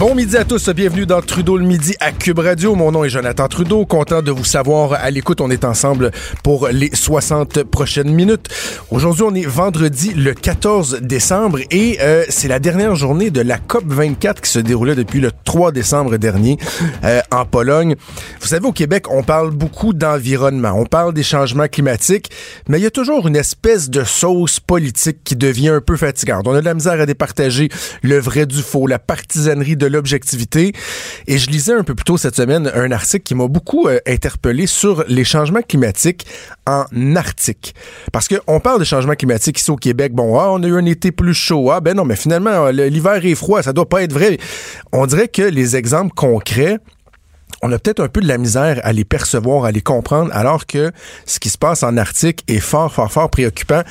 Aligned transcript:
Bon 0.00 0.14
midi 0.14 0.38
à 0.38 0.44
tous, 0.46 0.70
bienvenue 0.70 1.04
dans 1.04 1.20
Trudeau 1.20 1.58
le 1.58 1.66
midi 1.66 1.94
à 2.00 2.10
Cube 2.10 2.38
Radio. 2.38 2.74
Mon 2.74 2.90
nom 2.90 3.04
est 3.04 3.10
Jonathan 3.10 3.48
Trudeau, 3.48 3.84
content 3.84 4.22
de 4.22 4.30
vous 4.30 4.46
savoir 4.46 4.94
à 4.94 5.10
l'écoute. 5.10 5.42
On 5.42 5.50
est 5.50 5.62
ensemble 5.62 6.10
pour 6.42 6.68
les 6.68 6.88
60 6.90 7.64
prochaines 7.64 8.10
minutes. 8.10 8.48
Aujourd'hui, 8.90 9.24
on 9.24 9.34
est 9.34 9.44
vendredi 9.44 10.14
le 10.14 10.32
14 10.32 11.00
décembre 11.02 11.58
et 11.70 11.98
euh, 12.00 12.24
c'est 12.30 12.48
la 12.48 12.60
dernière 12.60 12.94
journée 12.94 13.28
de 13.28 13.42
la 13.42 13.58
COP 13.58 13.84
24 13.88 14.40
qui 14.40 14.50
se 14.50 14.58
déroulait 14.58 14.94
depuis 14.94 15.20
le 15.20 15.32
3 15.44 15.70
décembre 15.70 16.16
dernier 16.16 16.56
euh, 17.04 17.20
en 17.30 17.44
Pologne. 17.44 17.94
Vous 18.40 18.48
savez, 18.48 18.66
au 18.66 18.72
Québec, 18.72 19.04
on 19.10 19.22
parle 19.22 19.50
beaucoup 19.50 19.92
d'environnement, 19.92 20.72
on 20.76 20.86
parle 20.86 21.12
des 21.12 21.22
changements 21.22 21.68
climatiques, 21.68 22.30
mais 22.68 22.78
il 22.78 22.84
y 22.84 22.86
a 22.86 22.90
toujours 22.90 23.28
une 23.28 23.36
espèce 23.36 23.90
de 23.90 24.04
sauce 24.04 24.60
politique 24.60 25.22
qui 25.24 25.36
devient 25.36 25.68
un 25.68 25.82
peu 25.82 25.98
fatigante. 25.98 26.48
On 26.48 26.54
a 26.54 26.60
de 26.60 26.64
la 26.64 26.72
misère 26.72 26.98
à 26.98 27.04
départager 27.04 27.68
le 28.00 28.18
vrai 28.18 28.46
du 28.46 28.62
faux, 28.62 28.86
la 28.86 28.98
partisanerie 28.98 29.76
de 29.76 29.89
l'objectivité. 29.90 30.72
Et 31.26 31.38
je 31.38 31.50
lisais 31.50 31.72
un 31.72 31.84
peu 31.84 31.94
plus 31.94 32.04
tôt 32.04 32.16
cette 32.16 32.36
semaine 32.36 32.70
un 32.74 32.90
article 32.92 33.22
qui 33.22 33.34
m'a 33.34 33.46
beaucoup 33.48 33.88
euh, 33.88 33.98
interpellé 34.06 34.66
sur 34.66 35.04
les 35.08 35.24
changements 35.24 35.62
climatiques 35.62 36.26
en 36.66 36.84
Arctique. 37.16 37.74
Parce 38.12 38.28
qu'on 38.28 38.60
parle 38.60 38.80
de 38.80 38.84
changements 38.84 39.14
climatiques 39.14 39.58
ici 39.58 39.70
au 39.70 39.76
Québec. 39.76 40.12
Bon, 40.12 40.38
ah, 40.38 40.50
on 40.50 40.62
a 40.62 40.66
eu 40.66 40.76
un 40.76 40.86
été 40.86 41.12
plus 41.12 41.34
chaud. 41.34 41.70
Ah, 41.70 41.80
ben 41.80 41.94
non, 41.94 42.04
mais 42.04 42.16
finalement, 42.16 42.68
l'hiver 42.68 43.24
est 43.24 43.34
froid. 43.34 43.62
Ça 43.62 43.72
doit 43.72 43.88
pas 43.88 44.02
être 44.02 44.12
vrai. 44.12 44.38
On 44.92 45.06
dirait 45.06 45.28
que 45.28 45.42
les 45.42 45.76
exemples 45.76 46.14
concrets 46.14 46.78
on 47.62 47.72
a 47.72 47.78
peut-être 47.78 48.00
un 48.00 48.08
peu 48.08 48.20
de 48.20 48.28
la 48.28 48.38
misère 48.38 48.80
à 48.84 48.92
les 48.92 49.04
percevoir, 49.04 49.64
à 49.64 49.72
les 49.72 49.80
comprendre, 49.80 50.30
alors 50.32 50.66
que 50.66 50.92
ce 51.26 51.38
qui 51.38 51.50
se 51.50 51.58
passe 51.58 51.82
en 51.82 51.96
Arctique 51.96 52.44
est 52.48 52.60
fort, 52.60 52.92
fort, 52.92 53.12
fort 53.12 53.30
préoccupant. 53.30 53.82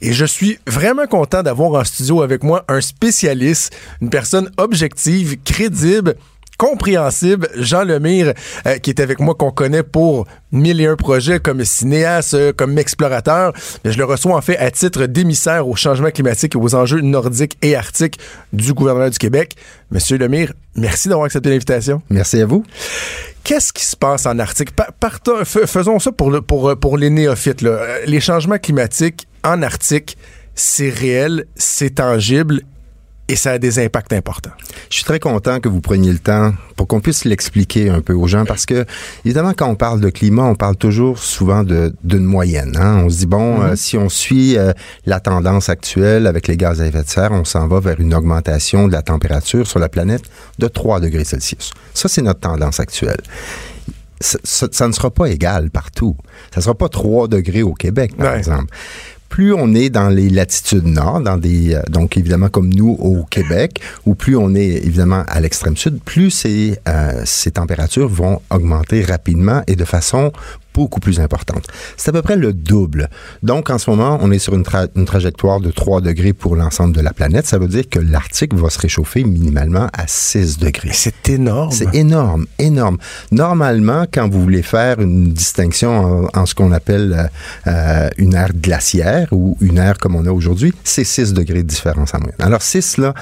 Et 0.00 0.12
je 0.12 0.24
suis 0.24 0.58
vraiment 0.66 1.06
content 1.06 1.42
d'avoir 1.42 1.80
en 1.80 1.84
studio 1.84 2.22
avec 2.22 2.42
moi 2.42 2.64
un 2.68 2.80
spécialiste, 2.80 3.74
une 4.00 4.10
personne 4.10 4.50
objective, 4.56 5.36
crédible, 5.44 6.16
compréhensible, 6.62 7.48
Jean 7.56 7.82
Lemire, 7.82 8.34
euh, 8.68 8.78
qui 8.78 8.90
est 8.90 9.00
avec 9.00 9.18
moi, 9.18 9.34
qu'on 9.34 9.50
connaît 9.50 9.82
pour 9.82 10.28
mille 10.52 10.80
et 10.80 10.86
un 10.86 10.94
projets 10.94 11.40
comme 11.40 11.64
cinéaste, 11.64 12.34
euh, 12.34 12.52
comme 12.56 12.78
explorateur. 12.78 13.52
je 13.84 13.98
le 13.98 14.04
reçois 14.04 14.36
en 14.36 14.40
fait 14.40 14.56
à 14.58 14.70
titre 14.70 15.06
d'émissaire 15.06 15.66
au 15.66 15.74
changement 15.74 16.12
climatique 16.12 16.54
et 16.54 16.58
aux 16.58 16.76
enjeux 16.76 17.00
nordiques 17.00 17.58
et 17.62 17.74
arctiques 17.74 18.20
du 18.52 18.74
gouvernement 18.74 19.08
du 19.08 19.18
Québec. 19.18 19.56
Monsieur 19.90 20.18
Lemire, 20.18 20.52
merci 20.76 21.08
d'avoir 21.08 21.26
accepté 21.26 21.50
l'invitation. 21.50 22.00
Merci 22.10 22.40
à 22.40 22.46
vous. 22.46 22.64
Qu'est-ce 23.42 23.72
qui 23.72 23.84
se 23.84 23.96
passe 23.96 24.24
en 24.26 24.38
Arctique? 24.38 24.70
Partons, 25.00 25.44
faisons 25.44 25.98
ça 25.98 26.12
pour, 26.12 26.30
le, 26.30 26.42
pour, 26.42 26.78
pour 26.78 26.96
les 26.96 27.10
néophytes. 27.10 27.62
Là. 27.62 27.70
Euh, 27.70 27.98
les 28.06 28.20
changements 28.20 28.58
climatiques 28.58 29.26
en 29.42 29.62
Arctique, 29.62 30.16
c'est 30.54 30.90
réel, 30.90 31.46
c'est 31.56 31.96
tangible 31.96 32.62
et 33.32 33.36
ça 33.36 33.52
a 33.52 33.58
des 33.58 33.78
impacts 33.78 34.12
importants. 34.12 34.50
Je 34.90 34.96
suis 34.96 35.04
très 35.04 35.18
content 35.18 35.58
que 35.58 35.68
vous 35.70 35.80
preniez 35.80 36.12
le 36.12 36.18
temps 36.18 36.52
pour 36.76 36.86
qu'on 36.86 37.00
puisse 37.00 37.24
l'expliquer 37.24 37.88
un 37.88 38.02
peu 38.02 38.12
aux 38.12 38.26
gens 38.26 38.44
parce 38.44 38.66
que, 38.66 38.84
évidemment, 39.24 39.54
quand 39.56 39.68
on 39.68 39.74
parle 39.74 40.02
de 40.02 40.10
climat, 40.10 40.42
on 40.42 40.54
parle 40.54 40.76
toujours 40.76 41.18
souvent 41.18 41.64
d'une 41.64 42.24
moyenne. 42.24 42.76
Hein? 42.76 43.04
On 43.06 43.08
se 43.08 43.16
dit, 43.20 43.26
bon, 43.26 43.60
mm-hmm. 43.60 43.70
euh, 43.70 43.76
si 43.76 43.96
on 43.96 44.10
suit 44.10 44.58
euh, 44.58 44.74
la 45.06 45.18
tendance 45.18 45.70
actuelle 45.70 46.26
avec 46.26 46.46
les 46.46 46.58
gaz 46.58 46.82
à 46.82 46.86
effet 46.86 47.04
de 47.04 47.08
serre, 47.08 47.32
on 47.32 47.46
s'en 47.46 47.66
va 47.68 47.80
vers 47.80 48.00
une 48.00 48.12
augmentation 48.12 48.86
de 48.86 48.92
la 48.92 49.00
température 49.00 49.66
sur 49.66 49.78
la 49.78 49.88
planète 49.88 50.24
de 50.58 50.68
3 50.68 51.00
degrés 51.00 51.24
Celsius. 51.24 51.70
Ça, 51.94 52.10
c'est 52.10 52.20
notre 52.20 52.40
tendance 52.40 52.80
actuelle. 52.80 53.22
Ça, 54.20 54.68
ça, 54.70 54.86
ne 54.88 54.92
sera 54.92 55.10
pas 55.10 55.30
égal 55.30 55.70
partout. 55.70 56.16
Ça 56.52 56.60
ne 56.60 56.64
sera 56.64 56.74
pas 56.74 56.90
3 56.90 57.28
degrés 57.28 57.62
au 57.62 57.72
Québec, 57.72 58.14
par 58.14 58.34
exemple 58.34 58.72
plus 59.32 59.54
on 59.54 59.72
est 59.72 59.88
dans 59.88 60.10
les 60.10 60.28
latitudes 60.28 60.86
nord, 60.86 61.22
dans 61.22 61.38
des 61.38 61.72
euh, 61.74 61.80
donc 61.88 62.18
évidemment 62.18 62.50
comme 62.50 62.68
nous 62.68 62.98
au 63.00 63.24
Québec, 63.24 63.80
ou 64.04 64.14
plus 64.14 64.36
on 64.36 64.54
est 64.54 64.84
évidemment 64.84 65.24
à 65.26 65.40
l'extrême 65.40 65.74
sud, 65.74 66.02
plus 66.04 66.30
ces, 66.30 66.78
euh, 66.86 67.22
ces 67.24 67.52
températures 67.52 68.08
vont 68.08 68.42
augmenter 68.50 69.02
rapidement 69.02 69.62
et 69.66 69.74
de 69.74 69.86
façon 69.86 70.32
beaucoup 70.74 71.00
plus 71.00 71.20
importante. 71.20 71.66
C'est 71.96 72.10
à 72.10 72.12
peu 72.12 72.22
près 72.22 72.36
le 72.36 72.52
double. 72.52 73.08
Donc, 73.42 73.70
en 73.70 73.78
ce 73.78 73.90
moment, 73.90 74.18
on 74.20 74.30
est 74.30 74.38
sur 74.38 74.54
une, 74.54 74.64
une 74.96 75.04
trajectoire 75.04 75.60
de 75.60 75.70
3 75.70 76.00
degrés 76.00 76.32
pour 76.32 76.56
l'ensemble 76.56 76.94
de 76.94 77.00
la 77.00 77.12
planète. 77.12 77.46
Ça 77.46 77.58
veut 77.58 77.68
dire 77.68 77.88
que 77.88 77.98
l'Arctique 77.98 78.54
va 78.54 78.70
se 78.70 78.78
réchauffer 78.78 79.24
minimalement 79.24 79.88
à 79.92 80.06
6 80.06 80.58
degrés. 80.58 80.90
C'est 80.92 81.28
énorme. 81.28 81.72
C'est 81.72 81.94
énorme, 81.94 82.46
énorme. 82.58 82.98
Normalement, 83.30 84.06
quand 84.12 84.28
vous 84.28 84.40
voulez 84.40 84.62
faire 84.62 85.00
une 85.00 85.32
distinction 85.32 86.28
en, 86.32 86.46
ce 86.46 86.54
qu'on 86.54 86.72
appelle 86.72 87.30
euh, 87.66 88.08
une 88.16 88.34
ère 88.34 88.52
glaciaire 88.52 89.28
ou 89.32 89.56
une 89.60 89.78
ère 89.78 89.98
comme 89.98 90.16
on 90.16 90.26
a 90.26 90.32
aujourd'hui, 90.32 90.72
c'est 90.84 91.04
6 91.04 91.32
degrés 91.32 91.62
de 91.62 91.68
différence 91.68 92.14
en 92.14 92.18
moyenne. 92.18 92.36
Alors, 92.40 92.62
6, 92.62 92.98
là, 92.98 93.14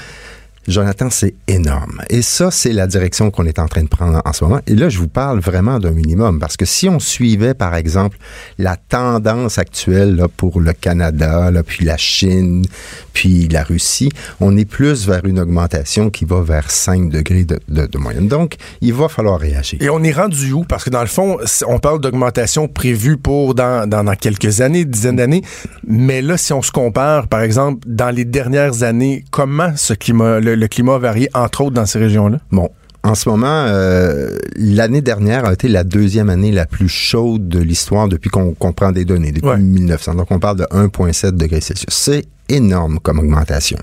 Jonathan, 0.68 1.08
c'est 1.10 1.34
énorme. 1.48 2.02
Et 2.10 2.22
ça, 2.22 2.50
c'est 2.50 2.72
la 2.72 2.86
direction 2.86 3.30
qu'on 3.30 3.46
est 3.46 3.58
en 3.58 3.66
train 3.66 3.82
de 3.82 3.88
prendre 3.88 4.20
en 4.24 4.32
ce 4.32 4.44
moment. 4.44 4.60
Et 4.66 4.74
là, 4.74 4.88
je 4.88 4.98
vous 4.98 5.08
parle 5.08 5.40
vraiment 5.40 5.78
d'un 5.78 5.92
minimum 5.92 6.38
parce 6.38 6.56
que 6.56 6.64
si 6.64 6.88
on 6.88 7.00
suivait, 7.00 7.54
par 7.54 7.74
exemple, 7.74 8.18
la 8.58 8.76
tendance 8.76 9.58
actuelle 9.58 10.24
pour 10.36 10.60
le 10.60 10.72
Canada, 10.72 11.50
puis 11.66 11.84
la 11.84 11.96
Chine, 11.96 12.64
puis 13.12 13.48
la 13.48 13.62
Russie, 13.62 14.10
on 14.40 14.56
est 14.56 14.64
plus 14.64 15.06
vers 15.06 15.24
une 15.24 15.38
augmentation 15.38 16.10
qui 16.10 16.24
va 16.24 16.42
vers 16.42 16.70
5 16.70 17.10
degrés 17.10 17.44
de, 17.44 17.98
moyenne. 17.98 18.28
Donc, 18.28 18.56
il 18.80 18.94
va 18.94 19.08
falloir 19.08 19.38
réagir. 19.38 19.78
Et 19.82 19.90
on 19.90 20.02
est 20.02 20.12
rendu 20.12 20.52
où? 20.52 20.64
Parce 20.64 20.84
que 20.84 20.90
dans 20.90 21.00
le 21.00 21.06
fond, 21.06 21.38
on 21.66 21.78
parle 21.78 22.00
d'augmentation 22.00 22.68
prévue 22.68 23.16
pour 23.16 23.54
dans 23.54 24.16
quelques 24.20 24.60
années, 24.60 24.84
dizaines 24.84 25.16
d'années. 25.16 25.42
Mais 25.86 26.22
là, 26.22 26.36
si 26.36 26.52
on 26.52 26.62
se 26.62 26.72
compare, 26.72 27.28
par 27.28 27.42
exemple, 27.42 27.80
dans 27.86 28.10
les 28.10 28.24
dernières 28.24 28.82
années, 28.82 29.24
comment 29.30 29.72
ce 29.76 29.94
climat, 29.94 30.40
le, 30.40 30.49
climat 30.68 30.96
a 30.96 30.98
varié, 30.98 31.28
entre 31.34 31.62
autres, 31.62 31.74
dans 31.74 31.86
ces 31.86 31.98
régions-là? 31.98 32.38
Bon, 32.50 32.70
en 33.02 33.14
ce 33.14 33.28
moment, 33.28 33.64
euh, 33.66 34.36
l'année 34.56 35.00
dernière 35.00 35.46
a 35.46 35.52
été 35.52 35.68
la 35.68 35.84
deuxième 35.84 36.28
année 36.28 36.52
la 36.52 36.66
plus 36.66 36.88
chaude 36.88 37.48
de 37.48 37.58
l'histoire 37.58 38.08
depuis 38.08 38.28
qu'on 38.28 38.54
prend 38.72 38.92
des 38.92 39.04
données, 39.04 39.32
depuis 39.32 39.62
1900. 39.62 40.16
Donc, 40.16 40.30
on 40.30 40.38
parle 40.38 40.58
de 40.58 40.64
1,7 40.64 41.32
degrés 41.32 41.60
Celsius. 41.60 41.94
C'est 41.94 42.26
énorme 42.48 42.98
comme 43.00 43.18
augmentation. 43.18 43.78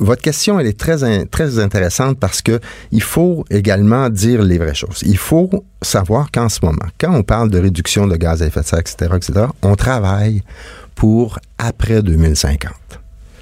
Votre 0.00 0.22
question, 0.22 0.60
elle 0.60 0.66
est 0.66 0.78
très, 0.78 1.24
très 1.26 1.58
intéressante 1.58 2.18
parce 2.20 2.40
que 2.40 2.60
il 2.92 3.02
faut 3.02 3.44
également 3.50 4.10
dire 4.10 4.42
les 4.42 4.58
vraies 4.58 4.74
choses. 4.74 5.02
Il 5.04 5.16
faut 5.16 5.50
savoir 5.82 6.30
qu'en 6.30 6.48
ce 6.48 6.60
moment, 6.62 6.86
quand 7.00 7.12
on 7.12 7.24
parle 7.24 7.50
de 7.50 7.58
réduction 7.58 8.06
de 8.06 8.14
gaz 8.16 8.42
à 8.42 8.46
effet 8.46 8.60
de 8.60 8.66
serre, 8.66 8.78
etc., 8.80 9.10
etc., 9.16 9.46
on 9.62 9.74
travaille 9.74 10.42
pour 10.94 11.40
après 11.58 12.02
2050. 12.02 12.72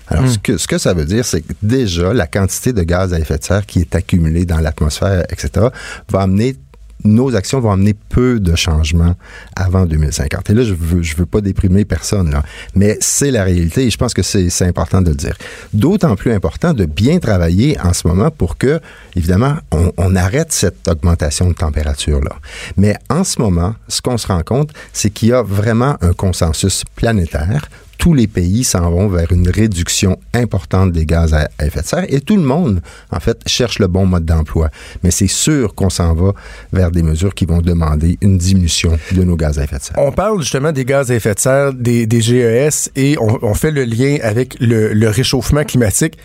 Alors, 0.08 0.24
hmm. 0.24 0.28
ce, 0.28 0.38
que, 0.38 0.56
ce 0.56 0.66
que 0.66 0.78
ça 0.78 0.94
veut 0.94 1.04
dire, 1.04 1.24
c'est 1.24 1.42
que 1.42 1.52
déjà, 1.62 2.12
la 2.12 2.26
quantité 2.26 2.72
de 2.72 2.82
gaz 2.82 3.12
à 3.12 3.18
effet 3.18 3.38
de 3.38 3.44
serre 3.44 3.66
qui 3.66 3.80
est 3.80 3.94
accumulée 3.94 4.44
dans 4.44 4.60
l'atmosphère, 4.60 5.24
etc., 5.30 5.66
va 6.10 6.22
amener 6.22 6.56
nos 7.04 7.34
actions 7.36 7.60
vont 7.60 7.72
amener 7.72 7.94
peu 7.94 8.40
de 8.40 8.54
changements 8.54 9.14
avant 9.54 9.86
2050. 9.86 10.50
Et 10.50 10.54
là, 10.54 10.62
je 10.64 10.74
veux, 10.74 11.02
je 11.02 11.16
veux 11.16 11.26
pas 11.26 11.40
déprimer 11.40 11.84
personne, 11.84 12.30
là. 12.30 12.42
Mais 12.74 12.96
c'est 13.00 13.30
la 13.30 13.44
réalité 13.44 13.86
et 13.86 13.90
je 13.90 13.96
pense 13.96 14.14
que 14.14 14.22
c'est 14.22 14.62
important 14.62 15.02
de 15.02 15.10
le 15.10 15.16
dire. 15.16 15.36
D'autant 15.72 16.16
plus 16.16 16.32
important 16.32 16.72
de 16.72 16.84
bien 16.84 17.18
travailler 17.18 17.78
en 17.80 17.92
ce 17.92 18.06
moment 18.08 18.30
pour 18.30 18.58
que, 18.58 18.80
évidemment, 19.14 19.56
on, 19.72 19.92
on 19.96 20.16
arrête 20.16 20.52
cette 20.52 20.88
augmentation 20.88 21.48
de 21.48 21.54
température-là. 21.54 22.36
Mais 22.76 22.96
en 23.08 23.24
ce 23.24 23.40
moment, 23.40 23.74
ce 23.88 24.00
qu'on 24.00 24.18
se 24.18 24.26
rend 24.26 24.42
compte, 24.42 24.70
c'est 24.92 25.10
qu'il 25.10 25.28
y 25.28 25.32
a 25.32 25.42
vraiment 25.42 25.96
un 26.00 26.12
consensus 26.12 26.84
planétaire 26.96 27.68
tous 28.06 28.14
les 28.14 28.28
pays 28.28 28.62
s'en 28.62 28.88
vont 28.88 29.08
vers 29.08 29.32
une 29.32 29.48
réduction 29.48 30.16
importante 30.32 30.92
des 30.92 31.04
gaz 31.04 31.34
à 31.34 31.48
effet 31.60 31.80
de 31.80 31.86
serre 31.86 32.04
et 32.08 32.20
tout 32.20 32.36
le 32.36 32.44
monde, 32.44 32.80
en 33.10 33.18
fait, 33.18 33.36
cherche 33.46 33.80
le 33.80 33.88
bon 33.88 34.06
mode 34.06 34.24
d'emploi. 34.24 34.70
Mais 35.02 35.10
c'est 35.10 35.26
sûr 35.26 35.74
qu'on 35.74 35.90
s'en 35.90 36.14
va 36.14 36.32
vers 36.72 36.92
des 36.92 37.02
mesures 37.02 37.34
qui 37.34 37.46
vont 37.46 37.60
demander 37.60 38.16
une 38.20 38.38
diminution 38.38 38.96
de 39.10 39.24
nos 39.24 39.34
gaz 39.34 39.58
à 39.58 39.64
effet 39.64 39.78
de 39.78 39.82
serre. 39.82 39.96
On 39.98 40.12
parle 40.12 40.40
justement 40.40 40.70
des 40.70 40.84
gaz 40.84 41.10
à 41.10 41.16
effet 41.16 41.34
de 41.34 41.40
serre, 41.40 41.72
des, 41.72 42.06
GES, 42.08 42.90
et 42.94 43.16
on, 43.18 43.54
fait 43.54 43.72
le 43.72 43.82
lien 43.82 44.18
avec 44.22 44.54
le 44.60 45.08
réchauffement 45.08 45.64
climatique. 45.64 46.16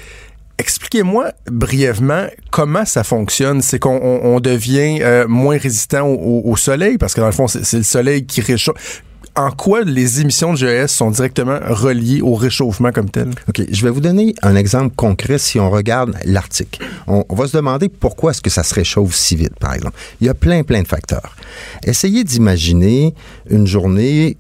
Expliquez-moi 0.59 1.31
brièvement 1.51 2.27
comment 2.51 2.85
ça 2.85 3.03
fonctionne. 3.03 3.63
C'est 3.63 3.79
qu'on 3.79 3.97
on, 3.99 4.39
devient 4.39 4.99
euh, 5.01 5.27
moins 5.27 5.57
résistant 5.57 6.07
au, 6.07 6.55
soleil 6.57 6.99
parce 6.99 7.15
que 7.15 7.21
dans 7.21 7.25
le 7.25 7.31
fond, 7.31 7.47
c'est 7.47 7.73
le 7.73 7.81
soleil 7.81 8.27
qui 8.27 8.41
réchauffe 8.41 9.01
en 9.35 9.51
quoi 9.51 9.83
les 9.83 10.21
émissions 10.21 10.53
de 10.53 10.57
GES 10.57 10.87
sont 10.87 11.11
directement 11.11 11.59
reliées 11.65 12.21
au 12.21 12.35
réchauffement 12.35 12.91
comme 12.91 13.09
tel? 13.09 13.29
OK. 13.47 13.61
Je 13.71 13.83
vais 13.83 13.89
vous 13.89 14.01
donner 14.01 14.35
un 14.41 14.55
exemple 14.55 14.93
concret 14.95 15.37
si 15.37 15.59
on 15.59 15.69
regarde 15.69 16.15
l'Arctique. 16.25 16.79
On, 17.07 17.23
va 17.29 17.47
se 17.47 17.55
demander 17.55 17.89
pourquoi 17.89 18.31
est-ce 18.31 18.41
que 18.41 18.49
ça 18.49 18.63
se 18.63 18.73
réchauffe 18.73 19.15
si 19.15 19.35
vite, 19.35 19.57
par 19.59 19.73
exemple. 19.73 19.97
Il 20.19 20.27
y 20.27 20.29
a 20.29 20.33
plein, 20.33 20.63
plein 20.63 20.81
de 20.81 20.87
facteurs. 20.87 21.35
Essayez 21.83 22.23
d'imaginer 22.23 23.13
une 23.49 23.67
journée 23.67 24.37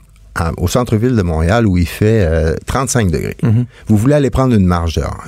au 0.57 0.67
centre-ville 0.67 1.15
de 1.15 1.21
Montréal 1.21 1.67
où 1.67 1.77
il 1.77 1.87
fait 1.87 2.55
35 2.65 3.07
euh, 3.07 3.11
degrés. 3.11 3.37
Mhm. 3.43 3.65
Vous 3.87 3.97
voulez 3.97 4.15
aller 4.15 4.29
prendre 4.29 4.55
une 4.55 4.65
marche 4.65 4.95
dehors. 4.95 5.25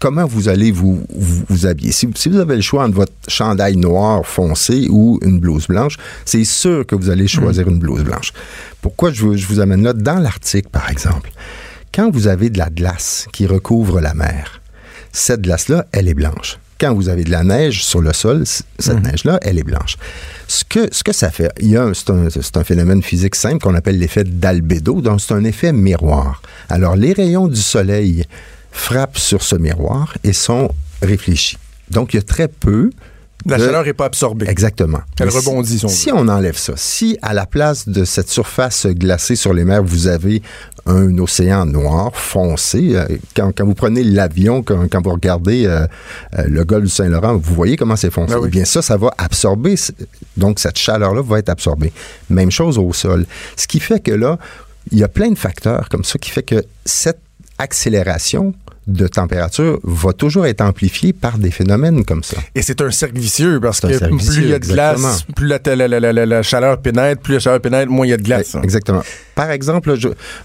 comment 0.00 0.26
vous 0.26 0.48
allez 0.48 0.70
vous, 0.70 1.04
vous, 1.10 1.66
habiller? 1.66 1.92
Si, 1.92 2.06
vous 2.06 2.38
avez 2.38 2.56
le 2.56 2.62
choix 2.62 2.84
entre 2.84 2.94
votre 2.94 3.12
chandail 3.26 3.76
noir 3.76 4.24
foncé 4.24 4.86
ou 4.90 5.18
une 5.22 5.40
blouse 5.40 5.66
blanche, 5.66 5.96
c'est 6.24 6.44
sûr 6.44 6.86
que 6.86 6.94
vous 6.94 7.10
allez 7.10 7.26
choisir 7.26 7.66
mhm. 7.66 7.74
une 7.74 7.78
blouse 7.78 8.04
blanche. 8.04 8.32
Pourquoi 8.80 9.12
je, 9.12 9.36
je 9.36 9.46
vous 9.46 9.60
amène 9.60 9.82
là? 9.82 9.92
Dans 9.92 10.18
l'Arctique, 10.18 10.68
par 10.68 10.90
exemple, 10.90 11.30
quand 11.92 12.10
vous 12.10 12.28
avez 12.28 12.50
de 12.50 12.58
la 12.58 12.70
glace 12.70 13.26
qui 13.32 13.46
recouvre 13.46 14.00
la 14.00 14.14
mer, 14.14 14.60
cette 15.12 15.42
glace-là, 15.42 15.86
elle 15.92 16.08
est 16.08 16.14
blanche 16.14 16.58
quand 16.78 16.94
vous 16.94 17.08
avez 17.08 17.24
de 17.24 17.30
la 17.30 17.44
neige 17.44 17.84
sur 17.84 18.00
le 18.00 18.12
sol, 18.12 18.44
cette 18.46 18.96
mhm. 18.96 19.02
neige-là, 19.02 19.38
elle 19.42 19.58
est 19.58 19.64
blanche. 19.64 19.96
Ce 20.46 20.64
que, 20.64 20.88
ce 20.92 21.02
que 21.02 21.12
ça 21.12 21.30
fait, 21.30 21.50
il 21.60 21.70
y 21.70 21.76
a 21.76 21.90
c'est 21.94 22.10
un, 22.10 22.28
un, 22.54 22.64
phénomène 22.64 23.02
physique 23.02 23.34
simple 23.34 23.58
qu'on 23.58 23.74
appelle 23.74 23.98
l'effet 23.98 24.24
d'albédo, 24.24 25.00
donc 25.00 25.20
c'est 25.20 25.34
un 25.34 25.44
effet 25.44 25.72
miroir. 25.72 26.42
Alors, 26.68 26.96
les 26.96 27.12
rayons 27.12 27.48
du 27.48 27.60
soleil 27.60 28.24
frappent 28.70 29.18
sur 29.18 29.42
ce 29.42 29.56
miroir 29.56 30.16
et 30.24 30.32
sont 30.32 30.70
réfléchis. 31.02 31.58
Donc, 31.90 32.14
il 32.14 32.18
y 32.18 32.20
a 32.20 32.22
très 32.22 32.48
peu 32.48 32.90
la 33.46 33.58
chaleur 33.58 33.84
n'est 33.84 33.92
pas 33.92 34.06
absorbée. 34.06 34.46
Exactement. 34.48 35.00
Elle 35.20 35.30
rebondit. 35.30 35.78
Si, 35.78 35.88
si 35.88 36.12
on 36.12 36.28
enlève 36.28 36.56
ça, 36.56 36.72
si 36.76 37.18
à 37.22 37.34
la 37.34 37.46
place 37.46 37.88
de 37.88 38.04
cette 38.04 38.28
surface 38.28 38.86
glacée 38.86 39.36
sur 39.36 39.52
les 39.52 39.64
mers, 39.64 39.82
vous 39.82 40.08
avez 40.08 40.42
un 40.86 41.16
océan 41.18 41.66
noir 41.66 42.16
foncé. 42.16 42.92
Euh, 42.94 43.06
quand, 43.36 43.52
vous 43.60 43.74
prenez 43.74 44.02
l'avion, 44.02 44.62
quand, 44.62 45.02
vous 45.02 45.10
regardez 45.10 45.66
euh, 45.66 45.86
euh, 46.38 46.44
le 46.46 46.64
golfe 46.64 46.84
du 46.84 46.90
Saint-Laurent, 46.90 47.36
vous 47.36 47.54
voyez 47.54 47.76
comment 47.76 47.96
c'est 47.96 48.10
foncé. 48.10 48.34
Ah 48.36 48.40
eh 48.44 48.48
bien, 48.48 48.64
ça, 48.64 48.82
ça 48.82 48.96
va 48.96 49.10
absorber. 49.18 49.76
Donc, 50.36 50.58
cette 50.58 50.78
chaleur-là 50.78 51.22
va 51.22 51.38
être 51.38 51.50
absorbée. 51.50 51.92
Même 52.30 52.50
chose 52.50 52.78
au 52.78 52.92
sol. 52.92 53.26
Ce 53.56 53.66
qui 53.66 53.80
fait 53.80 54.00
que 54.00 54.12
là, 54.12 54.38
il 54.90 54.98
y 54.98 55.04
a 55.04 55.08
plein 55.08 55.30
de 55.30 55.38
facteurs 55.38 55.88
comme 55.88 56.04
ça 56.04 56.18
qui 56.18 56.30
fait 56.30 56.42
que 56.42 56.64
cette 56.84 57.20
accélération 57.58 58.54
de 58.88 59.06
température 59.06 59.78
va 59.84 60.12
toujours 60.12 60.46
être 60.46 60.62
amplifié 60.62 61.12
par 61.12 61.38
des 61.38 61.50
phénomènes 61.50 62.04
comme 62.04 62.24
ça. 62.24 62.38
Et 62.54 62.62
c'est 62.62 62.80
un 62.80 62.90
cercle 62.90 63.18
vicieux 63.18 63.60
parce 63.60 63.80
que 63.80 63.86
plus 64.08 64.36
il 64.38 64.48
y 64.48 64.54
a 64.54 64.58
de 64.58 64.66
glace, 64.66 65.24
plus 65.36 65.46
la, 65.46 65.58
la, 65.66 66.42
chaleur 66.42 66.80
pénètre, 66.80 67.22
plus 67.22 67.34
la 67.34 67.40
chaleur 67.40 67.60
pénètre, 67.60 67.90
moins 67.90 68.06
il 68.06 68.10
y 68.10 68.12
a 68.12 68.16
de 68.16 68.22
glace. 68.22 68.56
Exactement. 68.62 69.02
Par 69.34 69.50
exemple, 69.50 69.94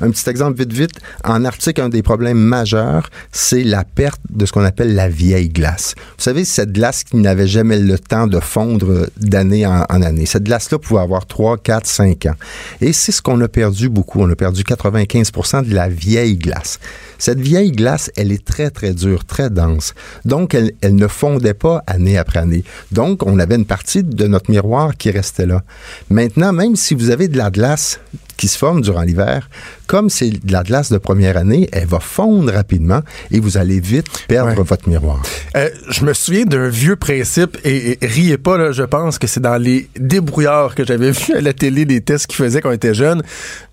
un 0.01 0.11
petit 0.11 0.29
exemple 0.29 0.59
vite 0.59 0.73
vite, 0.73 0.99
en 1.23 1.45
Arctique, 1.45 1.79
un 1.79 1.89
des 1.89 2.03
problèmes 2.03 2.37
majeurs, 2.37 3.09
c'est 3.31 3.63
la 3.63 3.83
perte 3.83 4.21
de 4.29 4.45
ce 4.45 4.51
qu'on 4.51 4.63
appelle 4.63 4.93
la 4.93 5.09
vieille 5.09 5.49
glace. 5.49 5.95
Vous 5.97 6.23
savez, 6.23 6.45
cette 6.45 6.71
glace 6.71 7.03
qui 7.03 7.17
n'avait 7.17 7.47
jamais 7.47 7.79
le 7.79 7.97
temps 7.97 8.27
de 8.27 8.39
fondre 8.39 9.07
d'année 9.17 9.65
en, 9.65 9.85
en, 9.89 10.01
année. 10.01 10.25
Cette 10.25 10.43
glace-là 10.43 10.77
pouvait 10.77 11.01
avoir 11.01 11.25
3, 11.25 11.57
4, 11.57 11.87
5 11.87 12.25
ans. 12.27 12.35
Et 12.81 12.93
c'est 12.93 13.11
ce 13.11 13.21
qu'on 13.21 13.39
a 13.41 13.47
perdu 13.47 13.89
beaucoup. 13.89 14.21
On 14.21 14.29
a 14.29 14.35
perdu 14.35 14.63
95 14.63 15.31
de 15.65 15.73
la 15.73 15.89
vieille 15.89 16.37
glace. 16.37 16.79
Cette 17.17 17.39
vieille 17.39 17.71
glace, 17.71 18.11
elle 18.17 18.31
est 18.31 18.32
très, 18.37 18.69
très 18.69 18.93
dure, 18.93 19.25
très 19.25 19.49
dense. 19.49 19.93
Donc, 20.25 20.53
elle, 20.53 20.71
elle 20.81 20.95
ne 20.95 21.07
fondait 21.07 21.53
pas 21.53 21.83
année 21.87 22.17
après 22.17 22.39
année. 22.39 22.63
Donc, 22.91 23.23
on 23.25 23.39
avait 23.39 23.55
une 23.55 23.65
partie 23.65 24.03
de 24.03 24.27
notre 24.27 24.49
miroir 24.49 24.95
qui 24.97 25.11
restait 25.11 25.45
là. 25.45 25.63
Maintenant, 26.09 26.53
même 26.53 26.75
si 26.75 26.93
vous 26.93 27.09
avez 27.09 27.27
de 27.27 27.37
la 27.37 27.51
glace 27.51 27.99
qui 28.37 28.47
se 28.47 28.57
forme 28.57 28.81
durant 28.81 29.01
l'hiver, 29.01 29.49
comme 29.93 30.09
c'est 30.09 30.43
de 30.43 30.51
la 30.51 30.63
glace 30.63 30.91
de 30.91 30.97
première 30.97 31.37
année, 31.37 31.69
elle 31.71 31.85
va 31.85 31.99
fondre 31.99 32.51
rapidement 32.51 33.01
et 33.29 33.39
vous 33.39 33.59
allez 33.59 33.79
vite 33.79 34.07
perdre 34.27 34.63
votre 34.63 34.89
miroir. 34.89 35.21
Euh, 35.55 35.69
je 35.87 36.03
me 36.03 36.13
souviens 36.13 36.45
d'un 36.45 36.67
vieux 36.67 36.95
principe, 36.95 37.59
et, 37.63 37.99
riez 38.01 38.39
pas, 38.39 38.57
là, 38.57 38.71
je 38.71 38.81
pense 38.81 39.19
que 39.19 39.27
c'est 39.27 39.39
dans 39.39 39.61
les 39.61 39.87
débrouillards 39.95 40.73
que 40.73 40.83
j'avais 40.83 41.11
vu 41.27 41.35
à 41.35 41.41
la 41.41 41.53
télé, 41.53 41.85
des 41.85 42.01
tests 42.01 42.25
qu'ils 42.25 42.37
faisaient 42.37 42.59
quand 42.59 42.69
on 42.69 42.73
était 42.73 42.95
jeune, 42.95 43.21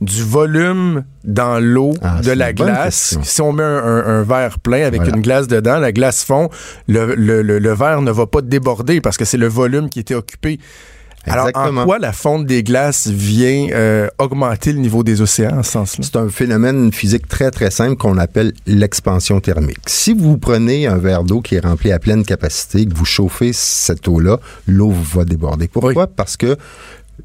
du 0.02 0.22
volume 0.22 1.04
dans 1.24 1.58
l'eau 1.58 1.94
ah, 2.02 2.20
de 2.20 2.32
la 2.32 2.52
glace. 2.52 3.16
Si 3.22 3.40
on 3.40 3.54
met 3.54 3.62
un, 3.62 4.22
verre 4.22 4.58
plein 4.58 4.84
avec 4.84 5.00
une 5.08 5.22
glace 5.22 5.48
dedans, 5.48 5.78
la 5.78 5.90
glace 5.90 6.22
fond, 6.22 6.50
le, 6.86 7.14
le, 7.14 7.40
le 7.40 7.72
verre 7.72 8.02
ne 8.02 8.10
va 8.10 8.26
pas 8.26 8.42
déborder 8.42 9.00
parce 9.00 9.16
que 9.16 9.24
c'est 9.24 9.38
le 9.38 9.48
volume 9.48 9.88
qui 9.88 10.00
était 10.00 10.14
occupé. 10.14 10.60
Alors, 11.26 11.50
en 11.54 11.84
quoi 11.84 11.98
la 11.98 12.12
fonte 12.12 12.46
des 12.46 12.62
glaces 12.62 13.08
vient 13.08 13.68
euh, 13.72 14.08
augmenter 14.18 14.72
le 14.72 14.78
niveau 14.78 15.02
des 15.02 15.20
océans 15.20 15.58
en 15.58 15.62
ce 15.62 15.72
sens-là? 15.72 16.04
C'est 16.04 16.16
un 16.16 16.28
phénomène 16.30 16.92
physique 16.92 17.28
très, 17.28 17.50
très 17.50 17.70
simple 17.70 17.96
qu'on 17.96 18.16
appelle 18.16 18.52
l'expansion 18.66 19.40
thermique. 19.40 19.80
Si 19.86 20.14
vous 20.14 20.38
prenez 20.38 20.86
un 20.86 20.96
verre 20.96 21.24
d'eau 21.24 21.40
qui 21.40 21.56
est 21.56 21.60
rempli 21.60 21.92
à 21.92 21.98
pleine 21.98 22.24
capacité, 22.24 22.86
que 22.86 22.94
vous 22.94 23.04
chauffez 23.04 23.52
cette 23.52 24.08
eau-là, 24.08 24.40
l'eau 24.66 24.90
va 24.90 25.24
déborder. 25.24 25.68
Pourquoi? 25.68 26.06
Parce 26.06 26.36
que 26.36 26.56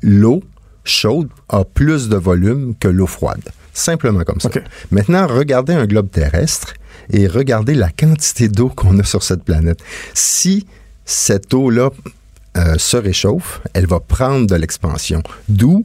l'eau 0.02 0.44
chaude 0.84 1.30
a 1.50 1.64
plus 1.64 2.10
de 2.10 2.18
volume 2.18 2.76
que 2.80 2.88
l'eau 2.88 3.08
froide. 3.08 3.50
Simplement 3.74 4.24
comme 4.24 4.40
ça. 4.40 4.50
Maintenant, 4.92 5.28
regardez 5.28 5.74
un 5.74 5.86
globe 5.86 6.10
terrestre 6.10 6.74
et 7.12 7.28
regardez 7.28 7.76
la 7.76 7.90
quantité 7.90 8.48
d'eau 8.48 8.70
qu'on 8.70 9.00
a 9.00 9.04
sur 9.04 9.24
cette 9.24 9.44
planète. 9.44 9.80
Si 10.14 10.66
cette 11.06 11.54
eau-là 11.54 11.92
euh, 12.58 12.76
se 12.78 12.98
réchauffe, 12.98 13.62
elle 13.74 13.88
va 13.88 14.00
prendre 14.00 14.48
de 14.48 14.56
l'expansion, 14.56 15.22
d'où 15.50 15.84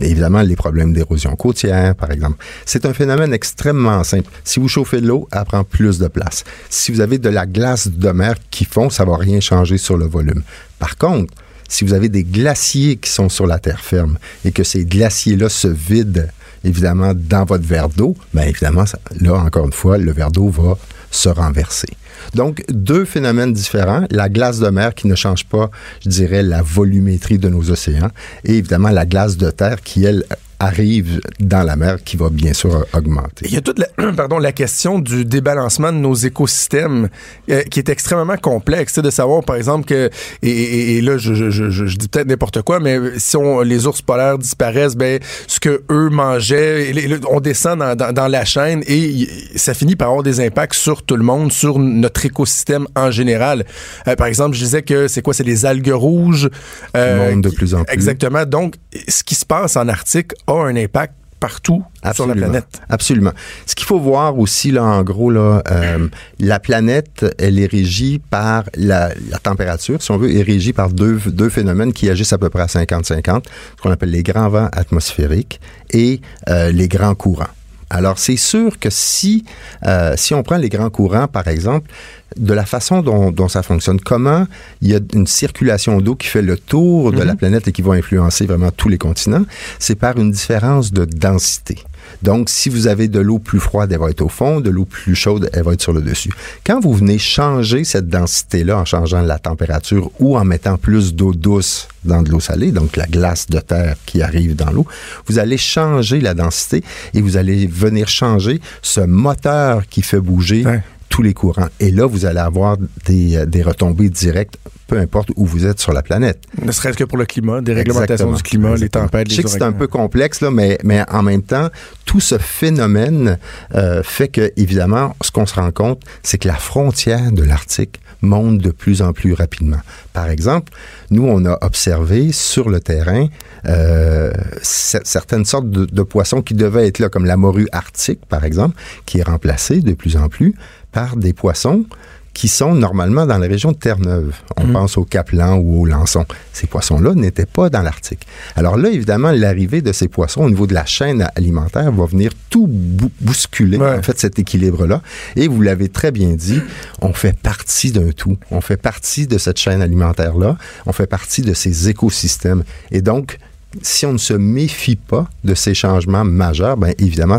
évidemment 0.00 0.42
les 0.42 0.56
problèmes 0.56 0.92
d'érosion 0.92 1.34
côtière, 1.36 1.94
par 1.94 2.10
exemple. 2.10 2.42
C'est 2.64 2.86
un 2.86 2.94
phénomène 2.94 3.32
extrêmement 3.32 4.02
simple. 4.04 4.30
Si 4.44 4.60
vous 4.60 4.68
chauffez 4.68 5.00
l'eau, 5.00 5.28
elle 5.32 5.44
prend 5.44 5.64
plus 5.64 5.98
de 5.98 6.08
place. 6.08 6.44
Si 6.68 6.92
vous 6.92 7.00
avez 7.00 7.18
de 7.18 7.28
la 7.28 7.46
glace 7.46 7.88
de 7.88 8.10
mer 8.10 8.36
qui 8.50 8.64
fond, 8.64 8.90
ça 8.90 9.04
va 9.04 9.16
rien 9.16 9.40
changer 9.40 9.78
sur 9.78 9.96
le 9.96 10.06
volume. 10.06 10.42
Par 10.78 10.96
contre, 10.96 11.34
si 11.68 11.84
vous 11.84 11.92
avez 11.92 12.08
des 12.08 12.24
glaciers 12.24 12.96
qui 12.96 13.10
sont 13.10 13.28
sur 13.28 13.46
la 13.46 13.58
terre 13.58 13.80
ferme 13.80 14.18
et 14.44 14.52
que 14.52 14.64
ces 14.64 14.84
glaciers-là 14.84 15.48
se 15.48 15.68
vident 15.68 16.26
évidemment 16.64 17.12
dans 17.14 17.44
votre 17.44 17.64
verre 17.64 17.88
d'eau, 17.88 18.16
bien 18.34 18.44
évidemment, 18.44 18.84
là 19.20 19.34
encore 19.34 19.66
une 19.66 19.72
fois, 19.72 19.96
le 19.96 20.12
verre 20.12 20.30
d'eau 20.30 20.48
va 20.48 20.76
se 21.10 21.28
renverser. 21.28 21.88
Donc, 22.34 22.62
deux 22.68 23.04
phénomènes 23.04 23.52
différents. 23.52 24.04
La 24.10 24.28
glace 24.28 24.60
de 24.60 24.68
mer 24.68 24.94
qui 24.94 25.06
ne 25.06 25.14
change 25.14 25.44
pas, 25.46 25.70
je 26.04 26.08
dirais, 26.08 26.42
la 26.42 26.62
volumétrie 26.62 27.38
de 27.38 27.48
nos 27.48 27.70
océans 27.70 28.10
et 28.44 28.56
évidemment 28.58 28.90
la 28.90 29.06
glace 29.06 29.36
de 29.36 29.50
terre 29.50 29.82
qui, 29.82 30.04
elle, 30.04 30.24
arrive 30.60 31.20
dans 31.40 31.62
la 31.62 31.74
mer 31.74 32.04
qui 32.04 32.16
va 32.16 32.28
bien 32.28 32.52
sûr 32.52 32.86
augmenter. 32.92 33.46
Il 33.46 33.54
y 33.54 33.56
a 33.56 33.62
toute 33.62 33.78
la, 33.78 33.88
pardon, 34.16 34.38
la 34.38 34.52
question 34.52 34.98
du 34.98 35.24
débalancement 35.24 35.90
de 35.90 35.96
nos 35.96 36.14
écosystèmes 36.14 37.08
euh, 37.50 37.62
qui 37.62 37.78
est 37.78 37.88
extrêmement 37.88 38.36
complexe. 38.36 38.92
C'est 38.94 39.02
de 39.02 39.10
savoir, 39.10 39.42
par 39.42 39.56
exemple, 39.56 39.86
que, 39.86 40.10
et, 40.42 40.98
et, 40.98 41.00
là, 41.00 41.16
je, 41.16 41.32
je, 41.32 41.50
je, 41.50 41.70
je 41.70 41.96
dis 41.96 42.08
peut-être 42.08 42.28
n'importe 42.28 42.60
quoi, 42.62 42.78
mais 42.78 42.98
si 43.16 43.36
on, 43.36 43.62
les 43.62 43.86
ours 43.86 44.02
polaires 44.02 44.36
disparaissent, 44.36 44.96
ben, 44.96 45.18
ce 45.46 45.58
que 45.58 45.82
eux 45.90 46.10
mangeaient, 46.10 46.92
on 47.28 47.40
descend 47.40 47.78
dans, 47.78 47.96
dans, 47.96 48.12
dans, 48.12 48.28
la 48.28 48.44
chaîne 48.44 48.84
et 48.86 49.26
ça 49.56 49.72
finit 49.72 49.96
par 49.96 50.08
avoir 50.08 50.22
des 50.22 50.40
impacts 50.40 50.74
sur 50.74 51.02
tout 51.02 51.16
le 51.16 51.24
monde, 51.24 51.52
sur 51.52 51.78
notre 51.78 52.26
écosystème 52.26 52.86
en 52.94 53.10
général. 53.10 53.64
Euh, 54.06 54.14
par 54.14 54.26
exemple, 54.26 54.54
je 54.54 54.62
disais 54.62 54.82
que 54.82 55.08
c'est 55.08 55.22
quoi? 55.22 55.32
C'est 55.32 55.42
les 55.42 55.64
algues 55.64 55.92
rouges. 55.92 56.50
Euh, 56.96 57.34
de 57.34 57.48
plus 57.48 57.74
en 57.74 57.84
plus. 57.84 57.94
Exactement. 57.94 58.44
Donc, 58.44 58.74
ce 59.08 59.24
qui 59.24 59.34
se 59.34 59.46
passe 59.46 59.76
en 59.76 59.88
Arctique 59.88 60.32
a 60.58 60.66
un 60.66 60.76
impact 60.76 61.14
partout 61.40 61.82
sur 62.12 62.26
la 62.26 62.34
planète. 62.34 62.66
Absolument. 62.88 63.32
Ce 63.66 63.74
qu'il 63.74 63.86
faut 63.86 63.98
voir 63.98 64.38
aussi, 64.38 64.70
là, 64.70 64.84
en 64.84 65.02
gros, 65.02 65.30
là, 65.30 65.62
euh, 65.70 66.08
la 66.38 66.60
planète, 66.60 67.24
elle 67.38 67.58
est 67.58 67.66
régie 67.66 68.20
par 68.30 68.64
la, 68.76 69.10
température, 69.42 70.02
si 70.02 70.10
on 70.10 70.18
veut, 70.18 70.30
est 70.36 70.42
régie 70.42 70.74
par 70.74 70.90
deux, 70.90 71.18
deux 71.26 71.48
phénomènes 71.48 71.94
qui 71.94 72.10
agissent 72.10 72.34
à 72.34 72.38
peu 72.38 72.50
près 72.50 72.62
à 72.62 72.66
50-50, 72.66 73.44
ce 73.76 73.82
qu'on 73.82 73.90
appelle 73.90 74.10
les 74.10 74.22
grands 74.22 74.50
vents 74.50 74.68
atmosphériques 74.72 75.60
et 75.92 76.20
euh, 76.48 76.70
les 76.70 76.88
grands 76.88 77.14
courants. 77.14 77.48
Alors, 77.90 78.18
c'est 78.18 78.36
sûr 78.36 78.78
que 78.78 78.88
si, 78.88 79.44
euh, 79.84 80.14
si 80.16 80.32
on 80.32 80.44
prend 80.44 80.56
les 80.56 80.68
grands 80.68 80.90
courants, 80.90 81.26
par 81.26 81.48
exemple, 81.48 81.90
de 82.36 82.54
la 82.54 82.64
façon 82.64 83.02
dont, 83.02 83.32
dont 83.32 83.48
ça 83.48 83.64
fonctionne, 83.64 84.00
comment 84.00 84.46
il 84.80 84.88
y 84.88 84.94
a 84.94 85.00
une 85.12 85.26
circulation 85.26 86.00
d'eau 86.00 86.14
qui 86.14 86.28
fait 86.28 86.42
le 86.42 86.56
tour 86.56 87.10
de 87.10 87.22
la 87.22 87.32
mhm. 87.32 87.38
planète 87.38 87.68
et 87.68 87.72
qui 87.72 87.82
va 87.82 87.94
influencer 87.94 88.46
vraiment 88.46 88.70
tous 88.70 88.88
les 88.88 88.98
continents, 88.98 89.44
c'est 89.80 89.96
par 89.96 90.16
une 90.16 90.30
différence 90.30 90.92
de 90.92 91.04
densité. 91.04 91.78
Donc, 92.22 92.48
si 92.50 92.68
vous 92.68 92.86
avez 92.86 93.08
de 93.08 93.20
l'eau 93.20 93.38
plus 93.38 93.60
froide, 93.60 93.92
elle 93.92 93.98
va 93.98 94.10
être 94.10 94.22
au 94.22 94.28
fond, 94.28 94.60
de 94.60 94.70
l'eau 94.70 94.84
plus 94.84 95.14
chaude, 95.14 95.50
elle 95.52 95.62
va 95.62 95.72
être 95.72 95.82
sur 95.82 95.92
le 95.92 96.02
dessus. 96.02 96.30
Quand 96.64 96.80
vous 96.80 96.92
venez 96.92 97.18
changer 97.18 97.84
cette 97.84 98.08
densité-là 98.08 98.78
en 98.78 98.84
changeant 98.84 99.22
la 99.22 99.38
température 99.38 100.10
ou 100.18 100.36
en 100.36 100.44
mettant 100.44 100.76
plus 100.76 101.14
d'eau 101.14 101.32
douce 101.32 101.88
dans 102.04 102.22
de 102.22 102.30
l'eau 102.30 102.40
salée, 102.40 102.72
donc 102.72 102.96
la 102.96 103.06
glace 103.06 103.46
de 103.46 103.60
terre 103.60 103.96
qui 104.06 104.22
arrive 104.22 104.56
dans 104.56 104.70
l'eau, 104.70 104.86
vous 105.26 105.38
allez 105.38 105.58
changer 105.58 106.20
la 106.20 106.34
densité 106.34 106.82
et 107.14 107.20
vous 107.20 107.36
allez 107.36 107.66
venir 107.66 108.08
changer 108.08 108.60
ce 108.82 109.00
moteur 109.00 109.86
qui 109.88 110.02
fait 110.02 110.20
bouger 110.20 110.64
tous 111.08 111.22
les 111.22 111.34
courants. 111.34 111.68
Et 111.80 111.90
là, 111.90 112.06
vous 112.06 112.24
allez 112.24 112.38
avoir 112.38 112.76
des, 113.06 113.44
des 113.46 113.62
retombées 113.62 114.08
directes 114.08 114.58
peu 114.90 114.98
importe 114.98 115.30
où 115.36 115.46
vous 115.46 115.66
êtes 115.66 115.78
sur 115.78 115.92
la 115.92 116.02
planète. 116.02 116.42
Ne 116.60 116.72
serait-ce 116.72 116.96
que 116.96 117.04
pour 117.04 117.16
le 117.16 117.24
climat, 117.24 117.60
des 117.60 117.74
réglementations 117.74 118.32
du 118.32 118.42
climat, 118.42 118.74
les 118.74 118.88
tempêtes, 118.88 119.28
les 119.28 119.36
Je 119.36 119.36
sais 119.36 119.42
que 119.44 119.48
c'est 119.48 119.62
un 119.62 119.70
peu 119.70 119.86
complexe, 119.86 120.40
là, 120.40 120.50
mais, 120.50 120.78
mais 120.82 121.04
en 121.08 121.22
même 121.22 121.42
temps, 121.42 121.68
tout 122.06 122.18
ce 122.18 122.38
phénomène 122.38 123.38
euh, 123.76 124.02
fait 124.02 124.26
que, 124.26 124.52
évidemment, 124.56 125.14
ce 125.22 125.30
qu'on 125.30 125.46
se 125.46 125.54
rend 125.54 125.70
compte, 125.70 126.02
c'est 126.24 126.38
que 126.38 126.48
la 126.48 126.56
frontière 126.56 127.30
de 127.30 127.44
l'Arctique 127.44 128.00
monte 128.20 128.58
de 128.58 128.72
plus 128.72 129.00
en 129.00 129.12
plus 129.12 129.32
rapidement. 129.32 129.78
Par 130.12 130.28
exemple, 130.28 130.72
nous, 131.10 131.24
on 131.24 131.46
a 131.46 131.56
observé 131.64 132.32
sur 132.32 132.68
le 132.68 132.80
terrain 132.80 133.28
euh, 133.66 134.32
certaines 134.60 135.44
sortes 135.44 135.70
de, 135.70 135.84
de, 135.84 136.02
poissons 136.02 136.42
qui 136.42 136.54
devaient 136.54 136.88
être 136.88 136.98
là, 136.98 137.08
comme 137.08 137.26
la 137.26 137.36
morue 137.36 137.68
arctique, 137.70 138.26
par 138.28 138.44
exemple, 138.44 138.74
qui 139.06 139.18
est 139.18 139.22
remplacée 139.22 139.82
de 139.82 139.94
plus 139.94 140.16
en 140.16 140.28
plus 140.28 140.54
par 140.90 141.16
des 141.16 141.32
poissons 141.32 141.84
qui 142.34 142.48
sont 142.48 142.74
normalement 142.74 143.26
dans 143.26 143.38
la 143.38 143.46
région 143.46 143.72
de 143.72 143.76
Terre-Neuve. 143.76 144.34
On 144.56 144.64
mhm. 144.64 144.72
pense 144.72 144.96
au 144.96 145.04
Caplan 145.04 145.56
ou 145.56 145.82
au 145.82 145.86
Lançon. 145.86 146.24
Ces 146.52 146.66
poissons-là 146.66 147.14
n'étaient 147.14 147.46
pas 147.46 147.70
dans 147.70 147.82
l'Arctique. 147.82 148.26
Alors 148.56 148.76
là, 148.76 148.90
évidemment, 148.90 149.32
l'arrivée 149.32 149.82
de 149.82 149.92
ces 149.92 150.08
poissons 150.08 150.42
au 150.42 150.50
niveau 150.50 150.66
de 150.66 150.74
la 150.74 150.86
chaîne 150.86 151.28
alimentaire 151.34 151.90
va 151.92 152.06
venir 152.06 152.32
tout 152.48 152.68
bousculer, 152.68 153.78
en 153.78 154.02
fait, 154.02 154.18
cet 154.18 154.38
équilibre-là. 154.38 155.02
Et 155.36 155.48
vous 155.48 155.60
l'avez 155.62 155.88
très 155.88 156.10
bien 156.10 156.30
dit, 156.30 156.60
on 157.00 157.12
fait 157.12 157.36
partie 157.36 157.92
d'un 157.92 158.10
tout. 158.10 158.36
On 158.50 158.60
fait 158.60 158.76
partie 158.76 159.26
de 159.26 159.38
cette 159.38 159.58
chaîne 159.58 159.82
alimentaire-là. 159.82 160.56
On 160.86 160.92
fait 160.92 161.06
partie 161.06 161.42
de 161.42 161.54
ces 161.54 161.88
écosystèmes. 161.88 162.64
Et 162.90 163.02
donc, 163.02 163.38
si 163.82 164.04
on 164.06 164.12
ne 164.12 164.18
se 164.18 164.34
méfie 164.34 164.96
pas 164.96 165.28
de 165.44 165.54
ces 165.54 165.74
changements 165.74 166.24
majeurs, 166.24 166.76
bien 166.76 166.92
évidemment, 166.98 167.38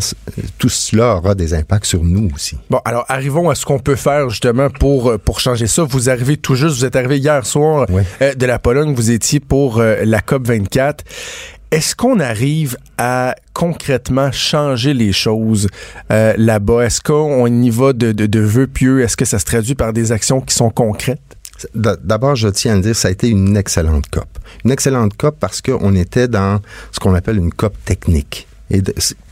tout 0.57 0.69
cela 0.69 1.17
aura 1.17 1.35
des 1.35 1.53
impacts 1.53 1.85
sur 1.85 2.03
nous 2.03 2.29
aussi. 2.33 2.57
Bon, 2.69 2.79
alors 2.85 3.05
arrivons 3.09 3.50
à 3.50 3.55
ce 3.55 3.65
qu'on 3.65 3.79
peut 3.79 3.95
faire 3.95 4.29
justement 4.29 4.69
pour, 4.69 5.11
euh, 5.11 5.17
pour 5.17 5.39
changer 5.39 5.67
ça. 5.67 5.83
Vous 5.83 6.09
arrivez 6.09 6.38
tout 6.38 6.55
juste, 6.55 6.77
vous 6.77 6.85
êtes 6.85 6.95
arrivé 6.95 7.17
hier 7.17 7.45
soir 7.45 7.88
euh, 8.21 8.33
de 8.33 8.45
la 8.45 8.59
Pologne, 8.59 8.93
vous 8.93 9.11
étiez 9.11 9.39
pour 9.39 9.79
euh, 9.79 9.97
la 10.05 10.21
COP 10.21 10.47
24. 10.47 11.03
Est-ce 11.71 11.95
qu'on 11.95 12.19
arrive 12.19 12.77
à 12.97 13.35
concrètement 13.53 14.31
changer 14.33 14.93
les 14.93 15.13
choses 15.13 15.69
là-bas? 16.09 16.85
Est-ce 16.85 17.00
qu'on 17.00 17.47
y 17.47 17.69
va 17.69 17.93
de, 17.93 18.11
de, 18.11 18.25
de 18.25 18.39
vœux 18.41 18.67
pieux? 18.67 19.01
Est-ce 19.01 19.15
que 19.15 19.23
ça 19.23 19.39
se 19.39 19.45
traduit 19.45 19.75
par 19.75 19.93
des 19.93 20.11
actions 20.11 20.41
qui 20.41 20.53
sont 20.53 20.69
concrètes? 20.69 21.21
D'abord, 21.75 22.36
je 22.36 22.48
tiens 22.48 22.77
à 22.77 22.82
dire, 22.82 22.96
ça 22.96 23.08
a 23.08 23.12
été 23.12 23.30
une 23.30 23.58
excellente 23.58 24.10
COP. 24.10 24.27
Une 24.65 24.72
excellente 24.72 25.15
COP 25.18 25.38
parce 25.39 25.62
qu'on 25.62 25.96
était 25.96 26.27
dans 26.27 26.60
ce 26.91 27.00
qu'on 27.00 27.13
appelle 27.13 27.38
une 27.38 27.53
COP 27.53 27.74
technique. 27.86 28.48
Et 28.70 28.82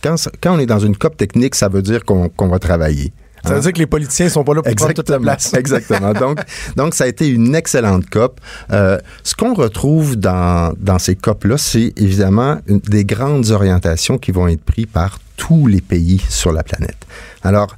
quand, 0.04 0.16
quand, 0.42 0.56
on 0.56 0.60
est 0.60 0.66
dans 0.66 0.80
une 0.80 0.98
COP 0.98 1.16
technique, 1.16 1.56
ça 1.56 1.70
veut 1.70 1.82
dire 1.82 2.04
qu'on 2.04 2.30
va 2.38 2.60
travailler. 2.60 3.14
Ça 3.46 3.54
veut 3.54 3.62
dire 3.62 3.74
que 3.74 3.80
les 3.80 3.88
politiciens 3.88 4.28
sont 4.28 4.44
pas 4.44 4.54
là 4.54 4.62
pour 4.62 4.76
prendre 4.76 4.94
toute 4.94 5.10
la 5.10 5.20
place. 5.20 5.54
Exactement. 5.58 6.14
Donc, 6.14 6.40
donc, 6.76 6.94
ça 6.94 7.06
a 7.06 7.08
été 7.08 7.30
une 7.30 7.56
excellente 7.56 8.10
COP. 8.10 8.40
Euh, 8.72 8.98
ce 9.24 9.34
qu'on 9.36 9.54
retrouve 9.54 10.18
dans, 10.18 10.74
dans 10.78 11.00
ces 11.00 11.16
COP-là, 11.16 11.58
c'est 11.58 11.94
évidemment 11.96 12.58
des 12.68 13.06
grandes 13.06 13.50
orientations 13.52 14.18
qui 14.18 14.32
vont 14.32 14.48
être 14.48 14.64
prises 14.64 14.88
par 14.88 15.20
tous 15.38 15.68
les 15.68 15.82
pays 15.82 16.22
sur 16.28 16.52
la 16.52 16.64
planète. 16.64 16.98
Alors, 17.44 17.78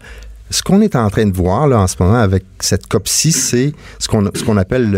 ce 0.51 0.62
qu'on 0.62 0.81
est 0.81 0.96
en 0.96 1.10
train 1.10 1.25
de 1.25 1.36
voir 1.36 1.67
là 1.67 1.79
en 1.79 1.88
ce 1.88 1.96
moment 2.00 2.20
avec 2.20 2.43
cette 2.60 2.88
COP6, 2.88 3.31
c'est 3.31 3.74
ce 4.00 4.08
qu'on 4.08 4.58
appelle 4.58 4.91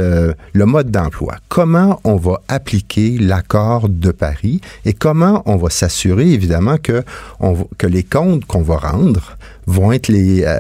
le, 0.53 0.65
mode 0.65 0.89
d'emploi. 0.89 1.35
Comment 1.47 2.01
on 2.03 2.15
va 2.15 2.41
appliquer 2.47 3.17
l'accord 3.19 3.87
de 3.87 4.11
Paris 4.11 4.61
et 4.85 4.93
comment 4.93 5.43
on 5.45 5.55
va 5.55 5.69
s'assurer 5.69 6.31
évidemment 6.31 6.77
que 6.77 7.03
que 7.77 7.87
les 7.87 8.03
comptes 8.03 8.45
qu'on 8.45 8.63
va 8.63 8.77
rendre 8.77 9.37
vont 9.67 9.91
être 9.91 10.07
les 10.07 10.43
euh, 10.43 10.57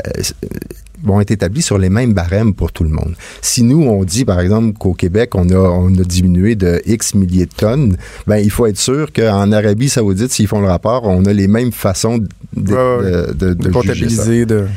vont 1.03 1.21
être 1.21 1.31
établis 1.31 1.61
sur 1.61 1.77
les 1.77 1.89
mêmes 1.89 2.13
barèmes 2.13 2.53
pour 2.53 2.71
tout 2.71 2.83
le 2.83 2.89
monde. 2.89 3.15
Si 3.41 3.63
nous, 3.63 3.83
on 3.83 4.03
dit, 4.03 4.25
par 4.25 4.39
exemple, 4.39 4.77
qu'au 4.77 4.93
Québec, 4.93 5.35
on 5.35 5.49
a, 5.49 5.55
on 5.55 5.93
a 5.97 6.03
diminué 6.03 6.55
de 6.55 6.81
X 6.85 7.15
milliers 7.15 7.45
de 7.45 7.53
tonnes, 7.55 7.97
ben, 8.27 8.37
il 8.37 8.49
faut 8.49 8.65
être 8.65 8.77
sûr 8.77 9.11
qu'en 9.11 9.51
Arabie 9.51 9.89
saoudite, 9.89 10.31
s'ils 10.31 10.47
font 10.47 10.61
le 10.61 10.67
rapport, 10.67 11.03
on 11.03 11.25
a 11.25 11.33
les 11.33 11.47
mêmes 11.47 11.71
façons 11.71 12.17
de, 12.17 13.33
de, 13.33 13.53
de, 13.53 13.69
comptabiliser. 13.69 14.45
De... 14.45 14.67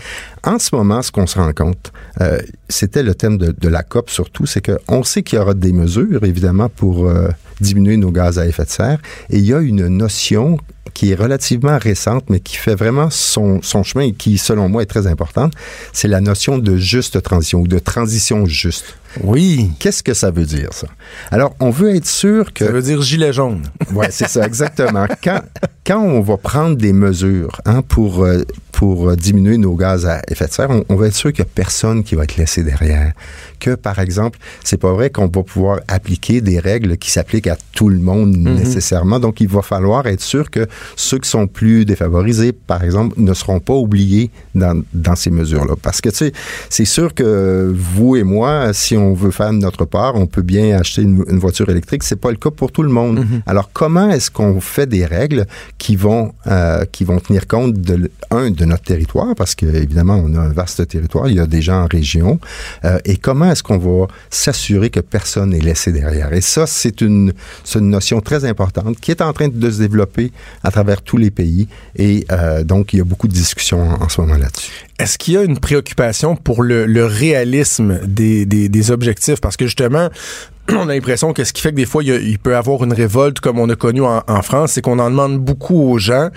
En 0.47 0.61
ce 0.61 0.75
moment, 0.75 1.03
ce 1.03 1.11
qu'on 1.11 1.27
se 1.27 1.39
rend 1.39 1.53
compte, 1.53 1.93
euh, 2.21 2.39
c'était 2.69 3.03
le 3.03 3.17
thème 3.17 3.37
de, 3.37 3.51
de, 3.51 3.69
la 3.69 3.83
COP 3.83 4.11
surtout, 4.11 4.47
c'est 4.47 4.65
qu'on 4.65 5.03
sait 5.03 5.25
qu'il 5.25 5.39
y 5.39 5.43
aura 5.43 5.55
des 5.55 5.73
mesures, 5.73 6.23
évidemment, 6.25 6.69
pour 6.69 7.09
euh, 7.09 7.29
diminuer 7.61 7.97
nos 7.97 8.13
gaz 8.13 8.39
à 8.39 8.47
effet 8.47 8.65
de 8.65 8.71
serre, 8.71 8.99
et 9.29 9.39
il 9.39 9.45
y 9.45 9.53
a 9.53 9.59
une 9.59 9.89
notion 9.89 10.59
qui 10.95 11.11
est 11.11 11.15
relativement 11.15 11.77
récente, 11.79 12.25
mais 12.31 12.41
qui 12.41 12.57
fait 12.57 12.77
vraiment 12.77 13.11
son, 13.11 13.61
son 13.61 13.83
chemin 13.83 14.05
et 14.05 14.13
qui, 14.13 14.39
selon 14.39 14.69
moi, 14.69 14.83
est 14.83 14.87
très 14.87 15.07
importante, 15.07 15.53
c'est 15.93 16.09
la 16.09 16.21
notion 16.21 16.59
de 16.59 16.77
juste 16.77 17.21
transition 17.21 17.61
ou 17.61 17.69
de 17.69 17.79
transition 17.79 18.47
juste. 18.47 18.97
Oui. 19.23 19.73
Qu'est-ce 19.79 20.03
que 20.03 20.15
ça 20.15 20.31
veut 20.31 20.47
dire, 20.47 20.73
ça? 20.73 20.87
Alors, 21.31 21.55
on 21.61 21.71
veut 21.71 21.95
être 21.95 22.07
sûr 22.07 22.53
que... 22.55 22.65
Ça 22.65 22.73
veut 22.73 22.83
dire 22.83 23.03
gilet 23.03 23.33
jaune. 23.33 23.63
Oui, 23.93 24.07
c'est 24.11 24.29
ça, 24.29 24.47
exactement. 24.47 25.07
quand, 25.23 25.43
quand 25.85 26.01
on 26.01 26.21
va 26.21 26.39
prendre 26.39 26.77
des 26.77 26.95
mesures 26.95 27.61
hein, 27.67 27.83
pour, 27.83 28.25
euh, 28.25 28.43
pour 28.77 29.09
euh, 29.09 29.17
diminuer 29.17 29.57
nos 29.57 29.75
gaz 29.75 30.05
à 30.05 30.21
effet 30.29 30.47
de 30.47 30.53
serre, 30.53 30.69
on, 30.69 30.85
on 30.91 30.97
va 30.97 31.07
être 31.07 31.15
sûr 31.15 31.33
qu'il 31.33 31.43
n'y 31.43 31.49
a 31.49 31.53
personne 31.55 32.05
qui 32.05 32.15
va 32.15 32.25
être 32.25 32.37
laissé 32.37 32.63
derrière. 32.63 33.15
Que, 33.59 33.75
par 33.75 33.99
exemple, 34.01 34.39
c'est 34.65 34.77
pas 34.77 34.93
vrai 34.93 35.09
qu'on 35.09 35.29
va 35.29 35.43
pouvoir 35.43 35.81
appliquer 35.89 36.43
des 36.43 36.59
règles 36.59 36.99
qui 36.99 37.11
s'appliquent 37.11 37.47
à 37.47 37.57
tout 37.73 37.89
le 37.89 37.99
monde 37.99 38.37
mhm. 38.37 38.55
nécessairement. 38.55 39.19
Donc, 39.19 39.41
il 39.41 39.49
va 39.49 39.63
falloir 39.63 40.07
être 40.07 40.21
sûr 40.21 40.51
que 40.51 40.67
ceux 40.95 41.19
qui 41.19 41.31
sont 41.31 41.47
plus 41.47 41.87
défavorisés, 41.87 42.53
par 42.53 42.85
exemple, 42.85 43.15
ne 43.17 43.33
seront 43.33 43.61
pas 43.61 43.73
oubliés 43.73 44.31
dans, 44.55 44.83
dans 44.93 45.17
ces 45.17 45.31
mesures-là. 45.31 45.75
Parce 45.81 46.03
que, 46.03 46.11
tu 46.11 46.17
sais, 46.17 46.33
c'est 46.69 46.85
sûr 46.85 47.15
que 47.15 47.75
vous 47.75 48.17
et 48.17 48.25
moi, 48.25 48.75
si 48.75 48.95
on 48.95 49.15
veut 49.15 49.31
faire 49.31 49.55
notre 49.55 49.87
part, 49.87 50.17
on 50.17 50.27
peut 50.27 50.43
bien 50.43 50.79
acheter 50.79 51.01
une, 51.01 51.39
voiture 51.39 51.71
électrique. 51.71 52.03
C'est 52.03 52.21
pas 52.21 52.31
le 52.31 52.37
cas 52.37 52.51
pour 52.51 52.73
tout 52.73 52.83
le 52.83 52.91
monde. 52.91 53.21
Mhm. 53.21 53.41
Alors, 53.47 53.71
comment 53.73 54.11
est-ce 54.11 54.31
qu'on 54.31 54.61
fait 54.61 54.87
des 54.87 55.07
règles 55.07 55.47
qui 55.79 55.97
vont, 55.97 56.35
euh, 56.47 56.85
qui 56.93 57.05
vont 57.05 57.19
tenir 57.21 57.47
compte 57.47 57.73
de, 57.73 58.11
un, 58.31 58.51
de 58.51 58.66
notre 58.67 58.85
territoire, 58.85 59.35
parce 59.35 59.55
que, 59.55 59.67
évidemment, 59.67 60.23
on 60.25 60.35
a 60.35 60.41
un 60.41 60.53
vaste 60.53 60.87
territoire, 60.87 61.29
il 61.29 61.37
y 61.37 61.41
a 61.41 61.47
des 61.47 61.63
gens 61.63 61.83
en 61.85 61.87
région, 61.87 62.39
euh, 62.85 62.99
et 63.05 63.17
comment 63.17 63.51
est-ce 63.51 63.63
qu'on 63.63 63.79
va 63.79 64.07
s'assurer 64.31 64.91
que 64.91 65.01
personne 65.01 65.51
n'est 65.51 65.61
laissé 65.61 65.93
derrière? 65.93 66.33
Et 66.33 66.41
ça, 66.41 66.67
c'est 66.67 67.01
une, 67.01 67.33
une 67.75 67.91
notion 67.91 68.21
très 68.21 68.45
importante 68.45 68.99
qui 69.01 69.11
est 69.11 69.23
en 69.23 69.33
train 69.33 69.49
de 69.49 69.71
se 69.71 69.79
développer 69.79 70.33
à 70.63 70.71
travers 70.71 71.03
tous 71.03 71.17
les 71.17 71.31
pays. 71.31 71.69
Et 71.97 72.27
euh, 72.31 72.65
donc, 72.65 72.93
il 72.93 72.99
y 72.99 73.01
a 73.01 73.05
beaucoup 73.05 73.29
de 73.29 73.33
discussions 73.33 73.81
en, 73.81 74.09
ce 74.09 74.21
moment 74.21 74.37
là-dessus. 74.37 74.87
Est-ce 74.99 75.19
qu'il 75.19 75.35
y 75.35 75.37
a 75.37 75.43
une 75.43 75.59
préoccupation 75.59 76.37
pour 76.37 76.63
le, 76.63 77.05
réalisme 77.05 78.01
des, 78.07 78.47
des, 78.47 78.91
objectifs? 78.91 79.41
Parce 79.43 79.59
que 79.59 79.67
justement, 79.67 80.09
on 80.71 80.89
a 80.89 80.95
l'impression 80.95 81.35
que 81.35 81.45
ce 81.45 81.53
qui 81.53 81.61
fait 81.61 81.71
que 81.71 81.77
des 81.77 81.85
fois, 81.85 82.03
il, 82.03 82.39
peut 82.39 82.53
y 82.53 82.55
avoir 82.55 82.83
une 82.83 82.95
révolte 82.95 83.41
comme 83.41 83.59
on 83.59 83.69
a 83.69 83.77
connu 83.77 84.01
en, 84.03 84.43
France, 84.43 84.73
c'est 84.73 84.81
qu'on 84.81 84.99
en 84.99 85.11
demande 85.11 85.39
beaucoup 85.39 85.91
aux 85.91 85.99
gens 85.99 86.31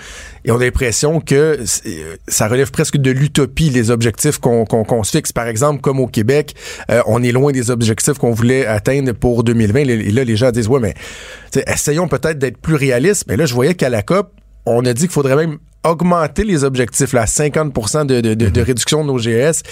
et 0.44 0.50
on 0.50 0.56
a 0.56 0.64
l'impression 0.64 1.20
que 1.20 1.58
ça 2.28 2.48
relève 2.48 2.70
presque 2.70 2.98
de 2.98 3.10
l'utopie, 3.10 3.70
les 3.70 3.90
objectifs 3.90 4.38
qu'on 4.38 5.04
se 5.04 5.10
fixe. 5.10 5.32
Par 5.32 5.46
exemple, 5.46 5.80
comme 5.80 5.98
au 5.98 6.06
Québec, 6.06 6.54
euh, 6.90 7.00
on 7.06 7.22
est 7.22 7.32
loin 7.32 7.52
des 7.52 7.70
objectifs 7.70 8.18
qu'on 8.18 8.32
voulait 8.32 8.66
atteindre 8.66 9.12
pour 9.12 9.42
2020. 9.42 9.80
Et 9.80 10.10
là, 10.10 10.24
les 10.24 10.36
gens 10.36 10.50
disent, 10.50 10.68
ouais, 10.68 10.80
mais 10.80 10.94
essayons 11.66 12.08
peut-être 12.08 12.38
d'être 12.38 12.58
plus 12.58 12.74
réalistes. 12.74 13.24
Mais 13.26 13.36
là, 13.36 13.46
je 13.46 13.54
voyais 13.54 13.74
qu'à 13.74 13.88
la 13.88 14.02
COP, 14.02 14.32
on 14.66 14.84
a 14.84 14.92
dit 14.92 15.02
qu'il 15.02 15.10
faudrait 15.10 15.36
même 15.36 15.58
augmenter 15.84 16.44
les 16.44 16.64
objectifs, 16.64 17.12
là, 17.12 17.26
50 17.26 18.06
de, 18.06 18.20
de, 18.20 18.34
de, 18.34 18.48
de, 18.48 18.60
réduction 18.60 19.02
de 19.02 19.08
nos 19.08 19.18
GS. 19.18 19.62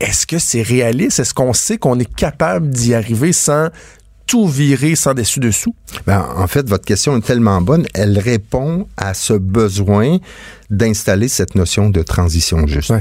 Est-ce 0.00 0.26
que 0.26 0.38
c'est 0.38 0.62
réaliste? 0.62 1.20
Est-ce 1.20 1.34
qu'on 1.34 1.52
sait 1.52 1.78
qu'on 1.78 1.98
est 1.98 2.14
capable 2.14 2.70
d'y 2.70 2.94
arriver 2.94 3.32
sans 3.32 3.68
tout 4.26 4.48
virer 4.48 4.94
sans 4.94 5.14
dessus-dessous? 5.14 5.74
Ben, 6.06 6.26
en 6.36 6.46
fait, 6.46 6.68
votre 6.68 6.84
question 6.84 7.16
est 7.16 7.20
tellement 7.20 7.60
bonne, 7.60 7.86
elle 7.94 8.18
répond 8.18 8.88
à 8.96 9.14
ce 9.14 9.34
besoin 9.34 10.18
d'installer 10.70 11.28
cette 11.28 11.54
notion 11.54 11.90
de 11.90 12.02
transition 12.02 12.66
juste. 12.66 12.92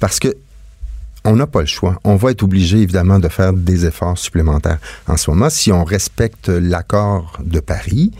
Parce 0.00 0.18
que 0.18 0.36
on 1.24 1.36
n'a 1.36 1.46
pas 1.46 1.60
le 1.60 1.66
choix. 1.66 2.00
On 2.02 2.16
va 2.16 2.30
être 2.30 2.42
obligé, 2.42 2.78
évidemment, 2.78 3.18
de 3.18 3.28
faire 3.28 3.52
des 3.52 3.84
efforts 3.84 4.16
supplémentaires. 4.16 4.78
En 5.06 5.18
ce 5.18 5.30
moment, 5.30 5.50
si 5.50 5.70
on 5.70 5.84
respecte 5.84 6.48
l'accord 6.48 7.38
de 7.44 7.60
Paris, 7.60 8.10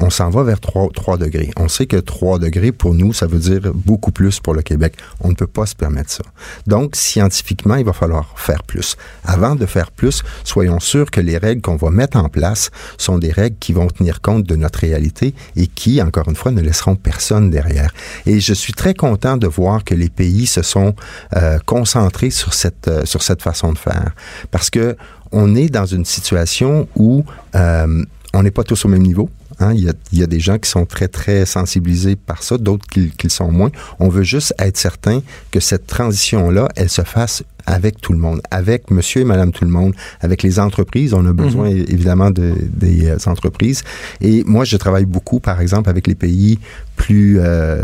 on 0.00 0.10
s'en 0.10 0.30
va 0.30 0.42
vers 0.42 0.60
3, 0.60 0.88
3, 0.94 1.18
degrés. 1.18 1.50
On 1.56 1.68
sait 1.68 1.86
que 1.86 1.96
3 1.96 2.38
degrés, 2.38 2.72
pour 2.72 2.94
nous, 2.94 3.12
ça 3.12 3.26
veut 3.26 3.38
dire 3.38 3.72
beaucoup 3.74 4.10
plus 4.10 4.40
pour 4.40 4.54
le 4.54 4.62
Québec. 4.62 4.94
On 5.20 5.28
ne 5.28 5.34
peut 5.34 5.46
pas 5.46 5.66
se 5.66 5.74
permettre 5.74 6.10
ça. 6.10 6.24
Donc, 6.66 6.96
scientifiquement, 6.96 7.76
il 7.76 7.84
va 7.84 7.92
falloir 7.92 8.34
faire 8.36 8.62
plus. 8.62 8.96
Avant 9.24 9.54
de 9.54 9.66
faire 9.66 9.90
plus, 9.90 10.22
soyons 10.44 10.80
sûrs 10.80 11.10
que 11.10 11.20
les 11.20 11.38
règles 11.38 11.62
qu'on 11.62 11.76
va 11.76 11.90
mettre 11.90 12.16
en 12.16 12.28
place 12.28 12.70
sont 12.98 13.18
des 13.18 13.30
règles 13.30 13.56
qui 13.58 13.72
vont 13.72 13.86
tenir 13.86 14.20
compte 14.20 14.44
de 14.44 14.56
notre 14.56 14.80
réalité 14.80 15.34
et 15.56 15.66
qui, 15.66 16.02
encore 16.02 16.28
une 16.28 16.36
fois, 16.36 16.52
ne 16.52 16.60
laisseront 16.60 16.96
personne 16.96 17.50
derrière. 17.50 17.92
Et 18.26 18.40
je 18.40 18.54
suis 18.54 18.72
très 18.72 18.94
content 18.94 19.36
de 19.36 19.46
voir 19.46 19.84
que 19.84 19.94
les 19.94 20.08
pays 20.08 20.46
se 20.46 20.62
sont 20.62 20.94
euh, 21.36 21.58
concentrés 21.66 22.30
sur 22.30 22.54
cette, 22.54 22.88
euh, 22.88 23.04
sur 23.04 23.22
cette 23.22 23.42
façon 23.42 23.72
de 23.72 23.78
faire. 23.78 24.12
Parce 24.50 24.70
que 24.70 24.96
on 25.32 25.54
est 25.54 25.68
dans 25.68 25.86
une 25.86 26.04
situation 26.04 26.86
où 26.94 27.24
euh, 27.54 28.04
on 28.34 28.42
n'est 28.42 28.50
pas 28.50 28.64
tous 28.64 28.84
au 28.84 28.88
même 28.88 29.02
niveau. 29.02 29.30
Hein. 29.62 29.72
Il, 29.74 30.18
y 30.18 30.22
a, 30.22 30.26
des 30.26 30.40
gens 30.40 30.58
qui 30.58 30.68
sont 30.68 30.84
très, 30.84 31.08
très 31.08 31.46
sensibilisés 31.46 32.16
par 32.16 32.42
ça, 32.42 32.58
d'autres 32.58 32.86
qui, 32.86 33.10
qui 33.10 33.26
le 33.26 33.30
sont 33.30 33.50
moins. 33.50 33.70
On 33.98 34.08
veut 34.08 34.22
juste 34.22 34.54
être 34.58 34.76
certain 34.76 35.22
que 35.50 35.60
cette 35.60 35.86
transition-là, 35.86 36.68
elle 36.76 36.90
se 36.90 37.02
fasse 37.02 37.42
avec 37.66 38.00
tout 38.00 38.12
le 38.12 38.18
monde, 38.18 38.40
avec 38.50 38.90
monsieur 38.90 39.22
et 39.22 39.24
madame 39.24 39.52
tout 39.52 39.64
le 39.64 39.70
monde, 39.70 39.94
avec 40.20 40.42
les 40.42 40.58
entreprises. 40.58 41.14
On 41.14 41.26
a 41.26 41.32
besoin 41.32 41.70
mhm. 41.70 41.84
évidemment 41.88 42.30
de, 42.30 42.54
des 42.60 43.08
euh, 43.08 43.16
entreprises. 43.26 43.82
Et 44.20 44.42
moi, 44.44 44.64
je 44.64 44.76
travaille 44.76 45.04
beaucoup, 45.04 45.40
par 45.40 45.60
exemple, 45.60 45.88
avec 45.88 46.06
les 46.06 46.14
pays 46.14 46.58
plus 46.96 47.38
euh, 47.40 47.82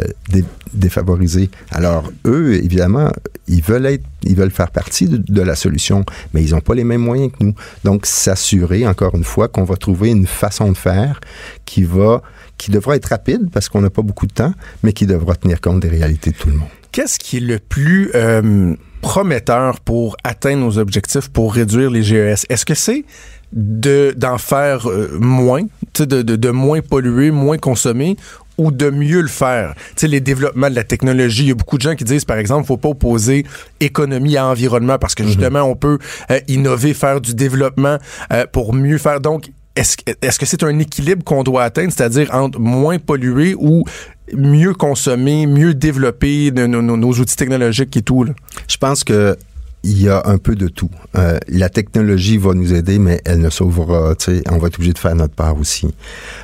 défavorisés. 0.74 1.50
Alors, 1.70 2.10
eux, 2.26 2.54
évidemment, 2.54 3.10
ils 3.46 3.62
veulent 3.62 3.86
être, 3.86 4.04
ils 4.22 4.36
veulent 4.36 4.50
faire 4.50 4.70
partie 4.70 5.08
de, 5.08 5.42
la 5.42 5.54
solution, 5.54 6.04
mais 6.34 6.42
ils 6.42 6.50
n'ont 6.50 6.60
pas 6.60 6.74
les 6.74 6.84
mêmes 6.84 7.00
moyens 7.00 7.32
que 7.32 7.44
nous. 7.44 7.54
Donc, 7.84 8.04
s'assurer, 8.06 8.86
encore 8.86 9.14
une 9.14 9.24
fois, 9.24 9.48
qu'on 9.48 9.64
va 9.64 9.76
trouver 9.76 10.10
une 10.10 10.26
façon 10.26 10.70
de 10.72 10.76
faire 10.76 11.20
qui 11.68 11.84
va, 11.84 12.22
qui 12.56 12.70
devra 12.70 12.96
être 12.96 13.06
rapide 13.06 13.50
parce 13.52 13.68
qu'on 13.68 13.82
n'a 13.82 13.90
pas 13.90 14.00
beaucoup 14.00 14.26
de 14.26 14.32
temps, 14.32 14.54
mais 14.82 14.94
qui 14.94 15.06
devra 15.06 15.34
tenir 15.34 15.60
compte 15.60 15.80
des 15.80 15.88
réalités 15.88 16.30
de 16.30 16.36
tout 16.36 16.48
le 16.48 16.54
monde. 16.54 16.68
Qu'est-ce 16.92 17.18
qui 17.18 17.36
est 17.36 17.40
le 17.40 17.58
plus 17.58 18.10
euh, 18.14 18.74
prometteur 19.02 19.80
pour 19.80 20.16
atteindre 20.24 20.64
nos 20.64 20.78
objectifs, 20.78 21.28
pour 21.28 21.52
réduire 21.52 21.90
les 21.90 22.02
GES? 22.02 22.46
Est-ce 22.48 22.64
que 22.64 22.74
c'est 22.74 23.04
de 23.52 24.14
d'en 24.16 24.38
faire 24.38 24.88
euh, 24.88 25.18
moins, 25.20 25.64
de, 25.98 26.04
de, 26.22 26.36
de 26.36 26.50
moins 26.50 26.80
polluer, 26.80 27.30
moins 27.30 27.58
consommer, 27.58 28.16
ou 28.56 28.72
de 28.72 28.88
mieux 28.88 29.20
le 29.20 29.28
faire? 29.28 29.74
Tu 29.74 29.92
sais, 29.96 30.08
les 30.08 30.20
développements 30.20 30.70
de 30.70 30.74
la 30.74 30.84
technologie, 30.84 31.42
il 31.42 31.48
y 31.48 31.52
a 31.52 31.54
beaucoup 31.54 31.76
de 31.76 31.82
gens 31.82 31.94
qui 31.94 32.04
disent, 32.04 32.24
par 32.24 32.38
exemple, 32.38 32.66
faut 32.66 32.78
pas 32.78 32.88
opposer 32.88 33.44
économie 33.80 34.38
à 34.38 34.46
environnement 34.46 34.98
parce 34.98 35.14
que 35.14 35.22
mhm. 35.22 35.28
justement, 35.28 35.62
on 35.64 35.76
peut 35.76 35.98
euh, 36.30 36.40
innover, 36.48 36.94
faire 36.94 37.20
du 37.20 37.34
développement 37.34 37.98
euh, 38.32 38.46
pour 38.50 38.72
mieux 38.72 38.96
faire. 38.96 39.20
Donc, 39.20 39.50
est-ce, 39.78 40.38
que 40.38 40.46
c'est 40.46 40.62
un 40.62 40.78
équilibre 40.78 41.22
qu'on 41.24 41.42
doit 41.42 41.64
atteindre, 41.64 41.92
c'est-à-dire 41.92 42.34
entre 42.34 42.58
moins 42.58 42.98
polluer 42.98 43.54
ou 43.56 43.84
mieux 44.32 44.74
consommer, 44.74 45.46
mieux 45.46 45.74
développer 45.74 46.50
nos, 46.50 47.12
outils 47.12 47.36
technologiques 47.36 47.96
et 47.96 48.02
tout? 48.02 48.26
Je 48.68 48.76
pense 48.76 49.04
que 49.04 49.36
il 49.84 50.02
y 50.02 50.08
a 50.08 50.22
un 50.26 50.38
peu 50.38 50.54
de 50.56 50.68
tout. 50.68 50.90
Euh, 51.16 51.38
la 51.48 51.68
technologie 51.68 52.36
va 52.36 52.52
nous 52.54 52.74
aider, 52.74 52.98
mais 52.98 53.20
elle 53.24 53.40
ne 53.40 53.50
sauvera. 53.50 54.14
On 54.50 54.58
va 54.58 54.66
être 54.66 54.76
obligé 54.76 54.92
de 54.92 54.98
faire 54.98 55.14
notre 55.14 55.34
part 55.34 55.58
aussi. 55.58 55.88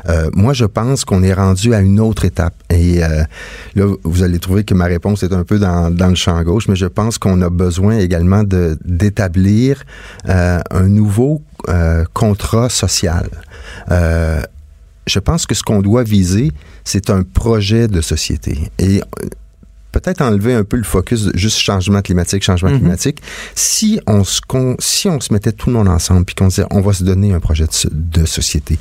Euh, 0.09 0.31
moi, 0.35 0.53
je 0.53 0.65
pense 0.65 1.05
qu'on 1.05 1.23
est 1.23 1.35
rendu 1.35 1.75
à 1.75 1.81
une 1.81 2.01
autre 2.01 2.25
étape. 2.25 2.55
Et 2.71 3.05
euh, 3.05 3.25
là, 3.75 3.87
vous 4.05 4.23
allez 4.23 4.39
trouver 4.39 4.65
que 4.65 4.75
ma 4.75 4.85
réponse 4.85 5.23
est 5.23 5.33
un 5.33 5.45
peu 5.45 5.59
dans, 5.59 5.91
dans 5.91 6.09
le 6.09 6.15
champ 6.15 6.41
gauche, 6.43 6.69
mais 6.69 6.77
je 6.77 6.87
pense 6.87 7.19
qu'on 7.19 7.41
a 7.43 7.51
besoin 7.51 7.99
également 7.99 8.45
de 8.45 8.79
d'établir 8.85 9.85
euh, 10.29 10.61
un 10.71 10.89
nouveau 10.89 11.43
euh, 11.69 12.05
contrat 12.13 12.69
social. 12.69 13.29
je 13.91 15.19
pense 15.19 15.47
que 15.47 15.55
ce 15.55 15.63
qu'on 15.63 15.83
doit 15.83 16.03
viser, 16.03 16.53
c'est 16.85 17.11
un 17.11 17.23
projet 17.23 17.89
de 17.89 18.01
société. 18.01 18.71
Et 18.79 19.03
peut-être 19.95 20.23
enlever 20.23 20.55
un 20.55 20.65
peu 20.65 20.77
le 20.77 20.83
focus 20.83 21.31
juste 21.35 21.59
changement 21.59 22.03
climatique, 22.03 22.43
changement 22.43 22.71
mhm. 22.71 22.81
climatique. 22.81 23.23
Si 23.55 24.01
on 24.07 24.25
se 24.25 24.41
si 24.81 25.09
on 25.09 25.21
se 25.21 25.33
mettait 25.33 25.53
tout 25.53 25.71
le 25.71 25.77
monde 25.77 25.89
ensemble 25.89 26.25
puis 26.25 26.35
qu'on 26.35 26.49
disait 26.49 26.65
on 26.71 26.81
va 26.81 26.93
se 26.93 27.05
donner 27.05 27.33
un 27.33 27.41
projet 27.41 27.67
de, 27.93 28.25
société 28.25 28.79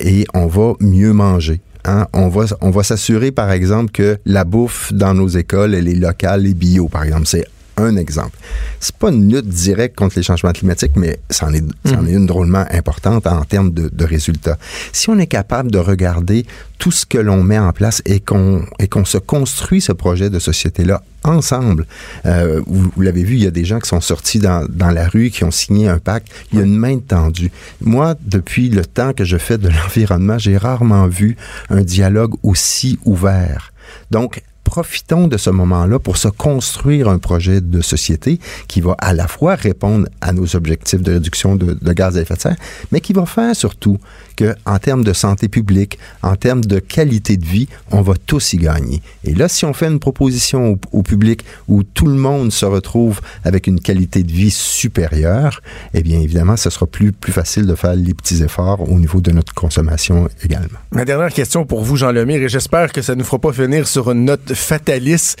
et 0.00 0.26
on 0.34 0.46
va 0.46 0.72
mieux 0.80 1.12
manger. 1.12 1.60
Hein? 1.84 2.06
On 2.12 2.28
va, 2.28 2.46
on 2.60 2.70
va 2.70 2.82
s'assurer, 2.82 3.30
par 3.30 3.50
exemple, 3.50 3.92
que 3.92 4.18
la 4.24 4.44
bouffe 4.44 4.92
dans 4.92 5.14
nos 5.14 5.28
écoles, 5.28 5.74
elle 5.74 5.88
est 5.88 5.94
locale 5.94 6.46
et 6.46 6.54
bio, 6.54 6.88
par 6.88 7.04
exemple. 7.04 7.26
C'est 7.26 7.46
un 7.78 7.96
exemple. 7.96 8.36
C'est 8.80 8.96
pas 8.96 9.10
une 9.10 9.32
lutte 9.32 9.48
directe 9.48 9.96
contre 9.96 10.16
les 10.16 10.22
changements 10.22 10.52
climatiques, 10.52 10.96
mais 10.96 11.18
c'en 11.30 11.52
est, 11.52 11.64
est 11.84 11.96
mhm. 11.96 12.08
une 12.08 12.26
drôlement 12.26 12.64
importante 12.70 13.26
en 13.26 13.44
termes 13.44 13.72
de, 13.72 13.88
de, 13.88 14.04
résultats. 14.04 14.58
Si 14.92 15.08
on 15.10 15.18
est 15.18 15.26
capable 15.26 15.70
de 15.70 15.78
regarder 15.78 16.46
tout 16.78 16.90
ce 16.90 17.04
que 17.06 17.18
l'on 17.18 17.42
met 17.42 17.58
en 17.58 17.72
place 17.72 18.02
et 18.04 18.20
qu'on 18.20 18.64
et 18.78 18.88
qu'on 18.88 19.04
se 19.04 19.18
construit 19.18 19.80
ce 19.80 19.92
projet 19.92 20.30
de 20.30 20.38
société-là 20.38 21.02
ensemble. 21.24 21.86
Euh, 22.26 22.62
vous, 22.66 22.90
l'avez 23.00 23.24
vu, 23.24 23.34
il 23.34 23.42
y 23.42 23.46
a 23.46 23.50
des 23.50 23.64
gens 23.64 23.80
qui 23.80 23.88
sont 23.88 24.00
sortis 24.00 24.38
dans, 24.38 24.66
dans 24.68 24.90
la 24.90 25.08
rue, 25.08 25.30
qui 25.30 25.44
ont 25.44 25.50
signé 25.50 25.88
un 25.88 25.98
pacte. 25.98 26.28
Il 26.52 26.58
y 26.58 26.62
a 26.62 26.64
une 26.64 26.76
main 26.76 26.98
tendue. 26.98 27.50
Moi, 27.80 28.14
depuis 28.24 28.68
le 28.68 28.84
temps 28.86 29.12
que 29.12 29.24
je 29.24 29.36
fais 29.36 29.58
de 29.58 29.68
l'environnement, 29.82 30.38
j'ai 30.38 30.56
rarement 30.56 31.06
vu 31.08 31.36
un 31.70 31.82
dialogue 31.82 32.34
aussi 32.42 32.98
ouvert. 33.04 33.72
Donc, 34.10 34.42
profitons 34.68 35.28
de 35.28 35.38
ce 35.38 35.48
moment-là 35.48 35.98
pour 35.98 36.18
se 36.18 36.28
construire 36.28 37.08
un 37.08 37.16
projet 37.16 37.62
de 37.62 37.80
société 37.80 38.38
qui 38.68 38.82
va 38.82 38.94
à 38.98 39.14
la 39.14 39.26
fois 39.26 39.54
répondre 39.54 40.06
à 40.20 40.34
nos 40.34 40.56
objectifs 40.56 41.00
de 41.00 41.14
réduction 41.14 41.56
de, 41.56 41.92
gaz 41.94 42.18
à 42.18 42.20
effet 42.20 42.34
de 42.34 42.40
serre, 42.40 42.56
mais 42.92 43.00
qui 43.00 43.14
va 43.14 43.24
faire 43.24 43.56
surtout 43.56 43.96
que, 44.38 44.54
en 44.66 44.78
termes 44.78 45.02
de 45.02 45.12
santé 45.12 45.48
publique, 45.48 45.98
en 46.22 46.36
termes 46.36 46.64
de 46.64 46.78
qualité 46.78 47.36
de 47.36 47.44
vie, 47.44 47.68
on 47.90 48.02
va 48.02 48.14
tous 48.14 48.52
y 48.52 48.58
gagner. 48.58 49.02
Et 49.24 49.34
là, 49.34 49.48
si 49.48 49.64
on 49.64 49.72
fait 49.72 49.88
une 49.88 49.98
proposition 49.98 50.78
au, 50.92 51.02
public 51.02 51.44
où 51.66 51.82
tout 51.82 52.06
le 52.06 52.14
monde 52.14 52.52
se 52.52 52.64
retrouve 52.64 53.20
avec 53.42 53.66
une 53.66 53.80
qualité 53.80 54.22
de 54.22 54.30
vie 54.30 54.52
supérieure, 54.52 55.60
eh 55.92 56.02
bien, 56.02 56.20
évidemment, 56.20 56.56
ce 56.56 56.70
sera 56.70 56.86
plus, 56.86 57.10
plus 57.10 57.32
facile 57.32 57.66
de 57.66 57.74
faire 57.74 57.96
les 57.96 58.14
petits 58.14 58.44
efforts 58.44 58.88
au 58.88 59.00
niveau 59.00 59.20
de 59.20 59.32
notre 59.32 59.54
consommation 59.54 60.28
également. 60.44 60.78
Ma 60.92 61.04
dernière 61.04 61.32
question 61.32 61.66
pour 61.66 61.82
vous, 61.82 61.96
Jean 61.96 62.12
Lemire, 62.12 62.40
et 62.40 62.48
j'espère 62.48 62.92
que 62.92 63.02
ça 63.02 63.14
ne 63.14 63.18
nous 63.18 63.24
fera 63.24 63.40
pas 63.40 63.52
finir 63.52 63.88
sur 63.88 64.08
une 64.12 64.24
note 64.24 64.54
fataliste. 64.54 65.36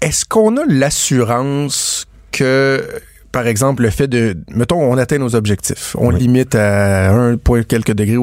Est-ce 0.00 0.24
qu'on 0.24 0.56
a 0.56 0.64
l'assurance 0.68 2.06
que 2.30 2.84
par 3.32 3.46
exemple, 3.46 3.82
le 3.82 3.90
fait 3.90 4.08
de, 4.08 4.36
mettons, 4.50 4.80
on 4.80 4.96
atteint 4.96 5.18
nos 5.18 5.34
objectifs, 5.34 5.94
on 5.98 6.10
limite 6.10 6.54
à 6.54 7.10
un 7.12 7.36
point 7.36 7.62
quelques 7.62 7.92
degrés 7.92 8.16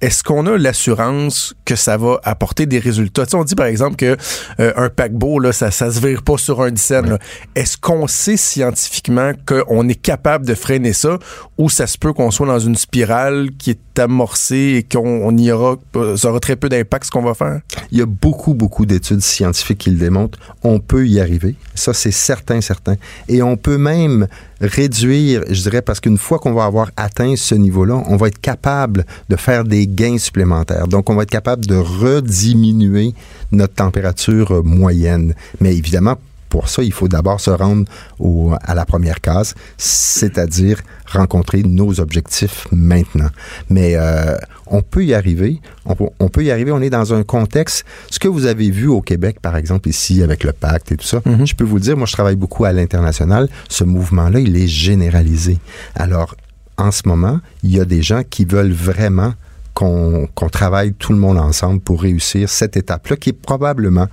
est-ce 0.00 0.22
qu'on 0.22 0.46
a 0.46 0.56
l'assurance 0.56 1.54
que 1.64 1.76
ça 1.76 1.96
va 1.96 2.20
apporter 2.24 2.66
des 2.66 2.78
résultats? 2.78 3.24
on 3.34 3.44
dit 3.44 3.54
par 3.54 3.66
exemple 3.66 3.96
que 3.96 4.16
euh, 4.58 4.72
un 4.76 4.88
paquebot, 4.88 5.38
là, 5.38 5.52
ça, 5.52 5.70
ça 5.70 5.90
se 5.90 6.00
vire 6.00 6.22
pas 6.22 6.38
sur 6.38 6.62
un 6.62 6.70
dizaine. 6.70 7.18
Est-ce 7.54 7.76
qu'on 7.76 8.06
sait 8.06 8.36
scientifiquement 8.36 9.32
qu'on 9.46 9.88
est 9.88 10.00
capable 10.00 10.46
de 10.46 10.54
freiner 10.54 10.92
ça 10.92 11.18
ou 11.58 11.68
ça 11.68 11.86
se 11.86 11.98
peut 11.98 12.12
qu'on 12.12 12.30
soit 12.30 12.46
dans 12.46 12.58
une 12.58 12.76
spirale 12.76 13.50
qui 13.58 13.70
est 13.70 13.98
amorcée 13.98 14.76
et 14.78 14.82
qu'on 14.82 15.36
y 15.36 15.52
aura, 15.52 15.76
ça 16.16 16.30
aura 16.30 16.40
très 16.40 16.56
peu 16.56 16.68
d'impact 16.68 17.06
ce 17.06 17.10
qu'on 17.10 17.22
va 17.22 17.34
faire? 17.34 17.60
Il 17.92 17.98
y 17.98 18.02
a 18.02 18.06
beaucoup, 18.06 18.54
beaucoup 18.54 18.86
d'études 18.86 19.20
scientifiques 19.20 19.78
qui 19.78 19.90
le 19.90 19.98
démontrent. 19.98 20.38
On 20.62 20.80
peut 20.80 21.06
y 21.06 21.20
arriver. 21.20 21.54
Ça, 21.74 21.92
c'est 21.92 22.10
certain, 22.10 22.60
certain. 22.60 22.96
Et 23.28 23.42
on 23.42 23.56
peut 23.56 23.78
même 23.78 24.26
réduire, 24.60 25.44
je 25.48 25.62
dirais, 25.62 25.82
parce 25.82 26.00
qu'une 26.00 26.18
fois 26.18 26.38
qu'on 26.38 26.52
va 26.52 26.64
avoir 26.64 26.90
atteint 26.96 27.34
ce 27.36 27.54
niveau-là, 27.54 28.02
on 28.06 28.16
va 28.16 28.28
être 28.28 28.40
capable 28.40 29.06
de 29.28 29.36
faire 29.36 29.64
des 29.64 29.86
gains 29.86 30.18
supplémentaires. 30.18 30.86
Donc, 30.86 31.10
on 31.10 31.14
va 31.14 31.22
être 31.22 31.30
capable 31.30 31.66
de 31.66 31.76
rediminuer 31.76 33.14
notre 33.52 33.74
température 33.74 34.62
moyenne. 34.64 35.34
Mais 35.60 35.74
évidemment, 35.74 36.16
pour 36.50 36.68
ça, 36.68 36.82
il 36.82 36.92
faut 36.92 37.08
d'abord 37.08 37.40
se 37.40 37.50
rendre 37.50 37.84
au, 38.18 38.52
à 38.60 38.74
la 38.74 38.84
première 38.84 39.20
case, 39.20 39.54
c'est-à-dire 39.78 40.80
rencontrer 41.06 41.62
nos 41.62 42.00
objectifs 42.00 42.66
maintenant. 42.72 43.30
Mais 43.70 43.94
euh, 43.94 44.36
on 44.66 44.82
peut 44.82 45.04
y 45.04 45.14
arriver. 45.14 45.60
On, 45.86 46.28
peut 46.28 46.44
y 46.44 46.50
arriver. 46.50 46.72
On 46.72 46.82
est 46.82 46.90
dans 46.90 47.14
un 47.14 47.22
contexte. 47.22 47.84
Ce 48.10 48.18
que 48.18 48.28
vous 48.28 48.46
avez 48.46 48.70
vu 48.70 48.88
au 48.88 49.00
Québec, 49.00 49.38
par 49.40 49.56
exemple, 49.56 49.88
ici, 49.88 50.22
avec 50.22 50.44
le 50.44 50.52
pacte 50.52 50.92
et 50.92 50.96
tout 50.96 51.06
ça, 51.06 51.22
mhm. 51.24 51.46
je 51.46 51.54
peux 51.54 51.64
vous 51.64 51.78
dire, 51.78 51.96
moi, 51.96 52.06
je 52.06 52.12
travaille 52.12 52.36
beaucoup 52.36 52.64
à 52.64 52.72
l'international. 52.72 53.48
Ce 53.68 53.84
mouvement-là, 53.84 54.40
il 54.40 54.56
est 54.56 54.68
généralisé. 54.68 55.58
Alors, 55.94 56.34
en 56.76 56.90
ce 56.90 57.02
moment, 57.06 57.40
il 57.62 57.76
y 57.76 57.80
a 57.80 57.84
des 57.84 58.02
gens 58.02 58.22
qui 58.28 58.44
veulent 58.44 58.72
vraiment 58.72 59.34
qu'on 59.74 60.28
travaille 60.50 60.92
tout 60.92 61.12
le 61.12 61.18
monde 61.18 61.38
ensemble 61.38 61.80
pour 61.80 62.02
réussir 62.02 62.48
cette 62.48 62.76
étape-là, 62.76 63.16
qui 63.16 63.30
est 63.30 63.40
probablement 63.40 64.08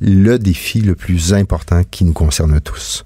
le 0.00 0.38
défi 0.38 0.80
le 0.80 0.94
plus 0.94 1.32
important 1.32 1.82
qui 1.90 2.04
nous 2.04 2.12
concerne 2.12 2.60
tous. 2.60 3.04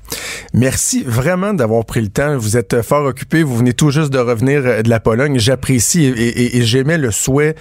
Merci 0.53 1.05
vraiment 1.05 1.55
d'avoir 1.55 1.85
pris 1.85 2.01
le 2.01 2.09
temps. 2.09 2.37
Vous 2.37 2.57
êtes 2.57 2.83
fort 2.83 3.05
occupé. 3.05 3.43
Vous 3.43 3.57
venez 3.57 3.75
tout 3.75 3.91
juste 3.91 4.11
de 4.11 4.19
revenir 4.19 4.83
de 4.83 4.89
la 4.89 5.01
Pologne. 5.01 5.39
J'apprécie 5.39 6.05
et, 6.05 6.59
et 6.59 6.63
j'aimais 6.63 6.99
le 6.99 7.11
souhait 7.11 7.55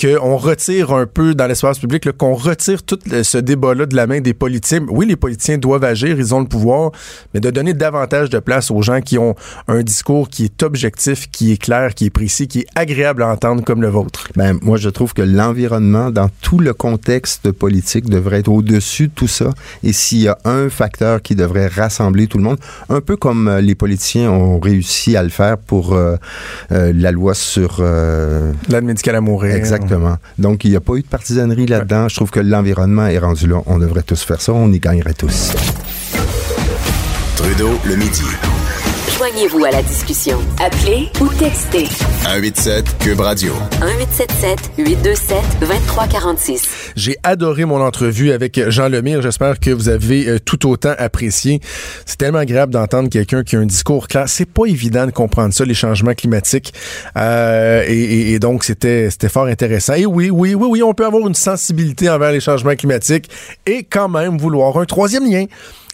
qu'on 0.00 0.36
retire 0.36 0.92
un 0.92 1.06
peu 1.06 1.34
dans 1.34 1.46
l'espace 1.46 1.78
public, 1.78 2.10
qu'on 2.12 2.34
retire 2.34 2.82
tout 2.82 2.98
ce 3.22 3.38
débat-là 3.38 3.86
de 3.86 3.96
la 3.96 4.06
main 4.06 4.20
des 4.20 4.34
politiciens. 4.34 4.86
Oui, 4.88 5.06
les 5.06 5.16
politiciens 5.16 5.58
doivent 5.58 5.84
agir, 5.84 6.18
ils 6.18 6.34
ont 6.34 6.40
le 6.40 6.46
pouvoir, 6.46 6.92
mais 7.34 7.40
de 7.40 7.50
donner 7.50 7.74
davantage 7.74 8.30
de 8.30 8.38
place 8.38 8.70
aux 8.70 8.82
gens 8.82 9.00
qui 9.00 9.18
ont 9.18 9.34
un 9.66 9.82
discours 9.82 10.28
qui 10.28 10.44
est 10.44 10.62
objectif, 10.62 11.30
qui 11.30 11.52
est 11.52 11.56
clair, 11.56 11.94
qui 11.94 12.06
est 12.06 12.10
précis, 12.10 12.46
qui 12.46 12.60
est 12.60 12.66
agréable 12.76 13.22
à 13.22 13.28
entendre 13.28 13.64
comme 13.64 13.82
le 13.82 13.88
vôtre. 13.88 14.28
Ben, 14.36 14.58
moi, 14.62 14.76
je 14.76 14.88
trouve 14.88 15.14
que 15.14 15.22
l'environnement, 15.22 16.10
dans 16.10 16.30
tout 16.42 16.58
le 16.58 16.72
contexte 16.74 17.50
politique, 17.50 18.08
devrait 18.08 18.40
être 18.40 18.48
au-dessus 18.48 19.08
de 19.08 19.12
tout 19.12 19.28
ça. 19.28 19.50
Et 19.82 19.92
s'il 19.92 20.20
y 20.20 20.28
a 20.28 20.38
un 20.44 20.68
facteur 20.68 21.22
qui 21.22 21.34
devrait 21.34 21.66
rassembler 21.66 22.28
tout 22.28 22.38
le 22.38 22.44
monde, 22.44 22.58
un 22.88 23.00
peu 23.00 23.16
comme 23.16 23.48
euh, 23.48 23.60
les 23.60 23.74
politiciens 23.74 24.30
ont 24.30 24.60
réussi 24.60 25.16
à 25.16 25.22
le 25.22 25.28
faire 25.28 25.58
pour 25.58 25.94
euh, 25.94 26.16
euh, 26.70 26.92
la 26.94 27.10
loi 27.10 27.34
sur... 27.34 27.82
L'aide 28.68 28.84
médicale 28.84 29.16
à 29.16 29.20
mourir. 29.20 29.54
Exactement 29.54 29.87
donc, 30.38 30.64
il 30.64 30.70
n'y 30.70 30.76
a 30.76 30.80
pas 30.80 30.94
eu 30.94 31.02
de 31.02 31.06
partisanerie 31.06 31.66
là-dedans. 31.66 32.08
Je 32.08 32.16
trouve 32.16 32.30
que 32.30 32.40
l'environnement 32.40 33.06
est 33.06 33.18
rendu 33.18 33.46
là. 33.46 33.62
On 33.66 33.78
devrait 33.78 34.02
tous 34.02 34.22
faire 34.22 34.40
ça. 34.40 34.52
On 34.52 34.72
y 34.72 34.78
gagnerait 34.78 35.14
tous. 35.14 35.52
Trudeau, 37.36 37.70
le 37.84 37.96
midi. 37.96 38.22
Joignez-vous 39.18 39.64
à 39.64 39.72
la 39.72 39.82
discussion. 39.82 40.38
Appelez 40.64 41.08
ou 41.20 41.26
textez. 41.40 41.86
187 42.22 42.98
Cube 43.00 43.18
Radio. 43.18 43.52
1877 43.82 44.70
827 44.78 45.36
2346. 45.58 46.92
J'ai 46.94 47.16
adoré 47.24 47.64
mon 47.64 47.82
entrevue 47.82 48.30
avec 48.30 48.70
Jean 48.70 48.88
Lemire. 48.88 49.20
J'espère 49.20 49.58
que 49.58 49.70
vous 49.70 49.88
avez 49.88 50.28
euh, 50.28 50.38
tout 50.38 50.68
autant 50.68 50.94
apprécié. 50.98 51.58
C'est 52.06 52.18
tellement 52.18 52.38
agréable 52.38 52.72
d'entendre 52.72 53.08
quelqu'un 53.08 53.42
qui 53.42 53.56
a 53.56 53.58
un 53.58 53.66
discours 53.66 54.06
clair. 54.06 54.28
C'est 54.28 54.48
pas 54.48 54.66
évident 54.66 55.06
de 55.06 55.10
comprendre 55.10 55.52
ça, 55.52 55.64
les 55.64 55.74
changements 55.74 56.14
climatiques. 56.14 56.72
Euh, 57.16 57.82
et, 57.88 58.34
et, 58.34 58.38
donc, 58.38 58.62
c'était, 58.62 59.10
c'était 59.10 59.28
fort 59.28 59.46
intéressant. 59.46 59.94
Et 59.94 60.06
oui, 60.06 60.30
oui, 60.30 60.54
oui, 60.54 60.68
oui, 60.70 60.82
on 60.84 60.94
peut 60.94 61.06
avoir 61.06 61.26
une 61.26 61.34
sensibilité 61.34 62.08
envers 62.08 62.30
les 62.30 62.40
changements 62.40 62.76
climatiques 62.76 63.28
et 63.66 63.82
quand 63.82 64.08
même 64.08 64.38
vouloir 64.38 64.76
un 64.78 64.84
troisième 64.84 65.28
lien 65.28 65.46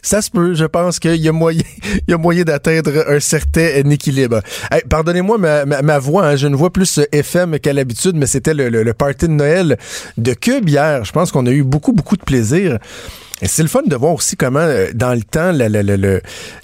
ça 0.05 0.21
se 0.21 0.29
peut. 0.29 0.53
Je 0.53 0.65
pense 0.65 0.99
qu'il 0.99 1.15
y 1.15 1.27
a 1.27 1.31
moyen, 1.31 1.63
il 2.07 2.11
y 2.11 2.13
a 2.13 2.17
moyen 2.17 2.43
d'atteindre 2.43 3.05
un 3.09 3.19
certain 3.19 3.89
équilibre. 3.89 4.41
Pardonnez-moi 4.89 5.37
ma, 5.37 5.65
ma, 5.65 5.99
voix, 5.99 6.27
hein, 6.27 6.35
j'ai 6.35 6.47
une 6.47 6.55
voix 6.55 6.71
plus 6.71 6.99
FM 7.11 7.59
qu'à 7.59 7.73
l'habitude, 7.73 8.15
mais 8.15 8.27
c'était 8.27 8.53
le, 8.53 8.69
le, 8.69 8.83
le, 8.83 8.93
party 8.93 9.27
de 9.27 9.33
Noël 9.33 9.77
de 10.17 10.33
Cube 10.33 10.69
hier. 10.69 11.03
Je 11.03 11.11
pense 11.11 11.31
qu'on 11.31 11.45
a 11.47 11.51
eu 11.51 11.63
beaucoup, 11.63 11.91
beaucoup 11.91 12.17
de 12.17 12.23
plaisir. 12.23 12.77
Et 13.41 13.49
c'est 13.49 13.63
le 13.63 13.67
fun 13.67 13.81
de 13.85 13.95
voir 13.97 14.13
aussi 14.13 14.37
comment, 14.37 14.59
euh, 14.59 14.87
dans 14.93 15.13
le 15.13 15.21
temps, 15.21 15.51
la, 15.51 15.67
la, 15.67 15.83
la, 15.83 15.97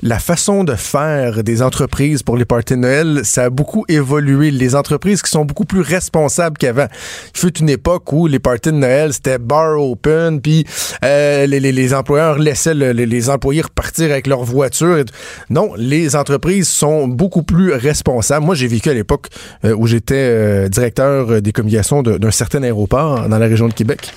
la, 0.02 0.20
façon 0.20 0.64
de 0.64 0.76
faire 0.76 1.44
des 1.44 1.62
entreprises 1.62 2.24
pour 2.24 2.38
les 2.38 2.46
parties 2.46 2.76
de 2.76 2.80
Noël, 2.80 3.22
ça 3.26 3.44
a 3.44 3.50
beaucoup 3.50 3.84
évolué. 3.90 4.52
Les 4.52 4.74
entreprises 4.74 5.22
qui 5.22 5.30
sont 5.30 5.44
beaucoup 5.44 5.66
plus 5.66 5.82
responsables 5.82 6.58
qu'avant. 6.58 6.88
Il 7.36 7.40
fut 7.40 7.58
une 7.60 7.70
époque 7.70 8.14
où 8.14 8.26
les 8.26 8.40
parties 8.40 8.72
de 8.72 8.78
Noël, 8.78 9.12
c'était 9.12 9.38
bar 9.38 9.82
open, 9.82 10.40
puis 10.40 10.66
euh, 11.04 11.46
les, 11.46 11.60
les, 11.60 11.74
les, 11.74 11.94
employeurs 11.94 12.40
laissaient 12.40 12.74
les, 12.74 12.94
les, 12.94 13.30
employés 13.30 13.64
repartir 13.64 14.10
avec 14.10 14.26
leur 14.28 14.46
voiture. 14.46 15.04
Non, 15.50 15.74
les 15.76 16.16
entreprises 16.16 16.70
sont 16.70 17.06
beaucoup 17.06 17.44
plus 17.44 17.74
responsables. 17.74 18.46
Moi, 18.46 18.56
j'ai 18.56 18.68
vécu 18.68 18.90
à 18.90 18.94
l'époque 18.94 19.28
euh, 19.66 19.76
où 19.76 19.88
j'étais 19.88 20.16
euh, 20.16 20.70
directeur 20.70 21.42
des 21.42 21.52
communications 21.52 22.02
d'un 22.02 22.32
certain 22.32 22.64
aéroport 22.64 23.28
dans 23.28 23.40
la 23.40 23.48
région 23.48 23.68
de 23.68 23.74
Québec. 23.74 24.14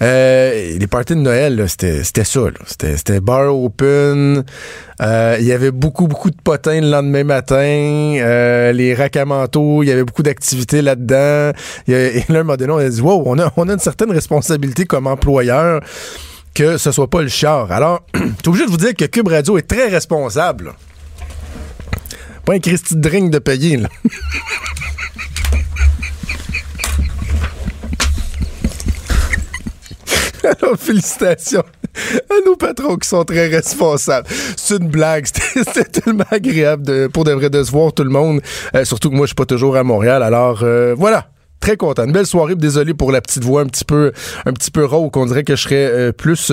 les 0.00 0.86
parties 0.90 1.14
de 1.14 1.20
Noël, 1.20 1.64
c'était 1.68 1.91
c'était 2.02 2.24
ça. 2.24 2.40
C'était 2.66 3.20
bar 3.20 3.54
open. 3.54 4.44
Euh, 5.00 5.36
il 5.40 5.46
y 5.46 5.52
avait 5.52 5.70
beaucoup, 5.70 6.06
beaucoup 6.06 6.30
de 6.30 6.36
potins 6.42 6.80
le 6.80 6.90
lendemain 6.90 7.24
matin. 7.24 7.56
Euh, 7.56 8.72
les 8.72 8.96
manteau, 9.26 9.82
il 9.82 9.88
y 9.88 9.92
avait 9.92 10.04
beaucoup 10.04 10.22
d'activités 10.22 10.82
là-dedans. 10.82 11.52
Et 11.88 12.24
là, 12.28 12.40
un 12.40 12.44
moment 12.44 12.56
donné, 12.56 12.72
on 12.72 12.78
a 12.78 12.88
dit, 12.88 13.00
wow, 13.00 13.22
on 13.26 13.38
a, 13.38 13.52
on 13.56 13.68
a 13.68 13.72
une 13.72 13.78
certaine 13.78 14.10
responsabilité 14.10 14.84
comme 14.84 15.06
employeur 15.06 15.80
que 16.54 16.76
ce 16.76 16.92
soit 16.92 17.08
pas 17.08 17.22
le 17.22 17.28
char. 17.28 17.72
Alors, 17.72 18.04
t'es 18.12 18.48
obligé 18.48 18.66
de 18.66 18.70
vous 18.70 18.76
dire 18.76 18.94
que 18.94 19.06
Cube 19.06 19.28
Radio 19.28 19.56
est 19.58 19.66
très 19.66 19.88
responsable. 19.88 20.74
Pas 22.44 22.54
un 22.54 22.58
Christy 22.58 22.96
drink 22.96 23.30
de 23.30 23.38
payer, 23.38 23.78
là. 23.78 23.88
Alors, 30.44 30.76
félicitations 30.76 31.62
à 32.30 32.34
nos 32.46 32.56
patrons 32.56 32.96
qui 32.96 33.08
sont 33.08 33.24
très 33.24 33.48
responsables. 33.48 34.26
C'est 34.56 34.76
une 34.76 34.88
blague. 34.88 35.26
C'était 35.26 35.84
tellement 35.84 36.24
agréable 36.30 36.84
de, 36.86 37.06
pour 37.06 37.24
de 37.24 37.32
vrai 37.32 37.50
de 37.50 37.62
se 37.62 37.70
voir 37.70 37.92
tout 37.92 38.04
le 38.04 38.10
monde. 38.10 38.40
Euh, 38.74 38.84
surtout 38.84 39.10
que 39.10 39.14
moi, 39.14 39.26
je 39.26 39.28
suis 39.28 39.34
pas 39.34 39.46
toujours 39.46 39.76
à 39.76 39.84
Montréal. 39.84 40.22
Alors, 40.22 40.60
euh, 40.62 40.94
voilà 40.96 41.28
très 41.60 41.76
content. 41.76 42.06
Une 42.06 42.10
belle 42.10 42.26
soirée. 42.26 42.56
Désolé 42.56 42.92
pour 42.92 43.12
la 43.12 43.20
petite 43.20 43.44
voix 43.44 43.60
un 43.60 43.66
petit 43.66 43.84
peu, 43.84 44.10
un 44.46 44.52
petit 44.52 44.72
peu 44.72 44.84
rauque. 44.84 45.16
On 45.16 45.26
dirait 45.26 45.44
que 45.44 45.54
je 45.54 45.62
serais 45.62 45.76
euh, 45.76 46.10
plus 46.10 46.52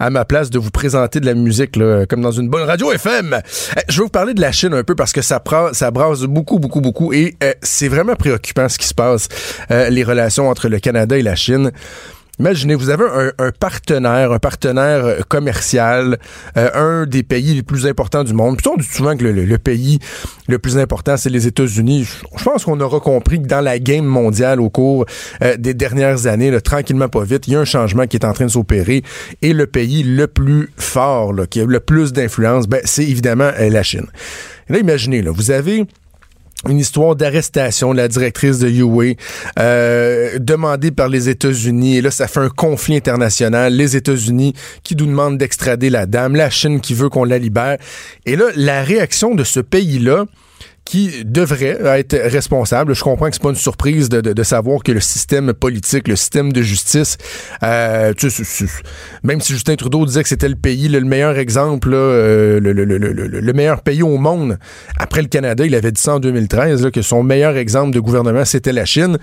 à 0.00 0.10
ma 0.10 0.24
place 0.24 0.50
de 0.50 0.58
vous 0.58 0.72
présenter 0.72 1.20
de 1.20 1.26
la 1.26 1.34
musique, 1.34 1.78
comme 2.08 2.22
dans 2.22 2.32
une 2.32 2.48
bonne 2.48 2.64
radio 2.64 2.90
FM. 2.90 3.40
je 3.88 3.96
vais 3.98 4.02
vous 4.02 4.08
parler 4.08 4.34
de 4.34 4.40
la 4.40 4.50
Chine 4.50 4.74
un 4.74 4.82
peu 4.82 4.96
parce 4.96 5.12
que 5.12 5.22
ça 5.22 5.38
prend, 5.38 5.72
ça 5.74 5.92
brasse 5.92 6.22
beaucoup, 6.22 6.58
beaucoup, 6.58 6.80
beaucoup. 6.80 7.12
Et 7.12 7.36
c'est 7.62 7.86
vraiment 7.86 8.16
préoccupant 8.16 8.68
ce 8.68 8.78
qui 8.78 8.88
se 8.88 8.94
passe, 8.94 9.28
les 9.70 10.02
relations 10.02 10.48
entre 10.50 10.68
le 10.68 10.80
Canada 10.80 11.16
et 11.16 11.22
la 11.22 11.36
Chine. 11.36 11.70
Imaginez, 12.38 12.76
vous 12.76 12.88
avez 12.90 13.04
un, 13.38 13.50
partenaire, 13.50 14.30
un 14.30 14.38
partenaire 14.38 15.04
euh, 15.04 15.20
commercial, 15.28 16.18
euh, 16.56 16.70
un 16.74 17.06
des 17.06 17.24
pays 17.24 17.54
les 17.54 17.64
plus 17.64 17.86
importants 17.86 18.22
du 18.22 18.32
monde. 18.32 18.58
Puis 18.58 18.68
on 18.68 18.76
dit 18.76 18.86
souvent 18.86 19.16
que 19.16 19.24
le, 19.24 19.58
pays 19.58 19.98
le 20.46 20.58
plus 20.60 20.78
important, 20.78 21.16
c'est 21.16 21.30
les 21.30 21.48
États-Unis. 21.48 22.08
Je 22.36 22.44
pense 22.44 22.64
qu'on 22.64 22.78
aura 22.80 23.00
compris 23.00 23.42
que 23.42 23.48
dans 23.48 23.60
la 23.60 23.80
game 23.80 24.04
mondiale 24.04 24.60
au 24.60 24.70
cours 24.70 25.04
euh, 25.42 25.56
des 25.56 25.74
dernières 25.74 26.28
années, 26.28 26.60
tranquillement 26.60 27.08
pas 27.08 27.24
vite, 27.24 27.48
il 27.48 27.54
y 27.54 27.56
a 27.56 27.60
un 27.60 27.64
changement 27.64 28.06
qui 28.06 28.16
est 28.16 28.24
en 28.24 28.32
train 28.32 28.46
de 28.46 28.50
s'opérer. 28.50 29.02
Et 29.42 29.52
le 29.52 29.66
pays 29.66 30.04
le 30.04 30.28
plus 30.28 30.70
fort, 30.76 31.34
qui 31.50 31.60
a 31.60 31.64
le 31.64 31.80
plus 31.80 32.12
d'influence, 32.12 32.68
ben, 32.68 32.80
c'est 32.84 33.04
évidemment 33.04 33.50
la 33.58 33.82
Chine. 33.82 34.06
Là, 34.68 34.78
imaginez, 34.78 35.22
là, 35.22 35.32
vous 35.32 35.50
avez 35.50 35.86
une 36.66 36.78
histoire 36.78 37.14
d'arrestation 37.14 37.92
de 37.92 37.98
la 37.98 38.08
directrice 38.08 38.58
de 38.58 38.68
UA 38.68 39.14
euh, 39.58 40.38
demandée 40.40 40.90
par 40.90 41.08
les 41.08 41.28
États-Unis. 41.28 41.98
Et 41.98 42.02
là, 42.02 42.10
ça 42.10 42.26
fait 42.26 42.40
un 42.40 42.48
conflit 42.48 42.96
international. 42.96 43.74
Les 43.74 43.96
États-Unis 43.96 44.54
qui 44.82 44.96
nous 44.96 45.06
demandent 45.06 45.38
d'extrader 45.38 45.88
la 45.88 46.06
dame, 46.06 46.34
la 46.34 46.50
Chine 46.50 46.80
qui 46.80 46.94
veut 46.94 47.08
qu'on 47.08 47.24
la 47.24 47.38
libère. 47.38 47.78
Et 48.26 48.34
là, 48.34 48.46
la 48.56 48.82
réaction 48.82 49.36
de 49.36 49.44
ce 49.44 49.60
pays-là, 49.60 50.24
qui 50.88 51.22
devrait 51.22 51.78
être 51.98 52.16
responsable. 52.16 52.94
Je 52.94 53.02
comprends 53.02 53.26
que 53.26 53.34
c'est 53.34 53.42
pas 53.42 53.50
une 53.50 53.56
surprise 53.56 54.08
de, 54.08 54.22
de, 54.22 54.32
de, 54.32 54.42
savoir 54.42 54.82
que 54.82 54.90
le 54.90 55.00
système 55.00 55.52
politique, 55.52 56.08
le 56.08 56.16
système 56.16 56.50
de 56.50 56.62
justice, 56.62 57.18
euh, 57.62 58.14
tu 58.16 58.30
sais, 58.30 58.64
même 59.22 59.42
si 59.42 59.52
Justin 59.52 59.76
Trudeau 59.76 60.06
disait 60.06 60.22
que 60.22 60.30
c'était 60.30 60.48
le 60.48 60.54
pays, 60.54 60.88
le, 60.88 61.02
meilleur 61.02 61.36
exemple, 61.36 61.90
euh, 61.92 62.58
le, 62.58 62.72
le, 62.72 62.84
le, 62.84 63.52
meilleur 63.52 63.82
pays 63.82 64.02
au 64.02 64.16
monde, 64.16 64.58
après 64.98 65.20
le 65.20 65.28
Canada, 65.28 65.66
il 65.66 65.74
avait 65.74 65.92
dit 65.92 66.00
ça 66.00 66.14
en 66.14 66.20
2013, 66.20 66.84
là, 66.84 66.90
que 66.90 67.02
son 67.02 67.22
meilleur 67.22 67.58
exemple 67.58 67.94
de 67.94 68.00
gouvernement, 68.00 68.46
c'était 68.46 68.72
la 68.72 68.86
Chine. 68.86 69.18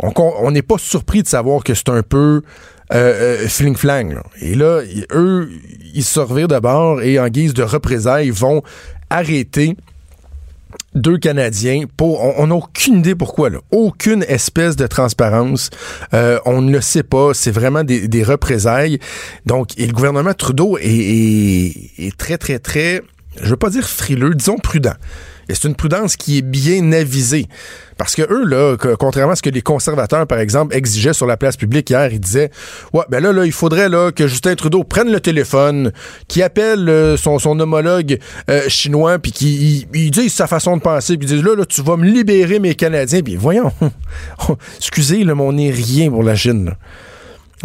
On 0.00 0.50
n'est 0.52 0.62
pas 0.62 0.78
surpris 0.78 1.22
de 1.22 1.28
savoir 1.28 1.62
que 1.64 1.74
c'est 1.74 1.90
un 1.90 2.02
peu 2.02 2.40
euh, 2.94 3.42
euh 3.44 3.46
fling-flang. 3.46 4.22
Et 4.40 4.54
là, 4.54 4.80
eux, 5.12 5.50
ils 5.94 6.02
se 6.02 6.46
d'abord 6.46 7.02
et 7.02 7.20
en 7.20 7.28
guise 7.28 7.52
de 7.52 7.62
représailles, 7.62 8.30
vont 8.30 8.62
arrêter 9.10 9.76
deux 10.94 11.18
Canadiens 11.18 11.84
pour 11.96 12.20
on 12.38 12.46
n'a 12.46 12.54
aucune 12.54 12.98
idée 12.98 13.14
pourquoi 13.14 13.50
là. 13.50 13.58
Aucune 13.70 14.22
espèce 14.24 14.76
de 14.76 14.86
transparence. 14.86 15.70
Euh, 16.12 16.38
on 16.44 16.62
ne 16.62 16.72
le 16.72 16.80
sait 16.80 17.02
pas. 17.02 17.34
C'est 17.34 17.50
vraiment 17.50 17.84
des, 17.84 18.08
des, 18.08 18.22
représailles. 18.22 18.98
Donc 19.46 19.78
et 19.78 19.86
le 19.86 19.92
gouvernement 19.92 20.34
Trudeau 20.34 20.78
est, 20.78 20.86
est, 20.86 21.90
est 21.98 22.16
très 22.16 22.38
très 22.38 22.58
très 22.58 23.02
je 23.42 23.50
veux 23.50 23.56
pas 23.56 23.70
dire 23.70 23.88
frileux 23.88 24.34
disons 24.34 24.58
prudent 24.58 24.94
et 25.48 25.54
c'est 25.54 25.68
une 25.68 25.74
prudence 25.74 26.16
qui 26.16 26.38
est 26.38 26.42
bien 26.42 26.92
avisée. 26.92 27.46
Parce 27.96 28.14
que 28.14 28.22
eux, 28.22 28.44
là, 28.44 28.76
contrairement 28.98 29.32
à 29.32 29.36
ce 29.36 29.42
que 29.42 29.50
les 29.50 29.62
conservateurs, 29.62 30.26
par 30.26 30.38
exemple, 30.38 30.74
exigeaient 30.74 31.12
sur 31.12 31.26
la 31.26 31.36
place 31.36 31.56
publique 31.56 31.90
hier, 31.90 32.12
ils 32.12 32.20
disaient 32.20 32.50
Ouais, 32.92 33.04
ben 33.08 33.22
là, 33.22 33.32
là, 33.32 33.44
il 33.44 33.52
faudrait 33.52 33.88
là, 33.88 34.10
que 34.10 34.26
Justin 34.26 34.54
Trudeau 34.54 34.84
prenne 34.84 35.12
le 35.12 35.20
téléphone, 35.20 35.92
qu'il 36.26 36.42
appelle 36.42 36.88
euh, 36.88 37.16
son, 37.16 37.38
homologue 37.60 38.18
euh, 38.50 38.68
chinois, 38.68 39.18
puis 39.18 39.32
qu'il 39.32 39.86
il, 39.94 40.10
dise 40.10 40.32
sa 40.32 40.46
façon 40.46 40.76
de 40.76 40.82
penser, 40.82 41.16
puis 41.16 41.26
dise 41.26 41.42
là, 41.42 41.54
là, 41.54 41.64
tu 41.64 41.82
vas 41.82 41.96
me 41.96 42.04
libérer 42.04 42.58
mes 42.58 42.74
Canadiens. 42.74 43.22
Puis 43.22 43.36
voyons, 43.36 43.72
excusez, 44.78 45.22
là, 45.24 45.34
mais 45.34 45.42
on 45.42 45.52
n'est 45.52 45.70
rien 45.70 46.10
pour 46.10 46.22
la 46.22 46.34
Chine. 46.34 46.74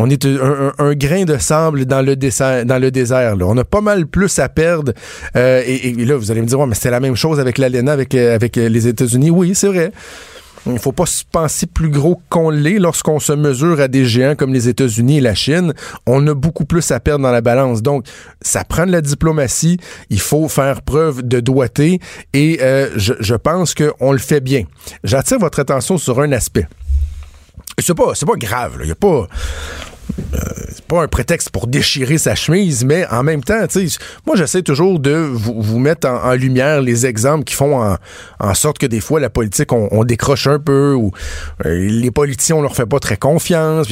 On 0.01 0.09
est 0.09 0.25
un, 0.25 0.93
grain 0.93 1.25
de 1.25 1.37
sable 1.37 1.85
dans 1.85 2.01
le 2.01 2.15
désert. 2.15 2.65
Désert 2.65 3.35
On 3.41 3.57
a 3.57 3.65
pas 3.65 3.81
mal 3.81 4.07
plus 4.07 4.39
à 4.39 4.47
perdre. 4.47 4.93
Euh, 5.35 5.61
et, 5.65 5.93
là, 5.93 6.15
vous 6.15 6.31
allez 6.31 6.41
me 6.41 6.47
dire, 6.47 6.57
ouais, 6.57 6.67
mais 6.67 6.75
c'est 6.75 6.89
la 6.89 7.01
même 7.01 7.17
chose 7.17 7.37
avec 7.37 7.57
l'ALENA, 7.57 7.91
avec, 7.91 8.15
euh, 8.15 8.39
euh, 8.57 8.69
les 8.69 8.87
États-Unis. 8.87 9.29
Oui, 9.29 9.55
c'est 9.55 9.67
vrai. 9.67 9.91
Il 10.65 10.73
ne 10.73 10.79
faut 10.79 10.93
pas 10.93 11.05
se 11.05 11.23
penser 11.29 11.67
plus 11.67 11.89
gros 11.89 12.21
qu'on 12.29 12.49
l'est 12.49 12.79
lorsqu'on 12.79 13.19
se 13.19 13.33
mesure 13.33 13.81
à 13.81 13.89
des 13.89 14.05
géants 14.05 14.35
comme 14.35 14.53
les 14.53 14.69
États-Unis 14.69 15.17
et 15.17 15.21
la 15.21 15.35
Chine. 15.35 15.73
On 16.07 16.25
a 16.27 16.33
beaucoup 16.33 16.65
plus 16.65 16.91
à 16.91 17.01
perdre 17.01 17.23
dans 17.23 17.31
la 17.31 17.41
balance. 17.41 17.81
Donc, 17.81 18.05
ça 18.41 18.63
prend 18.63 18.85
de 18.85 18.93
la 18.93 19.01
diplomatie. 19.01 19.79
Il 20.09 20.21
faut 20.21 20.47
faire 20.47 20.81
preuve 20.81 21.27
de 21.27 21.41
doigté 21.41 21.99
et 22.33 22.59
je, 22.95 23.13
je 23.19 23.35
pense 23.35 23.73
qu'on 23.73 24.11
le 24.11 24.17
fait 24.17 24.41
bien. 24.41 24.63
J'attire 25.03 25.39
votre 25.39 25.59
attention 25.59 25.97
sur 25.97 26.21
un 26.21 26.31
aspect. 26.31 26.67
C'est 27.81 27.95
pas, 27.95 28.13
c'est 28.13 28.25
pas 28.25 28.35
grave. 28.35 28.77
Il 28.81 28.85
n'y 28.85 28.91
a 28.91 28.95
pas 28.95 29.07
euh, 29.07 29.27
c'est 30.31 30.85
pas 30.85 31.01
un 31.03 31.07
prétexte 31.07 31.49
pour 31.49 31.67
déchirer 31.67 32.17
sa 32.17 32.35
chemise, 32.35 32.85
mais 32.85 33.05
en 33.07 33.23
même 33.23 33.43
temps, 33.43 33.65
moi 34.25 34.35
j'essaie 34.35 34.61
toujours 34.61 34.99
de 34.99 35.11
vous, 35.11 35.79
mettre 35.79 36.07
en, 36.07 36.33
lumière 36.33 36.81
les 36.81 37.05
exemples 37.05 37.43
qui 37.43 37.55
font 37.55 37.97
en, 38.39 38.53
sorte 38.53 38.77
que 38.77 38.85
des 38.85 38.99
fois 38.99 39.19
la 39.19 39.29
politique 39.29 39.71
on, 39.71 40.03
décroche 40.03 40.47
un 40.47 40.59
peu 40.59 40.93
ou 40.93 41.11
euh, 41.65 41.87
les 41.89 42.11
politiciens 42.11 42.57
on 42.57 42.61
leur 42.61 42.75
fait 42.75 42.85
pas 42.85 42.99
très 42.99 43.17
confiance. 43.17 43.87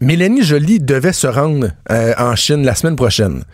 Mélanie 0.00 0.42
Joly 0.42 0.80
devait 0.80 1.12
se 1.12 1.26
rendre 1.26 1.68
euh, 1.90 2.14
en 2.18 2.34
Chine 2.34 2.64
la 2.64 2.74
semaine 2.74 2.96
prochaine. 2.96 3.44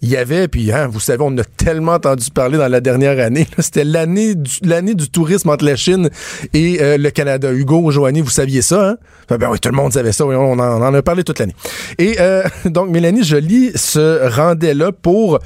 Il 0.00 0.08
y 0.08 0.16
avait, 0.16 0.48
puis 0.48 0.72
hein, 0.72 0.88
vous 0.88 0.98
savez, 0.98 1.22
on 1.22 1.36
a 1.36 1.44
tellement 1.44 1.92
entendu 1.92 2.30
parler 2.30 2.56
dans 2.56 2.68
la 2.68 2.80
dernière 2.80 3.22
année. 3.24 3.46
C'était 3.58 3.84
l'année 3.84 4.34
du, 4.34 4.50
l'année 4.62 4.94
du 4.94 5.10
tourisme 5.10 5.50
entre 5.50 5.64
la 5.64 5.76
Chine 5.76 6.08
et 6.54 6.78
euh, 6.80 6.96
le 6.96 7.10
Canada. 7.10 7.52
Hugo, 7.52 7.90
Joanie, 7.90 8.22
vous 8.22 8.30
saviez 8.30 8.62
ça, 8.62 8.90
hein? 8.90 8.96
Ben 9.28 9.50
oui, 9.50 9.60
tout 9.60 9.68
le 9.68 9.76
monde 9.76 9.92
savait 9.92 10.12
ça. 10.12 10.24
On 10.24 10.58
en, 10.58 10.94
a 10.94 11.02
parlé 11.02 11.22
toute 11.22 11.38
l'année. 11.38 11.54
Et 11.98 12.16
euh, 12.18 12.44
donc, 12.64 12.88
Mélanie 12.88 13.22
Joly 13.22 13.72
se 13.74 14.28
rendait 14.34 14.74
là 14.74 14.92
pour 14.92 15.38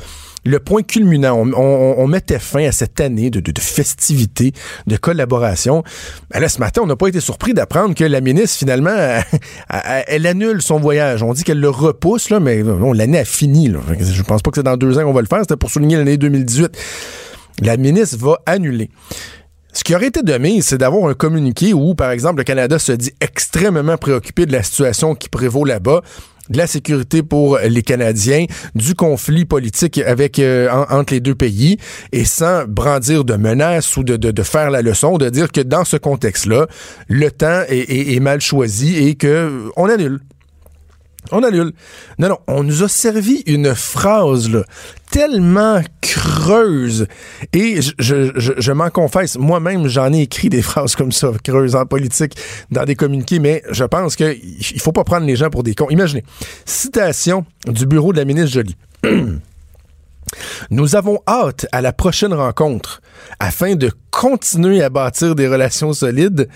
le 0.44 0.58
point 0.60 0.82
culminant. 0.82 1.42
On, 1.56 2.06
mettait 2.06 2.38
fin 2.38 2.64
à 2.64 2.72
cette 2.72 3.00
année 3.00 3.30
de, 3.30 3.40
de, 3.40 3.60
festivités, 3.60 4.52
de 4.86 4.96
collaboration. 4.96 5.82
Ben 6.30 6.40
là, 6.40 6.48
ce 6.48 6.58
matin, 6.58 6.82
on 6.84 6.86
n'a 6.86 6.96
pas 6.96 7.08
été 7.08 7.20
surpris 7.20 7.54
d'apprendre 7.54 7.94
que 7.94 8.04
la 8.04 8.20
ministre, 8.20 8.58
finalement, 8.58 8.94
elle, 10.06 10.26
annule 10.26 10.62
son 10.62 10.78
voyage. 10.78 11.22
On 11.22 11.32
dit 11.32 11.44
qu'elle 11.44 11.60
le 11.60 11.70
repousse, 11.70 12.30
là, 12.30 12.40
mais 12.40 12.62
l'année 12.94 13.18
a 13.18 13.24
fini. 13.24 13.68
Là. 13.68 13.80
Je 13.98 14.22
pense 14.22 14.42
pas 14.42 14.50
que 14.50 14.56
c'est 14.56 14.62
dans 14.62 14.76
deux 14.76 14.98
ans 14.98 15.04
qu'on 15.04 15.12
va 15.12 15.22
le 15.22 15.26
faire. 15.26 15.40
C'était 15.40 15.56
pour 15.56 15.70
souligner 15.70 15.96
l'année 15.96 16.16
2018. 16.16 16.76
La 17.62 17.76
ministre 17.76 18.18
va 18.18 18.40
annuler. 18.46 18.90
Ce 19.72 19.82
qui 19.82 19.92
aurait 19.94 20.06
été 20.06 20.22
de 20.22 20.38
mise, 20.38 20.66
c'est 20.66 20.78
d'avoir 20.78 21.10
un 21.10 21.14
communiqué 21.14 21.74
où, 21.74 21.96
par 21.96 22.12
exemple, 22.12 22.38
le 22.38 22.44
Canada 22.44 22.78
se 22.78 22.92
dit 22.92 23.12
extrêmement 23.20 23.96
préoccupé 23.96 24.46
de 24.46 24.52
la 24.52 24.62
situation 24.62 25.16
qui 25.16 25.28
prévaut 25.28 25.64
là-bas 25.64 26.02
de 26.50 26.58
la 26.58 26.66
sécurité 26.66 27.22
pour 27.22 27.58
les 27.58 27.82
Canadiens, 27.82 28.46
du 28.74 28.94
conflit 28.94 29.44
politique 29.44 29.98
avec 29.98 30.38
euh, 30.38 30.68
entre 30.90 31.14
les 31.14 31.20
deux 31.20 31.34
pays, 31.34 31.78
et 32.12 32.24
sans 32.24 32.64
brandir 32.66 33.24
de 33.24 33.34
menaces 33.34 33.96
ou 33.96 34.04
de, 34.04 34.16
de, 34.16 34.42
faire 34.42 34.70
la 34.70 34.82
leçon, 34.82 35.16
de 35.18 35.28
dire 35.28 35.50
que 35.50 35.60
dans 35.60 35.84
ce 35.84 35.96
contexte-là, 35.96 36.66
le 37.08 37.30
temps 37.30 37.62
est, 37.68 38.20
mal 38.20 38.40
choisi 38.40 38.96
et 38.96 39.14
que 39.14 39.70
on 39.76 39.88
annule. 39.88 40.20
On 41.32 41.42
annule. 41.42 41.72
Non, 42.18 42.28
non, 42.28 42.38
on 42.46 42.62
nous 42.62 42.82
a 42.82 42.88
servi 42.88 43.42
une 43.46 43.74
phrase 43.74 44.50
là, 44.50 44.64
tellement 45.10 45.80
creuse. 46.02 47.06
Et 47.52 47.80
je, 47.98 48.72
m'en 48.72 48.90
confesse, 48.90 49.38
moi-même, 49.38 49.88
j'en 49.88 50.12
ai 50.12 50.22
écrit 50.22 50.48
des 50.48 50.62
phrases 50.62 50.96
comme 50.96 51.12
ça, 51.12 51.30
creuses 51.42 51.76
en 51.76 51.86
politique, 51.86 52.36
dans 52.70 52.84
des 52.84 52.94
communiqués, 52.94 53.38
mais 53.38 53.62
je 53.70 53.84
pense 53.84 54.16
qu'il 54.16 54.26
ne 54.74 54.80
faut 54.80 54.92
pas 54.92 55.04
prendre 55.04 55.26
les 55.26 55.36
gens 55.36 55.50
pour 55.50 55.62
des 55.62 55.74
cons. 55.74 55.88
Imaginez, 55.90 56.24
citation 56.66 57.46
du 57.66 57.86
bureau 57.86 58.12
de 58.12 58.18
la 58.18 58.24
ministre 58.24 58.52
Jolie. 58.52 58.76
Nous 60.70 60.96
avons 60.96 61.20
hâte 61.28 61.66
à 61.72 61.80
la 61.80 61.92
prochaine 61.92 62.34
rencontre 62.34 63.00
afin 63.38 63.76
de 63.76 63.90
continuer 64.10 64.82
à 64.82 64.90
bâtir 64.90 65.34
des 65.34 65.48
relations 65.48 65.92
solides 65.92 66.48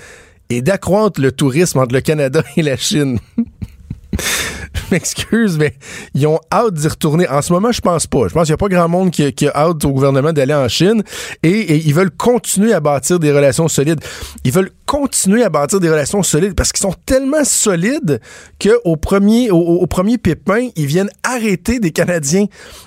et 0.50 0.62
d'accroître 0.62 1.20
le 1.20 1.32
tourisme 1.32 1.78
entre 1.78 1.94
le 1.94 2.00
Canada 2.00 2.42
et 2.56 2.62
la 2.62 2.76
Chine. 2.76 3.18
m'excuse, 4.92 5.58
mais 5.58 5.74
ils 6.14 6.26
ont 6.26 6.40
hâte 6.52 6.74
d'y 6.74 6.88
retourner. 6.88 7.28
En 7.28 7.42
ce 7.42 7.52
moment, 7.52 7.72
je 7.72 7.80
pense 7.80 8.06
pas. 8.06 8.28
Je 8.28 8.34
pense 8.34 8.44
qu'il 8.46 8.52
n'y 8.52 8.54
a 8.54 8.56
pas 8.56 8.68
grand 8.68 8.88
monde 8.88 9.10
qui, 9.10 9.32
qui, 9.32 9.48
a 9.48 9.52
hâte 9.54 9.84
au 9.84 9.92
gouvernement 9.92 10.32
d'aller 10.32 10.54
en 10.54 10.68
Chine 10.68 11.02
et, 11.42 11.76
ils 11.76 11.94
veulent 11.94 12.10
continuer 12.10 12.72
à 12.72 12.80
bâtir 12.80 13.18
des 13.18 13.32
relations 13.32 13.68
solides. 13.68 14.00
Ils 14.44 14.52
veulent 14.52 14.70
continuer 14.86 15.44
à 15.44 15.48
bâtir 15.48 15.80
des 15.80 15.90
relations 15.90 16.22
solides 16.22 16.54
parce 16.54 16.72
qu'ils 16.72 16.82
sont 16.82 16.94
tellement 17.06 17.44
solides 17.44 18.20
qu'au 18.60 18.96
premier, 18.96 19.50
au 19.50 19.86
premier 19.86 20.18
pépin, 20.18 20.68
ils 20.76 20.86
viennent 20.86 21.10
arrêter 21.22 21.78
des 21.78 21.90
Canadiens 21.90 22.46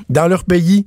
dans 0.09 0.27
leur 0.27 0.43
pays 0.43 0.85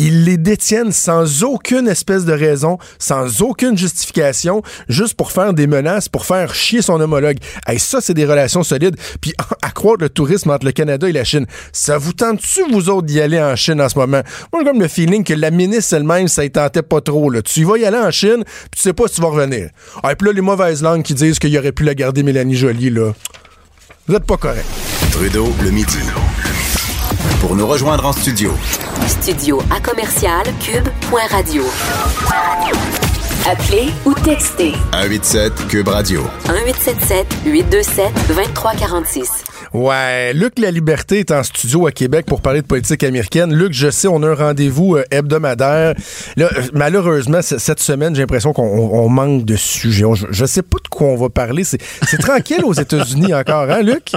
ils 0.00 0.24
les 0.24 0.38
détiennent 0.38 0.92
sans 0.92 1.44
aucune 1.44 1.86
espèce 1.86 2.24
de 2.24 2.32
raison, 2.32 2.78
sans 2.98 3.42
aucune 3.42 3.76
justification, 3.76 4.62
juste 4.88 5.14
pour 5.14 5.30
faire 5.30 5.52
des 5.52 5.66
menaces, 5.66 6.08
pour 6.08 6.24
faire 6.24 6.54
chier 6.54 6.80
son 6.80 7.00
homologue. 7.00 7.36
Et 7.70 7.78
ça, 7.78 8.00
c'est 8.00 8.14
des 8.14 8.24
relations 8.24 8.62
solides. 8.62 8.96
Puis 9.20 9.34
accroître 9.62 10.02
le 10.02 10.08
tourisme 10.08 10.50
entre 10.50 10.64
le 10.64 10.72
Canada 10.72 11.08
et 11.08 11.12
la 11.12 11.24
Chine. 11.24 11.46
Ça 11.72 11.98
vous 11.98 12.14
tente-tu, 12.14 12.62
vous 12.72 12.88
autres, 12.88 13.06
d'y 13.06 13.20
aller 13.20 13.40
en 13.40 13.54
Chine 13.56 13.80
en 13.80 13.88
ce 13.88 13.98
moment? 13.98 14.22
Moi, 14.52 14.62
j'ai 14.62 14.64
comme 14.64 14.80
le 14.80 14.88
feeling 14.88 15.22
que 15.22 15.34
la 15.34 15.50
ministre 15.50 15.94
elle-même, 15.94 16.28
ça 16.28 16.44
y 16.44 16.50
tentait 16.50 16.82
pas 16.82 17.02
trop. 17.02 17.28
Là. 17.28 17.42
Tu 17.42 17.64
vas 17.64 17.76
y 17.76 17.84
aller 17.84 17.98
en 17.98 18.10
Chine, 18.10 18.42
puis 18.44 18.70
tu 18.76 18.82
sais 18.82 18.94
pas 18.94 19.06
si 19.06 19.16
tu 19.16 19.20
vas 19.20 19.28
revenir. 19.28 19.68
Ah, 20.02 20.12
et 20.12 20.16
puis 20.16 20.28
là, 20.28 20.32
les 20.32 20.40
mauvaises 20.40 20.82
langues 20.82 21.02
qui 21.02 21.14
disent 21.14 21.38
qu'il 21.38 21.56
aurait 21.58 21.72
pu 21.72 21.84
la 21.84 21.94
garder 21.94 22.22
Mélanie 22.22 22.56
Jolie, 22.56 22.90
là. 22.90 23.12
Vous 24.06 24.14
êtes 24.14 24.24
pas 24.24 24.38
correct. 24.38 24.66
Trudeau, 25.12 25.52
le 25.62 25.70
midi. 25.70 25.98
Pour 27.38 27.54
nous 27.56 27.66
rejoindre 27.66 28.04
en 28.06 28.12
studio. 28.12 28.52
Studio 29.06 29.62
à 29.70 29.80
commercial 29.80 30.42
cube.radio. 30.60 31.62
Appelez 33.48 33.90
ou 34.04 34.12
textez. 34.14 34.72
187 34.92 35.68
cube 35.68 35.88
radio. 35.88 36.22
1877 36.48 37.26
827 37.46 38.12
2346. 38.28 39.44
Ouais, 39.72 40.32
Luc 40.34 40.58
La 40.58 40.70
Liberté 40.70 41.20
est 41.20 41.30
en 41.30 41.42
studio 41.42 41.86
à 41.86 41.92
Québec 41.92 42.26
pour 42.26 42.42
parler 42.42 42.60
de 42.60 42.66
politique 42.66 43.04
américaine. 43.04 43.54
Luc, 43.54 43.72
je 43.72 43.88
sais, 43.88 44.08
on 44.08 44.22
a 44.22 44.30
un 44.30 44.34
rendez-vous 44.34 44.96
euh, 44.96 45.04
hebdomadaire. 45.10 45.94
Là, 46.36 46.50
malheureusement, 46.74 47.40
cette 47.40 47.80
semaine, 47.80 48.14
j'ai 48.14 48.22
l'impression 48.22 48.52
qu'on 48.52 49.08
manque 49.08 49.44
de 49.44 49.54
sujets. 49.56 50.04
Je, 50.14 50.26
je, 50.30 50.44
sais 50.44 50.62
pas 50.62 50.78
de 50.82 50.88
quoi 50.88 51.06
on 51.06 51.16
va 51.16 51.28
parler. 51.28 51.62
C'est 51.64 51.78
tranquille 52.18 52.64
aux 52.64 52.72
États-Unis 52.74 53.32
encore, 53.32 53.70
hein, 53.70 53.82
Luc? 53.82 54.12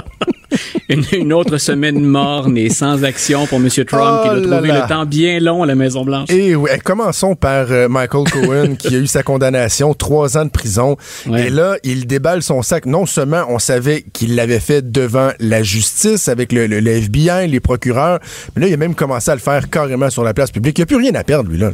une, 1.12 1.32
autre 1.32 1.58
semaine 1.58 2.00
morne 2.00 2.56
et 2.56 2.70
sans 2.70 3.04
action 3.04 3.46
pour 3.46 3.58
M. 3.58 3.68
Trump 3.68 4.22
qui 4.22 4.28
a 4.28 4.34
oh 4.36 4.40
trouvé 4.40 4.68
le 4.68 4.88
temps 4.88 5.06
bien 5.06 5.40
long 5.40 5.62
à 5.62 5.66
la 5.66 5.74
Maison-Blanche. 5.74 6.30
Et 6.30 6.54
oui, 6.54 6.70
commençons 6.84 7.34
par 7.34 7.70
euh, 7.70 7.88
Michael 7.88 8.24
Cohen 8.30 8.74
qui 8.76 8.94
a 8.94 8.98
eu 8.98 9.06
sa 9.06 9.22
condamnation, 9.22 9.94
trois 9.94 10.36
ans 10.36 10.44
de 10.44 10.50
prison. 10.50 10.96
Et 11.34 11.50
là, 11.50 11.76
il 11.82 12.06
déballe 12.06 12.42
son 12.42 12.62
sac. 12.62 12.86
Non 12.86 13.06
seulement 13.06 13.44
on 13.48 13.58
savait 13.58 14.04
qu'il 14.12 14.34
l'avait 14.34 14.60
fait 14.60 14.90
devant 14.90 15.30
la 15.40 15.62
justice 15.62 16.28
avec 16.28 16.52
le, 16.52 16.66
le, 16.66 16.86
FBI, 16.86 17.48
les 17.48 17.60
procureurs, 17.60 18.20
mais 18.54 18.62
là, 18.62 18.68
il 18.68 18.74
a 18.74 18.76
même 18.76 18.94
commencé 18.94 19.30
à 19.30 19.34
le 19.34 19.40
faire 19.40 19.68
carrément 19.70 20.10
sur 20.10 20.24
la 20.24 20.34
place 20.34 20.50
publique. 20.50 20.78
Il 20.78 20.82
n'y 20.82 20.84
a 20.84 20.86
plus 20.86 20.96
rien 20.96 21.14
à 21.14 21.24
perdre, 21.24 21.50
lui, 21.50 21.58
là. 21.58 21.70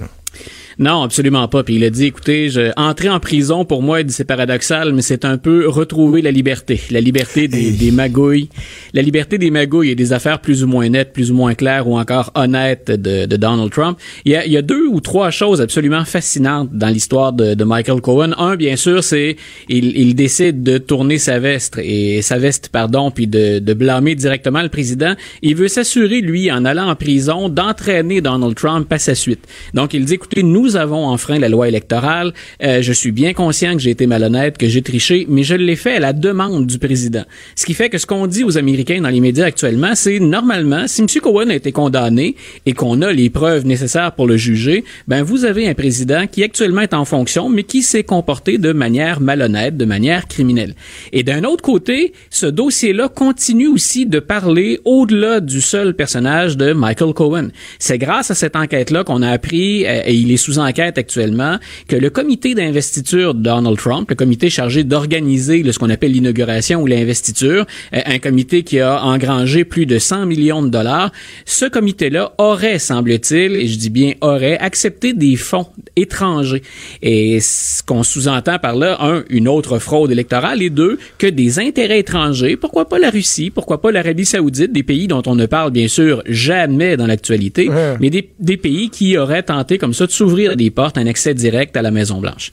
Non, 0.79 1.03
absolument 1.03 1.49
pas. 1.49 1.63
Puis 1.63 1.77
il 1.77 1.85
a 1.85 1.91
dit, 1.91 2.07
écoutez, 2.07 2.49
je, 2.49 2.73
entrer 2.77 3.09
en 3.09 3.21
prison, 3.21 3.65
pour 3.65 3.83
moi, 3.83 4.01
c'est 4.09 4.25
paradoxal, 4.25 4.93
mais 4.93 5.03
c'est 5.03 5.25
un 5.25 5.39
peu 5.39 5.69
retrouver 5.69 6.23
la 6.23 6.31
liberté. 6.31 6.81
La 6.91 7.01
liberté 7.01 7.49
des, 7.49 7.73
des, 7.73 7.91
magouilles. 7.91 8.49
La 8.95 9.03
liberté 9.03 9.39
des 9.39 9.51
magouilles 9.51 9.91
et 9.91 9.95
des 9.95 10.13
affaires 10.13 10.41
plus 10.41 10.63
ou 10.63 10.67
moins 10.67 10.89
nettes, 10.89 11.13
plus 11.13 11.31
ou 11.31 11.35
moins 11.35 11.55
claires 11.55 11.89
ou 11.89 11.99
encore 11.99 12.31
honnêtes 12.35 12.91
de, 12.91 13.27
de 13.27 13.37
Donald 13.37 13.71
Trump. 13.71 13.99
Il 14.25 14.33
y, 14.33 14.37
a, 14.37 14.47
il 14.47 14.53
y, 14.53 14.57
a, 14.57 14.63
deux 14.63 14.87
ou 14.87 15.01
trois 15.01 15.31
choses 15.31 15.61
absolument 15.61 16.05
fascinantes 16.05 16.71
dans 16.73 16.89
l'histoire 16.89 17.33
de, 17.33 17.55
de, 17.55 17.65
Michael 17.65 18.01
Cohen. 18.01 18.33
Un, 18.39 18.57
bien 18.57 18.77
sûr, 18.77 19.03
c'est 19.05 19.37
il, 19.69 19.97
il 19.97 20.15
décide 20.15 20.63
de 20.63 20.79
tourner 20.79 21.19
sa 21.19 21.39
veste 21.39 21.79
et 21.83 22.23
sa 22.23 22.39
veste, 22.39 22.69
pardon, 22.71 23.11
puis 23.11 23.27
de, 23.27 23.59
de 23.59 23.75
blâmer 23.75 24.15
directement 24.15 24.63
le 24.63 24.69
président. 24.69 25.15
Il 25.43 25.57
veut 25.57 25.69
s'assurer, 25.69 26.21
lui, 26.21 26.51
en 26.51 26.65
allant 26.65 26.89
en 26.89 26.97
prison, 26.97 27.49
d'entraîner 27.49 28.21
Donald 28.21 28.55
Trump 28.55 28.93
à 28.93 28.99
sa 28.99 29.15
suite. 29.15 29.47
Donc, 29.75 29.95
il 29.95 30.05
dit, 30.05 30.15
écoutez, 30.15 30.43
nous 30.43 30.60
nous 30.61 30.77
avons 30.77 31.07
enfreint 31.07 31.38
la 31.38 31.49
loi 31.49 31.68
électorale. 31.68 32.33
Euh, 32.62 32.83
je 32.83 32.92
suis 32.92 33.12
bien 33.12 33.33
conscient 33.33 33.73
que 33.73 33.79
j'ai 33.79 33.90
été 33.90 34.07
malhonnête, 34.07 34.59
que 34.59 34.68
j'ai 34.68 34.83
triché, 34.83 35.27
mais 35.29 35.42
je 35.42 35.55
l'ai 35.55 35.77
fait 35.77 35.96
à 35.96 36.01
la 36.01 36.12
demande 36.12 36.66
du 36.66 36.79
président. 36.79 37.25
Ce 37.57 37.64
qui 37.64 37.73
fait 37.73 37.88
que 37.88 37.96
ce 37.96 38.07
qu'on 38.07 38.27
dit 38.27 38.44
aux 38.44 38.59
Américains 38.59 39.01
dans 39.01 39.09
les 39.09 39.20
médias 39.20 39.46
actuellement, 39.46 39.94
c'est 39.94 40.20
normalement, 40.20 40.87
si 40.87 41.01
M. 41.01 41.07
Cohen 41.23 41.49
a 41.49 41.55
été 41.55 41.73
condamné 41.73 42.37
et 42.66 42.73
qu'on 42.75 43.01
a 43.01 43.11
les 43.11 43.31
preuves 43.31 43.64
nécessaires 43.66 44.12
pour 44.12 44.27
le 44.27 44.37
juger, 44.37 44.85
ben 45.09 45.23
vous 45.23 45.44
avez 45.44 45.66
un 45.66 45.75
président 45.75 46.27
qui 46.27 46.42
actuellement 46.42 46.83
est 46.83 46.94
en 46.94 47.07
fonction, 47.07 47.49
mais 47.49 47.62
qui 47.62 47.83
s'est 47.83 48.05
comporté 48.05 48.59
de 48.59 48.73
manière 48.73 49.20
malhonnête, 49.20 49.77
de 49.79 49.85
manière 49.87 50.29
criminelle. 50.29 50.75
Et 51.12 51.23
d'un 51.23 51.44
autre 51.44 51.62
côté, 51.62 52.12
ce 52.29 52.46
dossier-là 52.46 53.09
continue 53.09 53.68
aussi 53.68 54.05
de 54.05 54.18
parler 54.18 54.81
au-delà 54.85 55.40
du 55.40 55.62
seul 55.62 55.94
personnage 55.94 56.59
de 56.59 56.75
Michael 56.75 57.14
Cohen. 57.14 57.49
C'est 57.79 57.99
grâce 57.99 58.31
à 58.31 58.35
cette 58.35 58.57
enquête-là 58.57 59.05
qu'on 59.05 59.23
a 59.23 59.31
appris, 59.31 59.87
euh, 59.87 60.03
et 60.05 60.14
il 60.14 60.31
est 60.31 60.37
sous 60.37 60.50
enquête 60.59 60.99
actuellement, 60.99 61.59
que 61.89 61.97
le 61.97 62.11
comité 62.11 62.55
d'investiture 62.55 63.35
de 63.35 63.43
Donald 63.43 63.79
Trump, 63.79 64.09
le 64.11 64.17
comité 64.17 64.51
chargé 64.51 64.85
d'organiser 64.85 65.71
ce 65.71 65.79
qu'on 65.79 65.91
appelle 65.91 66.13
l'inauguration 66.13 66.83
ou 66.83 66.87
l'investiture, 66.87 67.67
euh, 67.95 68.01
un 68.05 68.19
comité 68.19 68.63
qui 68.63 68.81
a 68.81 69.03
engrangé 69.03 69.65
plus 69.65 69.87
de 69.87 69.99
100 69.99 70.27
millions 70.27 70.63
de 70.63 70.69
dollars, 70.69 71.13
ce 71.45 71.67
comité-là 71.67 72.35
aurait, 72.39 72.79
semble-t-il, 72.79 73.57
et 73.57 73.67
je 73.67 73.79
dis 73.79 73.91
bien 73.91 74.15
aurait, 74.21 74.59
accepté 74.59 75.13
des 75.13 75.37
fonds 75.37 75.67
étrangers. 75.97 76.63
Et 77.03 77.41
ce 77.41 77.83
qu'on 77.83 78.03
sous-entend 78.03 78.59
par 78.59 78.77
là, 78.77 78.99
un, 79.01 79.25
une 79.31 79.49
autre 79.49 79.79
fraude 79.79 80.11
électorale, 80.11 80.63
et 80.63 80.71
deux, 80.71 80.99
que 81.19 81.27
des 81.27 81.59
intérêts 81.59 82.01
étrangers, 82.01 82.57
pourquoi 82.57 82.89
pas 82.89 82.99
la 82.99 83.11
Russie, 83.11 83.51
pourquoi 83.51 83.81
pas 83.81 83.93
l'Arabie 83.93 84.25
saoudite, 84.25 84.73
des 84.73 84.83
pays 84.83 85.07
dont 85.07 85.23
on 85.27 85.35
ne 85.35 85.47
parle 85.47 85.71
bien 85.71 85.89
sûr 85.89 86.23
jamais 86.27 86.97
dans 86.97 87.07
l'actualité, 87.07 87.71
mais 88.01 88.11
des, 88.11 88.31
des 88.39 88.57
pays 88.57 88.91
qui 88.91 89.17
auraient 89.17 89.43
tenté 89.43 89.79
comme 89.79 89.95
ça 89.95 90.07
de 90.07 90.11
s'ouvrir 90.11 90.39
des 90.48 90.70
portes, 90.70 90.98
un 90.98 91.07
accès 91.07 91.35
direct 91.35 91.76
à 91.76 91.83
la 91.83 91.90
Maison-Blanche. 91.90 92.53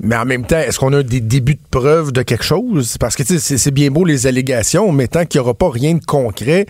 Mais 0.00 0.16
en 0.16 0.24
même 0.24 0.44
temps, 0.44 0.58
est-ce 0.58 0.78
qu'on 0.78 0.92
a 0.92 1.02
des 1.02 1.20
débuts 1.20 1.54
de 1.54 1.60
preuves 1.70 2.12
de 2.12 2.22
quelque 2.22 2.44
chose? 2.44 2.96
Parce 2.98 3.16
que 3.16 3.22
c'est 3.24 3.70
bien 3.70 3.90
beau 3.90 4.04
les 4.04 4.26
allégations, 4.26 4.90
mais 4.92 5.06
tant 5.06 5.24
qu'il 5.24 5.40
n'y 5.40 5.44
aura 5.44 5.54
pas 5.54 5.70
rien 5.70 5.94
de 5.94 6.04
concret, 6.04 6.66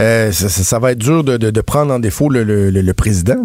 euh, 0.00 0.30
ça, 0.32 0.78
va 0.78 0.92
être 0.92 0.98
dur 0.98 1.24
de, 1.24 1.60
prendre 1.60 1.92
en 1.92 1.98
défaut 1.98 2.28
le, 2.30 2.92
président. 2.92 3.44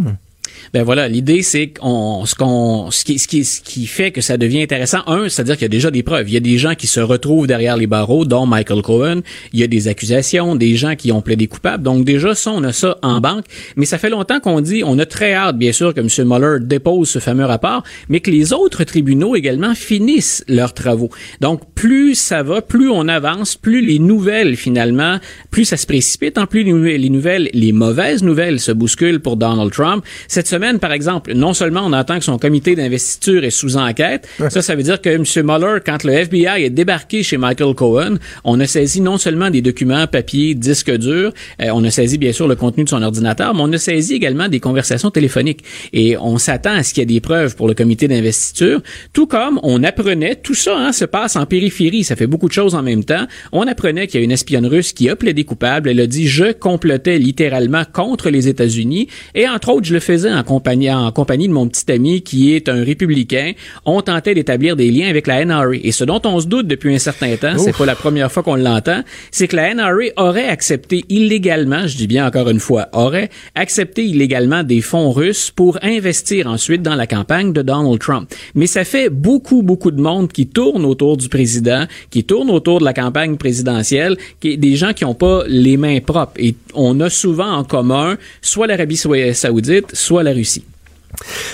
Ben 0.73 0.84
voilà, 0.84 1.08
l'idée 1.08 1.43
c'est 1.43 1.67
qu'on 1.67 2.25
ce 2.25 2.36
qu'on 2.36 2.89
ce 2.91 3.06
qui, 3.06 3.19
ce 3.19 3.27
qui 3.27 3.45
ce 3.45 3.62
qui 3.62 3.86
fait 3.86 4.12
que 4.12 4.21
ça 4.21 4.38
devient 4.38 4.62
intéressant 4.62 4.99
un, 5.08 5.29
c'est-à-dire 5.29 5.56
qu'il 5.56 5.63
y 5.63 5.65
a 5.65 5.69
déjà 5.69 5.91
des 5.91 6.03
preuves, 6.03 6.29
il 6.29 6.34
y 6.34 6.38
a 6.38 6.41
des 6.41 6.58
gens 6.58 6.73
qui 6.75 6.88
se 6.88 6.99
retrouvent 6.99 7.47
derrière 7.47 7.77
les 7.77 7.88
barreaux 7.88 8.25
dont 8.25 8.45
Michael 8.45 8.82
Cohen, 8.82 9.21
il 9.51 9.60
y 9.60 9.63
a 9.63 9.67
des 9.67 9.88
accusations, 9.88 10.56
des 10.56 10.75
gens 10.75 10.95
qui 10.95 11.12
ont 11.12 11.21
plaidé 11.21 11.47
coupables. 11.47 11.84
Donc 11.84 12.06
déjà 12.06 12.34
ça 12.34 12.51
on 12.51 12.63
a 12.63 12.73
ça 12.73 12.97
en 13.03 13.21
banque, 13.21 13.45
mais 13.75 13.86
ça 13.86 13.97
fait 13.97 14.10
longtemps 14.10 14.39
qu'on 14.39 14.62
dit 14.62 14.84
on 14.86 14.97
a 14.99 15.06
très 15.06 15.34
hâte 15.34 15.58
bien 15.58 15.71
sûr 15.71 15.93
que 15.93 15.99
M. 15.99 16.27
Mueller 16.27 16.58
dépose 16.62 17.10
ce 17.10 17.19
fameux 17.19 17.45
rapport, 17.45 17.84
mais 18.10 18.19
que 18.19 18.32
les 18.32 18.51
autres 18.51 18.84
tribunaux 18.84 19.36
également 19.36 19.75
finissent 19.75 20.43
leurs 20.47 20.73
travaux. 20.73 21.10
Donc 21.39 21.62
plus 21.75 22.15
ça 22.15 22.41
va, 22.41 22.62
plus 22.62 22.89
on 22.89 23.08
avance, 23.08 23.56
plus 23.56 23.86
les 23.86 23.99
nouvelles 23.99 24.56
finalement, 24.56 25.19
plus 25.51 25.65
ça 25.65 25.77
se 25.77 25.86
précipite, 25.86 26.38
en 26.38 26.47
plus 26.47 26.63
les 26.63 27.10
nouvelles 27.10 27.49
les 27.53 27.71
mauvaises 27.71 28.23
nouvelles 28.23 28.60
se 28.60 28.71
bousculent 28.71 29.19
pour 29.19 29.38
Donald 29.38 29.71
Trump. 29.71 30.03
Semaine, 30.47 30.79
par 30.79 30.91
exemple, 30.91 31.34
non 31.34 31.53
seulement 31.53 31.82
on 31.86 31.93
attend 31.93 32.19
que 32.19 32.25
son 32.25 32.38
comité 32.38 32.75
d'investiture 32.75 33.43
est 33.43 33.49
sous 33.49 33.77
enquête, 33.77 34.27
ça, 34.49 34.62
ça 34.62 34.75
veut 34.75 34.84
dire 34.84 35.01
que 35.01 35.10
M. 35.10 35.23
Mueller, 35.45 35.79
quand 35.86 36.03
le 36.03 36.13
FBI 36.13 36.63
est 36.63 36.69
débarqué 36.69 37.23
chez 37.23 37.38
Michael 37.38 37.73
Cohen, 37.75 38.15
on 38.43 38.60
a 38.60 38.67
saisi 38.67 39.01
non 39.01 39.17
seulement 39.17 39.49
des 39.49 39.62
documents 39.62 40.08
papier, 40.08 40.56
disques 40.56 40.91
durs, 40.91 41.34
euh, 41.62 41.69
on 41.73 41.84
a 41.84 41.91
saisi 41.91 42.17
bien 42.17 42.32
sûr 42.32 42.47
le 42.47 42.56
contenu 42.56 42.84
de 42.84 42.89
son 42.89 43.01
ordinateur, 43.01 43.53
mais 43.53 43.62
on 43.62 43.71
a 43.73 43.77
saisi 43.77 44.13
également 44.13 44.47
des 44.47 44.60
conversations 44.60 45.12
téléphoniques. 45.12 45.63
Et 45.91 46.17
on 46.17 46.38
s'attend 46.38 46.73
à 46.73 46.84
ce 46.84 46.93
qu'il 46.93 47.01
y 47.01 47.03
ait 47.03 47.13
des 47.13 47.21
preuves 47.21 47.56
pour 47.56 47.67
le 47.67 47.73
comité 47.73 48.08
d'investiture, 48.08 48.82
tout 49.13 49.27
comme 49.27 49.60
on 49.63 49.84
apprenait, 49.84 50.36
tout 50.36 50.53
ça 50.53 50.77
hein, 50.77 50.91
se 50.91 51.06
passe 51.06 51.36
en 51.36 51.45
périphérie, 51.45 52.03
ça 52.03 52.15
fait 52.15 52.27
beaucoup 52.27 52.47
de 52.47 52.53
choses 52.53 52.75
en 52.75 52.82
même 52.82 53.03
temps. 53.03 53.25
On 53.51 53.67
apprenait 53.67 54.08
qu'il 54.08 54.19
y 54.19 54.23
a 54.23 54.25
une 54.25 54.32
espionne 54.32 54.65
russe 54.65 54.93
qui 54.93 55.10
a 55.10 55.15
plaidé 55.15 55.43
coupable, 55.43 55.89
elle 55.89 55.99
a 55.99 56.08
dit 56.08 56.27
je 56.27 56.51
complotais 56.51 57.17
littéralement 57.17 57.84
contre 57.91 58.29
les 58.29 58.47
États-Unis 58.47 59.08
et 59.36 59.47
entre 59.47 59.69
autres 59.69 59.88
je 59.88 59.93
le 59.93 59.99
faisais 59.99 60.22
en 60.31 60.43
compagnie, 60.43 60.91
en 60.91 61.12
compagnie 61.12 61.47
de 61.47 61.53
mon 61.53 61.67
petit 61.67 61.91
ami 61.91 62.21
qui 62.21 62.53
est 62.53 62.69
un 62.69 62.83
républicain. 62.83 63.53
On 63.86 64.01
tentait 64.01 64.36
d'établir 64.36 64.75
des 64.75 64.91
liens 64.91 65.09
avec 65.09 65.27
la 65.27 65.43
NRA. 65.43 65.75
Et 65.83 65.91
ce 65.91 66.03
dont 66.03 66.21
on 66.25 66.39
se 66.39 66.47
doute 66.47 66.67
depuis 66.67 66.93
un 66.93 66.99
certain 66.99 67.36
temps, 67.36 67.57
c'est 67.57 67.75
pas 67.75 67.86
la 67.86 67.95
première 67.95 68.31
fois 68.31 68.43
qu'on 68.43 68.55
l'entend, 68.55 69.03
c'est 69.31 69.47
que 69.47 69.55
la 69.55 69.73
NRA 69.73 70.12
aurait 70.17 70.47
accepté 70.47 71.05
illégalement, 71.09 71.88
je 71.88 71.97
dis 71.97 72.07
bien 72.07 72.27
encore 72.27 72.49
une 72.49 72.59
fois, 72.59 72.88
aurait 72.93 73.29
accepté 73.55 74.05
illégalement 74.05 74.63
des 74.63 74.81
fonds 74.81 75.12
russes 75.12 75.51
pour 75.51 75.77
investir 75.81 76.47
ensuite 76.47 76.81
dans 76.81 76.95
la 76.95 77.07
campagne 77.07 77.53
de 77.53 77.62
Donald 77.62 77.99
Trump. 77.99 78.29
Mais 78.55 78.67
ça 78.67 78.83
fait 78.83 79.09
beaucoup, 79.09 79.62
beaucoup 79.63 79.91
de 79.91 80.01
monde 80.01 80.31
qui 80.31 80.47
tourne 80.47 80.86
autour 80.86 81.17
du 81.17 81.29
président, 81.29 81.86
qui 82.09 82.23
tourne 82.23 82.49
autour 82.49 82.79
de 82.79 82.86
la 82.86 82.93
campagne 82.93 83.38
présidentielle, 83.38 84.17
qui 84.39 84.57
des 84.57 84.75
gens 84.75 84.93
qui 84.93 85.03
n'ont 85.03 85.15
pas 85.15 85.43
les 85.47 85.77
mains 85.77 85.99
propres. 85.99 86.33
Et 86.38 86.55
on 86.73 86.99
a 86.99 87.09
souvent 87.09 87.51
en 87.51 87.63
commun 87.63 88.17
soit 88.41 88.67
l'Arabie 88.67 88.97
saoudite, 89.33 89.88
soit 89.93 90.12
la 90.21 90.32
Russie. 90.32 90.63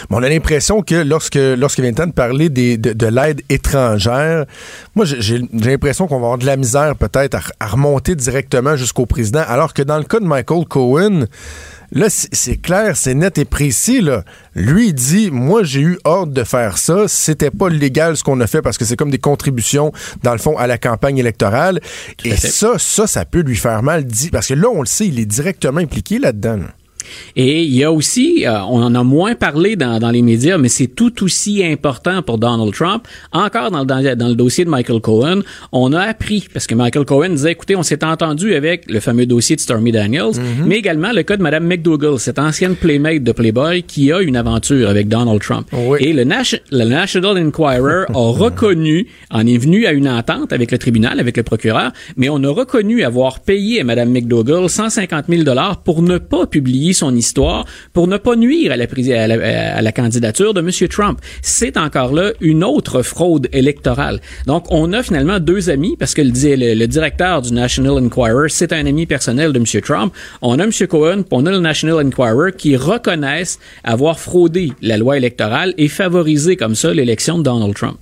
on 0.10 0.24
a 0.24 0.30
l'impression 0.30 0.82
que 0.82 0.96
lorsque 0.96 1.36
lorsqu'il 1.36 1.84
vient 1.84 1.92
le 1.92 1.98
temps 1.98 2.08
de 2.08 2.12
parler 2.12 2.50
des, 2.50 2.78
de, 2.78 3.08
l'aide 3.08 3.42
étrangère, 3.50 4.46
moi 4.96 5.06
j'ai 5.06 5.42
l'impression 5.54 6.08
qu'on 6.08 6.20
va 6.20 6.26
avoir 6.26 6.38
de 6.38 6.46
la 6.46 6.58
misère 6.58 6.96
peut-être 6.96 7.38
à, 7.60 7.68
remonter 7.68 8.16
directement 8.16 8.76
jusqu'au 8.76 9.06
président, 9.06 9.44
alors 9.48 9.74
que 9.74 9.82
dans 9.82 9.98
le 9.98 10.04
cas 10.04 10.20
de 10.20 10.26
Michael 10.26 10.66
Cohen, 10.66 11.26
là 11.92 12.08
c'est 12.10 12.58
clair, 12.58 12.96
c'est 12.96 13.14
net 13.14 13.38
et 13.38 13.46
précis. 13.46 14.02
Là. 14.02 14.24
Lui 14.56 14.88
il 14.88 14.94
dit, 14.94 15.30
moi 15.32 15.64
j'ai 15.64 15.82
eu 15.82 16.00
ordre 16.04 16.34
de 16.34 16.44
faire 16.44 16.78
ça, 16.78 17.08
c'était 17.08 17.52
pas 17.52 17.70
légal 17.70 18.18
ce 18.18 18.24
qu'on 18.24 18.40
a 18.42 18.48
fait 18.48 18.62
parce 18.62 18.78
que 18.78 18.86
c'est 18.86 18.96
comme 18.96 19.12
des 19.12 19.20
contributions 19.20 19.92
dans 20.24 20.34
le 20.34 20.40
fond 20.40 20.58
à 20.58 20.68
la 20.68 20.78
campagne 20.78 21.18
électorale. 21.18 21.80
et 22.24 22.36
ça, 22.36 22.74
ça, 22.78 23.08
ça 23.08 23.26
peut 23.26 23.42
lui 23.42 23.56
faire 23.56 23.84
mal, 23.84 24.06
parce 24.32 24.48
que 24.48 24.54
là 24.54 24.68
on 24.70 24.82
le 24.82 24.88
sait, 24.88 25.08
il 25.08 25.20
est 25.20 25.26
directement 25.26 25.80
impliqué 25.80 26.20
là-dedans. 26.20 26.50
là 26.50 26.58
dedans 26.58 26.79
et 27.36 27.64
il 27.64 27.76
y 27.76 27.84
a 27.84 27.92
aussi, 27.92 28.46
euh, 28.46 28.62
on 28.64 28.82
en 28.82 28.96
a 28.96 29.04
moins 29.04 29.36
parlé 29.36 29.76
dans, 29.76 30.00
dans 30.00 30.12
les 30.12 30.22
médias, 30.22 30.58
mais 30.58 30.70
c'est 30.70 30.88
tout 30.88 31.24
aussi 31.24 31.64
important 31.64 32.22
pour 32.22 32.38
Donald 32.38 32.74
Trump. 32.74 33.08
Encore 33.32 33.72
dans, 33.72 33.86
dans, 33.86 34.16
dans, 34.16 34.28
le 34.28 34.36
dossier 34.36 34.66
de 34.66 34.70
Michael 34.70 35.02
Cohen, 35.02 35.42
on 35.72 35.94
a 35.94 36.02
appris, 36.02 36.48
parce 36.52 36.68
que 36.68 36.76
Michael 36.76 37.06
Cohen 37.06 37.30
disait, 37.30 37.52
écoutez, 37.52 37.76
on 37.76 37.84
s'est 37.84 38.04
entendu 38.04 38.54
avec 38.54 38.90
le 38.90 39.00
fameux 39.00 39.26
dossier 39.26 39.56
de 39.56 39.62
Stormy 39.62 39.92
Daniels, 39.92 40.38
mhm. 40.38 40.66
mais 40.66 40.78
également 40.78 41.12
le 41.12 41.24
cas 41.24 41.38
de 41.38 41.44
Mme 41.44 41.66
McDougall, 41.66 42.20
cette 42.20 42.40
ancienne 42.40 42.76
playmate 42.76 43.24
de 43.24 43.32
Playboy 43.32 43.84
qui 43.84 44.12
a 44.12 44.22
une 44.22 44.36
aventure 44.36 44.90
avec 44.90 45.08
Donald 45.08 45.42
Trump. 45.42 45.68
Et 46.00 46.14
le, 46.14 46.24
le 46.24 46.86
National 46.86 47.38
Enquirer 47.38 48.06
a 48.10 48.14
reconnu, 48.14 49.08
en 49.32 49.46
est 49.46 49.58
venu 49.58 49.86
à 49.86 49.92
une 49.92 50.08
entente 50.08 50.54
avec 50.54 50.72
le 50.72 50.78
tribunal, 50.78 51.20
avec 51.20 51.38
le 51.38 51.44
procureur, 51.44 51.92
mais 52.18 52.30
on 52.30 52.44
a 52.44 52.50
reconnu 52.50 53.04
avoir 53.04 53.40
payé 53.40 53.82
à 53.82 53.84
Mme 53.84 54.12
McDougall 54.12 54.70
150 54.70 55.26
000 55.30 55.44
dollars 55.44 55.82
pour 55.84 56.02
ne 56.02 56.18
pas 56.18 56.46
publier 56.46 56.94
son 57.00 57.16
histoire 57.16 57.66
pour 57.94 58.08
ne 58.08 58.18
pas 58.18 58.36
nuire 58.36 58.72
à 58.72 58.78
la, 58.78 59.92
candidature 59.92 60.54
de 60.54 60.60
M. 60.60 60.70
Trump. 60.90 61.20
C'est 61.42 61.78
encore 61.78 62.14
là 62.14 62.32
une 62.42 62.64
autre 62.64 63.02
fraude 63.02 63.48
électorale. 63.52 64.22
Donc, 64.46 64.66
on 64.70 64.94
a 64.94 65.04
finalement 65.04 65.40
deux 65.40 65.70
amis, 65.70 65.96
parce 65.98 66.14
que 66.14 66.22
le, 66.22 66.74
le, 66.76 66.88
directeur 66.88 67.42
du 67.42 67.54
National 67.54 68.04
Enquirer, 68.04 68.50
c'est 68.50 68.74
un 68.74 68.86
ami 68.86 69.06
personnel 69.06 69.52
de 69.54 69.60
M. 69.60 69.82
Trump. 69.82 70.14
On 70.42 70.60
a 70.60 70.64
M. 70.64 70.72
Cohen, 70.88 71.24
on 71.32 71.46
a 71.46 71.52
le 71.52 71.60
National 71.60 72.06
Enquirer 72.06 72.52
qui 72.58 72.76
reconnaissent 72.76 73.60
avoir 73.84 74.20
fraudé 74.20 74.74
la 74.82 74.98
loi 74.98 75.18
électorale 75.18 75.74
et 75.78 75.88
favorisé 75.88 76.56
comme 76.56 76.76
ça 76.76 76.94
l'élection 76.94 77.38
de 77.38 77.44
Donald 77.44 77.74
Trump. 77.76 77.98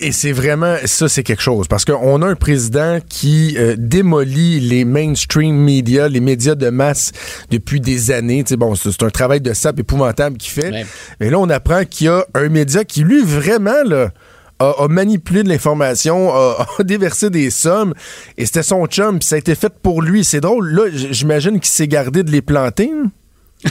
Et 0.00 0.12
c'est 0.12 0.32
vraiment, 0.32 0.76
ça 0.84 1.08
c'est 1.08 1.22
quelque 1.22 1.42
chose, 1.42 1.68
parce 1.68 1.84
qu'on 1.84 2.22
a 2.22 2.26
un 2.26 2.34
président 2.34 2.98
qui 3.08 3.56
euh, 3.58 3.74
démolit 3.78 4.60
les 4.60 4.84
mainstream 4.84 5.54
media, 5.54 6.08
les 6.08 6.20
médias 6.20 6.54
de 6.54 6.70
masse 6.70 7.12
depuis 7.50 7.80
des 7.80 8.10
années. 8.10 8.44
sais 8.46 8.56
bon, 8.56 8.74
c'est 8.74 9.02
un 9.02 9.10
travail 9.10 9.40
de 9.40 9.52
sap 9.52 9.78
épouvantable 9.78 10.38
qu'il 10.38 10.50
fait. 10.52 10.86
Mais 11.20 11.30
là, 11.30 11.38
on 11.38 11.48
apprend 11.50 11.84
qu'il 11.84 12.06
y 12.06 12.10
a 12.10 12.26
un 12.34 12.48
média 12.48 12.84
qui, 12.84 13.02
lui, 13.02 13.22
vraiment, 13.22 13.82
là, 13.84 14.10
a, 14.58 14.88
manipulé 14.88 15.42
de 15.42 15.48
l'information, 15.48 16.34
a, 16.34 16.66
déversé 16.84 17.30
des 17.30 17.50
sommes, 17.50 17.94
et 18.36 18.46
c'était 18.46 18.62
son 18.62 18.86
chum, 18.86 19.18
puis 19.18 19.28
ça 19.28 19.36
a 19.36 19.38
été 19.38 19.54
fait 19.54 19.72
pour 19.82 20.02
lui. 20.02 20.24
C'est 20.24 20.40
drôle, 20.40 20.68
là, 20.70 20.84
j'imagine 20.90 21.60
qu'il 21.60 21.72
s'est 21.72 21.88
gardé 21.88 22.22
de 22.22 22.30
les 22.30 22.42
planter. 22.42 22.90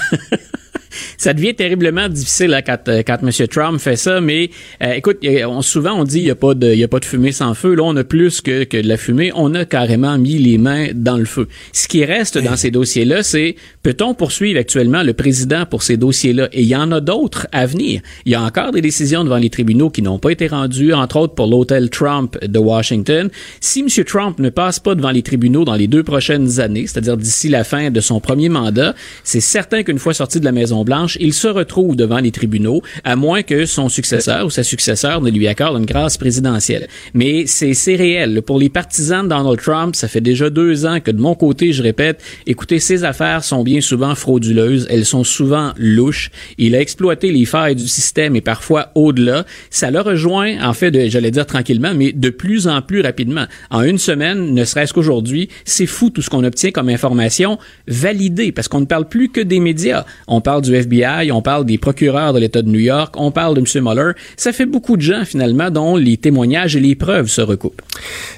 ça 1.17 1.34
devient 1.34 1.55
terriblement 1.55 2.10
difficile 2.10 2.47
là, 2.47 2.62
quand, 2.62 2.88
euh, 2.88 3.03
quand 3.05 3.17
M. 3.21 3.47
Trump 3.47 3.79
fait 3.79 3.95
ça, 3.95 4.21
mais 4.21 4.49
euh, 4.84 4.93
écoute, 4.93 5.25
souvent 5.62 5.93
on 5.93 6.03
dit 6.03 6.19
il 6.19 6.25
n'y 6.25 6.31
a, 6.31 6.36
pas 6.36 6.53
de, 6.53 6.73
y 6.73 6.84
a 6.84 6.88
pas 6.88 6.99
de 6.99 7.05
fumée 7.05 7.31
sans 7.31 7.53
feu. 7.53 7.75
Là, 7.75 7.84
on 7.84 7.95
a 7.95 8.03
plus 8.03 8.41
que, 8.41 8.63
que 8.63 8.77
de 8.77 8.88
la 8.88 8.97
fumée. 8.97 9.31
On 9.36 9.53
a 9.55 9.65
carrément 9.65 10.17
mis 10.17 10.38
les 10.38 10.58
mains 10.58 10.88
dans 10.93 11.17
le 11.17 11.25
feu. 11.25 11.47
Ce 11.73 11.88
qui 11.88 12.03
reste 12.05 12.38
dans 12.38 12.55
ces 12.55 12.71
dossiers-là, 12.71 13.23
c'est 13.23 13.55
peut-on 13.84 14.13
poursuivre 14.13 14.60
actuellement 14.60 15.03
le 15.03 15.13
président 15.13 15.65
pour 15.65 15.84
ces 15.84 15.97
dossiers-là? 15.97 16.49
Et 16.53 16.62
il 16.62 16.67
y 16.67 16.75
en 16.75 16.91
a 16.91 17.01
d'autres 17.01 17.47
à 17.51 17.65
venir. 17.65 18.01
Il 18.25 18.31
y 18.31 18.36
a 18.36 18.41
encore 18.41 18.71
des 18.71 18.81
décisions 18.81 19.23
devant 19.23 19.38
les 19.38 19.49
tribunaux 19.49 19.89
qui 19.89 20.01
n'ont 20.01 20.19
pas 20.19 20.31
été 20.31 20.47
rendues, 20.47 20.93
entre 20.93 21.17
autres 21.17 21.36
pour 21.36 21.47
l'hôtel 21.47 21.89
Trump 21.89 22.38
de 22.43 22.60
Washington. 22.60 23.29
Si 23.60 23.81
M. 23.81 23.88
Trump 24.05 24.39
ne 24.39 24.49
passe 24.49 24.79
pas 24.79 24.95
devant 24.95 25.12
les 25.12 25.23
tribunaux 25.23 25.65
dans 25.65 25.75
les 25.75 25.88
deux 25.88 26.03
prochaines 26.03 26.60
années, 26.60 26.88
c'est-à-dire 26.88 27.17
d'ici 27.17 27.49
la 27.49 27.63
fin 27.63 27.91
de 27.91 27.99
son 27.99 28.19
premier 28.19 28.49
mandat, 28.49 28.95
c'est 29.23 29.41
certain 29.41 29.84
qu'une 29.84 29.99
fois 29.99 30.13
sorti 30.13 30.39
de 30.39 30.45
la 30.45 30.51
Maison 30.51 30.84
Blanche, 30.85 31.17
il 31.19 31.33
se 31.33 31.47
retrouve 31.47 31.95
devant 31.95 32.19
les 32.19 32.31
tribunaux, 32.31 32.81
à 33.03 33.15
moins 33.15 33.43
que 33.43 33.65
son 33.65 33.89
successeur 33.89 34.45
ou 34.45 34.49
sa 34.49 34.63
successeur 34.63 35.21
ne 35.21 35.29
lui 35.29 35.47
accorde 35.47 35.77
une 35.77 35.85
grâce 35.85 36.17
présidentielle. 36.17 36.87
Mais 37.13 37.45
c'est 37.47 37.95
réel. 37.95 38.41
Pour 38.41 38.59
les 38.59 38.69
partisans 38.69 39.23
de 39.23 39.29
Donald 39.29 39.59
Trump, 39.59 39.95
ça 39.95 40.07
fait 40.07 40.21
déjà 40.21 40.49
deux 40.49 40.85
ans 40.85 40.99
que 40.99 41.11
de 41.11 41.19
mon 41.19 41.35
côté, 41.35 41.73
je 41.73 41.83
répète, 41.83 42.21
écoutez, 42.47 42.79
ces 42.79 43.03
affaires 43.03 43.43
sont 43.43 43.63
bien 43.63 43.81
souvent 43.81 44.15
frauduleuses, 44.15 44.87
elles 44.89 45.05
sont 45.05 45.23
souvent 45.23 45.73
louches. 45.77 46.31
Il 46.57 46.75
a 46.75 46.81
exploité 46.81 47.31
les 47.31 47.45
failles 47.45 47.75
du 47.75 47.87
système 47.87 48.35
et 48.35 48.41
parfois 48.41 48.91
au-delà. 48.95 49.45
Ça 49.69 49.91
le 49.91 50.01
rejoint, 50.01 50.63
en 50.63 50.73
fait, 50.73 51.09
j'allais 51.09 51.31
dire 51.31 51.45
tranquillement, 51.45 51.93
mais 51.95 52.11
de 52.11 52.29
plus 52.29 52.67
en 52.67 52.81
plus 52.81 53.01
rapidement. 53.01 53.45
En 53.71 53.81
une 53.81 53.97
semaine, 53.97 54.53
ne 54.53 54.63
serait-ce 54.63 54.93
qu'aujourd'hui, 54.93 55.49
c'est 55.63 55.87
fou 55.87 56.09
tout 56.09 56.21
ce 56.21 56.29
qu'on 56.29 56.43
obtient 56.43 56.71
comme 56.71 56.89
information 56.89 57.57
validée, 57.87 58.51
parce 58.51 58.67
qu'on 58.67 58.81
ne 58.81 58.85
parle 58.85 59.07
plus 59.07 59.29
que 59.29 59.41
des 59.41 59.59
médias. 59.59 60.05
On 60.27 60.41
parle 60.41 60.61
du 60.61 60.74
FBI, 60.75 61.31
on 61.31 61.41
parle 61.41 61.65
des 61.65 61.77
procureurs 61.77 62.33
de 62.33 62.39
l'État 62.39 62.61
de 62.61 62.69
New 62.69 62.79
York, 62.79 63.15
on 63.17 63.31
parle 63.31 63.55
de 63.55 63.61
M. 63.61 63.83
Mueller. 63.83 64.11
Ça 64.38 64.51
fait 64.51 64.65
beaucoup 64.65 64.97
de 64.97 65.01
gens, 65.01 65.25
finalement, 65.25 65.69
dont 65.69 65.95
les 65.95 66.17
témoignages 66.17 66.75
et 66.75 66.79
les 66.79 66.95
preuves 66.95 67.27
se 67.27 67.41
recoupent. 67.41 67.81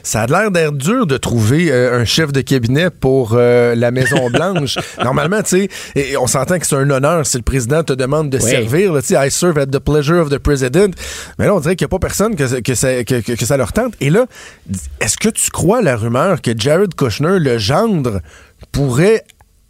Ça 0.03 0.21
a 0.21 0.27
l'air 0.27 0.51
d'être 0.51 0.77
dur 0.77 1.07
de 1.07 1.17
trouver 1.17 1.71
euh, 1.71 1.99
un 1.99 2.05
chef 2.05 2.31
de 2.31 2.41
cabinet 2.41 2.89
pour 2.89 3.33
euh, 3.33 3.75
la 3.75 3.91
Maison-Blanche. 3.91 4.77
Normalement, 5.03 5.41
tu 5.41 5.69
sais, 5.95 6.17
on 6.17 6.27
s'entend 6.27 6.59
que 6.59 6.67
c'est 6.67 6.75
un 6.75 6.89
honneur 6.89 7.25
si 7.25 7.37
le 7.37 7.43
président 7.43 7.83
te 7.83 7.93
demande 7.93 8.29
de 8.29 8.39
servir. 8.39 8.93
Tu 8.99 9.07
sais, 9.07 9.27
I 9.27 9.31
serve 9.31 9.57
at 9.57 9.67
the 9.67 9.79
pleasure 9.79 10.21
of 10.21 10.29
the 10.29 10.37
president. 10.37 10.91
Mais 11.39 11.45
là, 11.45 11.55
on 11.55 11.59
dirait 11.59 11.75
qu'il 11.75 11.85
n'y 11.85 11.89
a 11.89 11.97
pas 11.97 11.99
personne 11.99 12.35
que, 12.35 12.61
que, 12.61 12.75
ça, 12.75 13.03
que, 13.03 13.21
que 13.21 13.45
ça 13.45 13.57
leur 13.57 13.73
tente. 13.73 13.93
Et 14.01 14.09
là, 14.09 14.25
est-ce 15.01 15.17
que 15.17 15.29
tu 15.29 15.49
crois 15.51 15.81
la 15.81 15.95
rumeur 15.95 16.41
que 16.41 16.51
Jared 16.57 16.93
Kushner, 16.95 17.39
le 17.39 17.57
gendre, 17.57 18.21
pourrait 18.71 19.23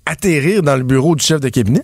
atterrir 0.06 0.64
dans 0.64 0.76
le 0.76 0.84
bureau 0.84 1.16
du 1.16 1.24
chef 1.24 1.40
de 1.40 1.50
cabinet? 1.50 1.84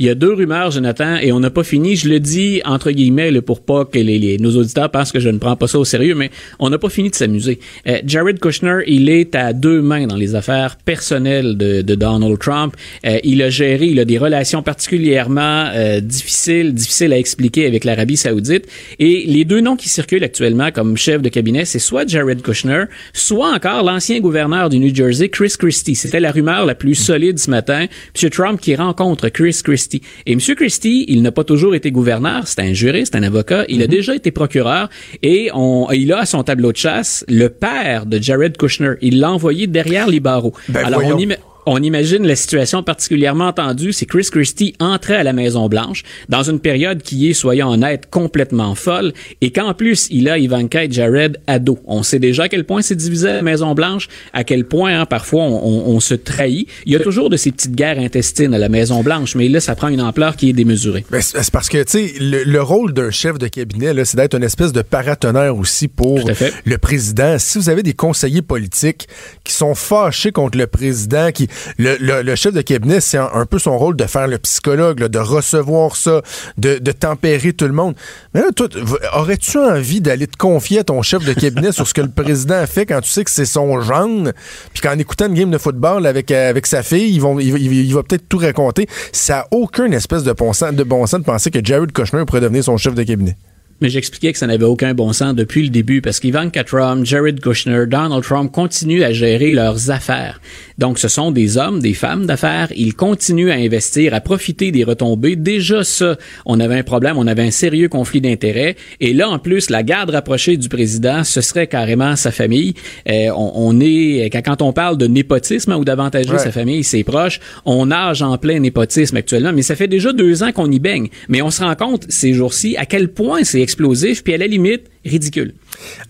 Il 0.00 0.06
y 0.06 0.08
a 0.08 0.14
deux 0.14 0.32
rumeurs, 0.32 0.70
Jonathan, 0.70 1.16
et 1.16 1.30
on 1.30 1.40
n'a 1.40 1.50
pas 1.50 1.62
fini. 1.62 1.94
Je 1.94 2.08
le 2.08 2.20
dis 2.20 2.62
entre 2.64 2.90
guillemets 2.90 3.30
là, 3.30 3.42
pour 3.42 3.60
pas 3.60 3.84
que 3.84 3.98
les, 3.98 4.38
nos 4.38 4.56
auditeurs 4.56 4.90
pensent 4.90 5.12
que 5.12 5.20
je 5.20 5.28
ne 5.28 5.36
prends 5.36 5.56
pas 5.56 5.66
ça 5.66 5.78
au 5.78 5.84
sérieux, 5.84 6.14
mais 6.14 6.30
on 6.58 6.70
n'a 6.70 6.78
pas 6.78 6.88
fini 6.88 7.10
de 7.10 7.14
s'amuser. 7.14 7.60
Euh, 7.86 7.98
Jared 8.06 8.40
Kushner, 8.40 8.78
il 8.86 9.10
est 9.10 9.34
à 9.34 9.52
deux 9.52 9.82
mains 9.82 10.06
dans 10.06 10.16
les 10.16 10.34
affaires 10.34 10.78
personnelles 10.78 11.58
de, 11.58 11.82
de 11.82 11.94
Donald 11.96 12.38
Trump. 12.38 12.74
Euh, 13.04 13.18
il 13.24 13.42
a 13.42 13.50
géré, 13.50 13.88
il 13.88 14.00
a 14.00 14.06
des 14.06 14.16
relations 14.16 14.62
particulièrement 14.62 15.68
euh, 15.74 16.00
difficiles, 16.00 16.72
difficiles 16.72 17.12
à 17.12 17.18
expliquer 17.18 17.66
avec 17.66 17.84
l'Arabie 17.84 18.16
Saoudite. 18.16 18.66
Et 19.00 19.24
les 19.26 19.44
deux 19.44 19.60
noms 19.60 19.76
qui 19.76 19.90
circulent 19.90 20.24
actuellement 20.24 20.70
comme 20.70 20.96
chef 20.96 21.20
de 21.20 21.28
cabinet, 21.28 21.66
c'est 21.66 21.78
soit 21.78 22.08
Jared 22.08 22.40
Kushner, 22.40 22.84
soit 23.12 23.54
encore 23.54 23.82
l'ancien 23.82 24.18
gouverneur 24.20 24.70
du 24.70 24.78
New 24.78 24.94
Jersey, 24.94 25.28
Chris 25.28 25.52
Christie. 25.58 25.94
C'était 25.94 26.20
la 26.20 26.32
rumeur 26.32 26.64
la 26.64 26.74
plus 26.74 26.94
solide 26.94 27.38
ce 27.38 27.50
matin. 27.50 27.84
M. 28.22 28.30
Trump 28.30 28.58
qui 28.62 28.74
rencontre 28.74 29.28
Chris 29.28 29.60
Christie. 29.62 29.89
Et 30.26 30.32
M. 30.32 30.38
Christie, 30.56 31.04
il 31.08 31.22
n'a 31.22 31.32
pas 31.32 31.44
toujours 31.44 31.74
été 31.74 31.90
gouverneur, 31.90 32.46
c'est 32.46 32.60
un 32.60 32.72
juriste, 32.72 33.14
un 33.14 33.22
avocat. 33.22 33.64
Il 33.68 33.82
a 33.82 33.84
mhm. 33.84 33.90
déjà 33.90 34.14
été 34.14 34.30
procureur 34.30 34.88
et 35.22 35.50
on, 35.54 35.88
il 35.92 36.12
a 36.12 36.18
à 36.20 36.26
son 36.26 36.42
tableau 36.42 36.72
de 36.72 36.76
chasse 36.76 37.24
le 37.28 37.48
père 37.48 38.06
de 38.06 38.20
Jared 38.20 38.56
Kushner. 38.56 38.94
Il 39.00 39.20
l'a 39.20 39.30
envoyé 39.30 39.66
derrière 39.66 40.08
les 40.08 40.20
barreaux. 40.20 40.54
Ben, 40.68 40.84
Alors 40.84 41.02
on 41.04 41.18
y 41.18 41.26
met 41.26 41.38
on 41.72 41.80
imagine 41.84 42.26
la 42.26 42.34
situation 42.34 42.82
particulièrement 42.82 43.52
tendue, 43.52 43.92
c'est 43.92 44.04
Chris 44.04 44.26
Christie 44.28 44.74
entrait 44.80 45.14
à 45.14 45.22
la 45.22 45.32
Maison 45.32 45.68
Blanche 45.68 46.02
dans 46.28 46.42
une 46.42 46.58
période 46.58 47.00
qui 47.00 47.30
est, 47.30 47.32
soyons 47.32 47.68
honnêtes, 47.68 48.10
complètement 48.10 48.74
folle, 48.74 49.12
et 49.40 49.52
qu'en 49.52 49.72
plus 49.72 50.08
il 50.10 50.28
a 50.28 50.36
Ivanka 50.36 50.82
et 50.82 50.90
Jared 50.90 51.40
ado. 51.46 51.78
On 51.86 52.02
sait 52.02 52.18
déjà 52.18 52.44
à 52.44 52.48
quel 52.48 52.64
point 52.64 52.82
c'est 52.82 52.96
divisé 52.96 53.28
à 53.28 53.34
la 53.34 53.42
Maison 53.42 53.74
Blanche, 53.74 54.08
à 54.32 54.42
quel 54.42 54.64
point 54.64 54.98
hein, 55.00 55.06
parfois 55.06 55.44
on, 55.44 56.00
se 56.00 56.14
trahit. 56.14 56.68
Il 56.86 56.92
y 56.92 56.96
a 56.96 56.98
toujours 56.98 57.30
de 57.30 57.36
ces 57.36 57.52
petites 57.52 57.76
guerres 57.76 58.00
intestines 58.00 58.52
à 58.52 58.58
la 58.58 58.68
Maison 58.68 59.04
Blanche, 59.04 59.36
mais 59.36 59.48
là 59.48 59.60
ça 59.60 59.76
prend 59.76 59.88
une 59.88 60.00
ampleur 60.00 60.34
qui 60.34 60.50
est 60.50 60.52
démesurée. 60.52 61.04
Ben, 61.08 61.20
c'est 61.22 61.52
parce 61.52 61.68
que 61.68 61.84
tu 61.84 61.90
sais 61.92 62.12
le, 62.18 62.60
rôle 62.60 62.92
d'un 62.92 63.12
chef 63.12 63.38
de 63.38 63.46
cabinet 63.46 63.92
c'est 64.04 64.16
d'être 64.16 64.34
une 64.34 64.42
espèce 64.42 64.72
de 64.72 64.82
paratonnerre 64.82 65.56
aussi 65.56 65.86
pour 65.86 66.18
le 66.64 66.78
président. 66.78 67.36
Si 67.38 67.58
vous 67.58 67.68
avez 67.68 67.84
des 67.84 67.94
conseillers 67.94 68.42
politiques 68.42 69.06
qui 69.44 69.52
sont 69.52 69.76
fâchés 69.76 70.32
contre 70.32 70.58
le 70.58 70.66
président, 70.66 71.30
qui 71.30 71.48
le, 71.78 72.34
chef 72.34 72.54
de 72.54 72.60
cabinet, 72.60 73.00
c'est 73.00 73.18
un, 73.18 73.46
peu 73.46 73.58
son 73.58 73.76
rôle 73.76 73.96
de 73.96 74.04
faire 74.04 74.28
le 74.28 74.38
psychologue, 74.38 74.98
de 74.98 75.18
recevoir 75.18 75.96
ça, 75.96 76.22
de, 76.58 76.78
tempérer 76.92 77.52
tout 77.52 77.66
le 77.66 77.72
monde. 77.72 77.94
Mais 78.34 78.40
là, 78.40 78.48
toi, 78.54 78.68
aurais-tu 79.14 79.58
envie 79.58 80.00
d'aller 80.00 80.26
te 80.26 80.36
confier 80.36 80.80
à 80.80 80.84
ton 80.84 81.02
chef 81.02 81.24
de 81.24 81.32
cabinet 81.32 81.72
sur 81.80 81.86
ce 81.86 81.94
que 81.94 82.00
le 82.00 82.10
président 82.10 82.56
a 82.56 82.66
fait 82.66 82.86
quand 82.86 83.00
tu 83.00 83.10
sais 83.10 83.24
que 83.24 83.30
c'est 83.30 83.44
son 83.44 83.80
gendre, 83.80 84.32
puis 84.72 84.82
qu'en 84.82 84.98
écoutant 84.98 85.26
une 85.26 85.34
game 85.34 85.50
de 85.50 85.58
football 85.58 86.06
avec, 86.06 86.30
euh, 86.30 86.50
avec 86.50 86.66
sa 86.66 86.82
fille, 86.82 87.14
il, 87.14 87.94
va 87.94 88.02
peut-être 88.02 88.28
tout 88.28 88.38
raconter? 88.38 88.86
Ça 89.12 89.36
n'a 89.36 89.46
aucun 89.50 89.90
espèce 89.92 90.24
de 90.24 90.32
bon 90.32 90.52
sens 90.52 90.72
de, 90.72 90.84
bon 90.84 91.06
sens 91.06 91.20
de 91.20 91.24
penser 91.24 91.50
que 91.50 91.60
Jared 91.62 91.92
Kushner 91.92 92.24
pourrait 92.26 92.40
devenir 92.40 92.64
son 92.64 92.76
chef 92.76 92.94
de 92.94 93.02
cabinet 93.02 93.36
mais 93.80 93.88
j'expliquais 93.88 94.32
que 94.32 94.38
ça 94.38 94.46
n'avait 94.46 94.64
aucun 94.64 94.94
bon 94.94 95.12
sens 95.12 95.34
depuis 95.34 95.62
le 95.62 95.68
début 95.68 96.00
parce 96.00 96.20
qu'Ivanka 96.20 96.64
Trump, 96.64 97.04
Jared 97.04 97.40
Kushner, 97.40 97.86
Donald 97.86 98.22
Trump 98.22 98.52
continuent 98.52 99.02
à 99.02 99.12
gérer 99.12 99.52
leurs 99.52 99.90
affaires. 99.90 100.40
Donc, 100.78 100.98
ce 100.98 101.08
sont 101.08 101.30
des 101.30 101.58
hommes, 101.58 101.80
des 101.80 101.92
femmes 101.92 102.24
d'affaires. 102.26 102.68
Ils 102.74 102.94
continuent 102.94 103.50
à 103.50 103.54
investir, 103.54 104.14
à 104.14 104.20
profiter 104.20 104.70
des 104.72 104.82
retombées. 104.82 105.36
Déjà, 105.36 105.84
ça, 105.84 106.16
on 106.46 106.58
avait 106.58 106.78
un 106.78 106.82
problème, 106.82 107.18
on 107.18 107.26
avait 107.26 107.42
un 107.42 107.50
sérieux 107.50 107.88
conflit 107.88 108.22
d'intérêts. 108.22 108.76
Et 108.98 109.12
là, 109.12 109.28
en 109.28 109.38
plus, 109.38 109.68
la 109.68 109.82
garde 109.82 110.10
rapprochée 110.10 110.56
du 110.56 110.70
président, 110.70 111.22
ce 111.22 111.42
serait 111.42 111.66
carrément 111.66 112.16
sa 112.16 112.30
famille. 112.30 112.74
Euh, 113.08 113.28
on, 113.36 113.78
est, 113.80 114.30
quand 114.44 114.62
on 114.62 114.72
parle 114.72 114.96
de 114.96 115.06
népotisme 115.06 115.72
ou 115.74 115.84
d'avantager 115.84 116.38
sa 116.38 116.50
famille, 116.50 116.82
ses 116.82 117.04
proches, 117.04 117.40
on 117.66 117.86
nage 117.86 118.22
en 118.22 118.38
plein 118.38 118.58
népotisme 118.58 119.16
actuellement. 119.16 119.52
Mais 119.52 119.62
ça 119.62 119.76
fait 119.76 119.88
déjà 119.88 120.12
deux 120.12 120.42
ans 120.42 120.52
qu'on 120.52 120.70
y 120.70 120.78
baigne. 120.78 121.08
Mais 121.28 121.42
on 121.42 121.50
se 121.50 121.62
rend 121.62 121.74
compte 121.74 122.06
ces 122.08 122.32
jours-ci 122.32 122.76
à 122.78 122.86
quel 122.86 123.08
point 123.08 123.44
c'est 123.44 123.60
explosif, 123.70 124.24
puis 124.24 124.34
à 124.34 124.38
la 124.38 124.46
limite, 124.46 124.82
ridicule. 125.04 125.54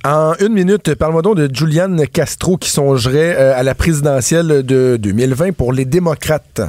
En 0.04 0.32
une 0.40 0.54
minute, 0.54 0.94
parle-moi 0.94 1.22
donc 1.22 1.36
de 1.36 1.48
Julian 1.54 1.94
Castro 2.12 2.56
qui 2.56 2.70
songerait 2.70 3.36
euh, 3.36 3.54
à 3.54 3.62
la 3.62 3.74
présidentielle 3.74 4.62
de 4.64 4.96
2020 4.98 5.52
pour 5.52 5.72
les 5.72 5.84
démocrates. 5.84 6.62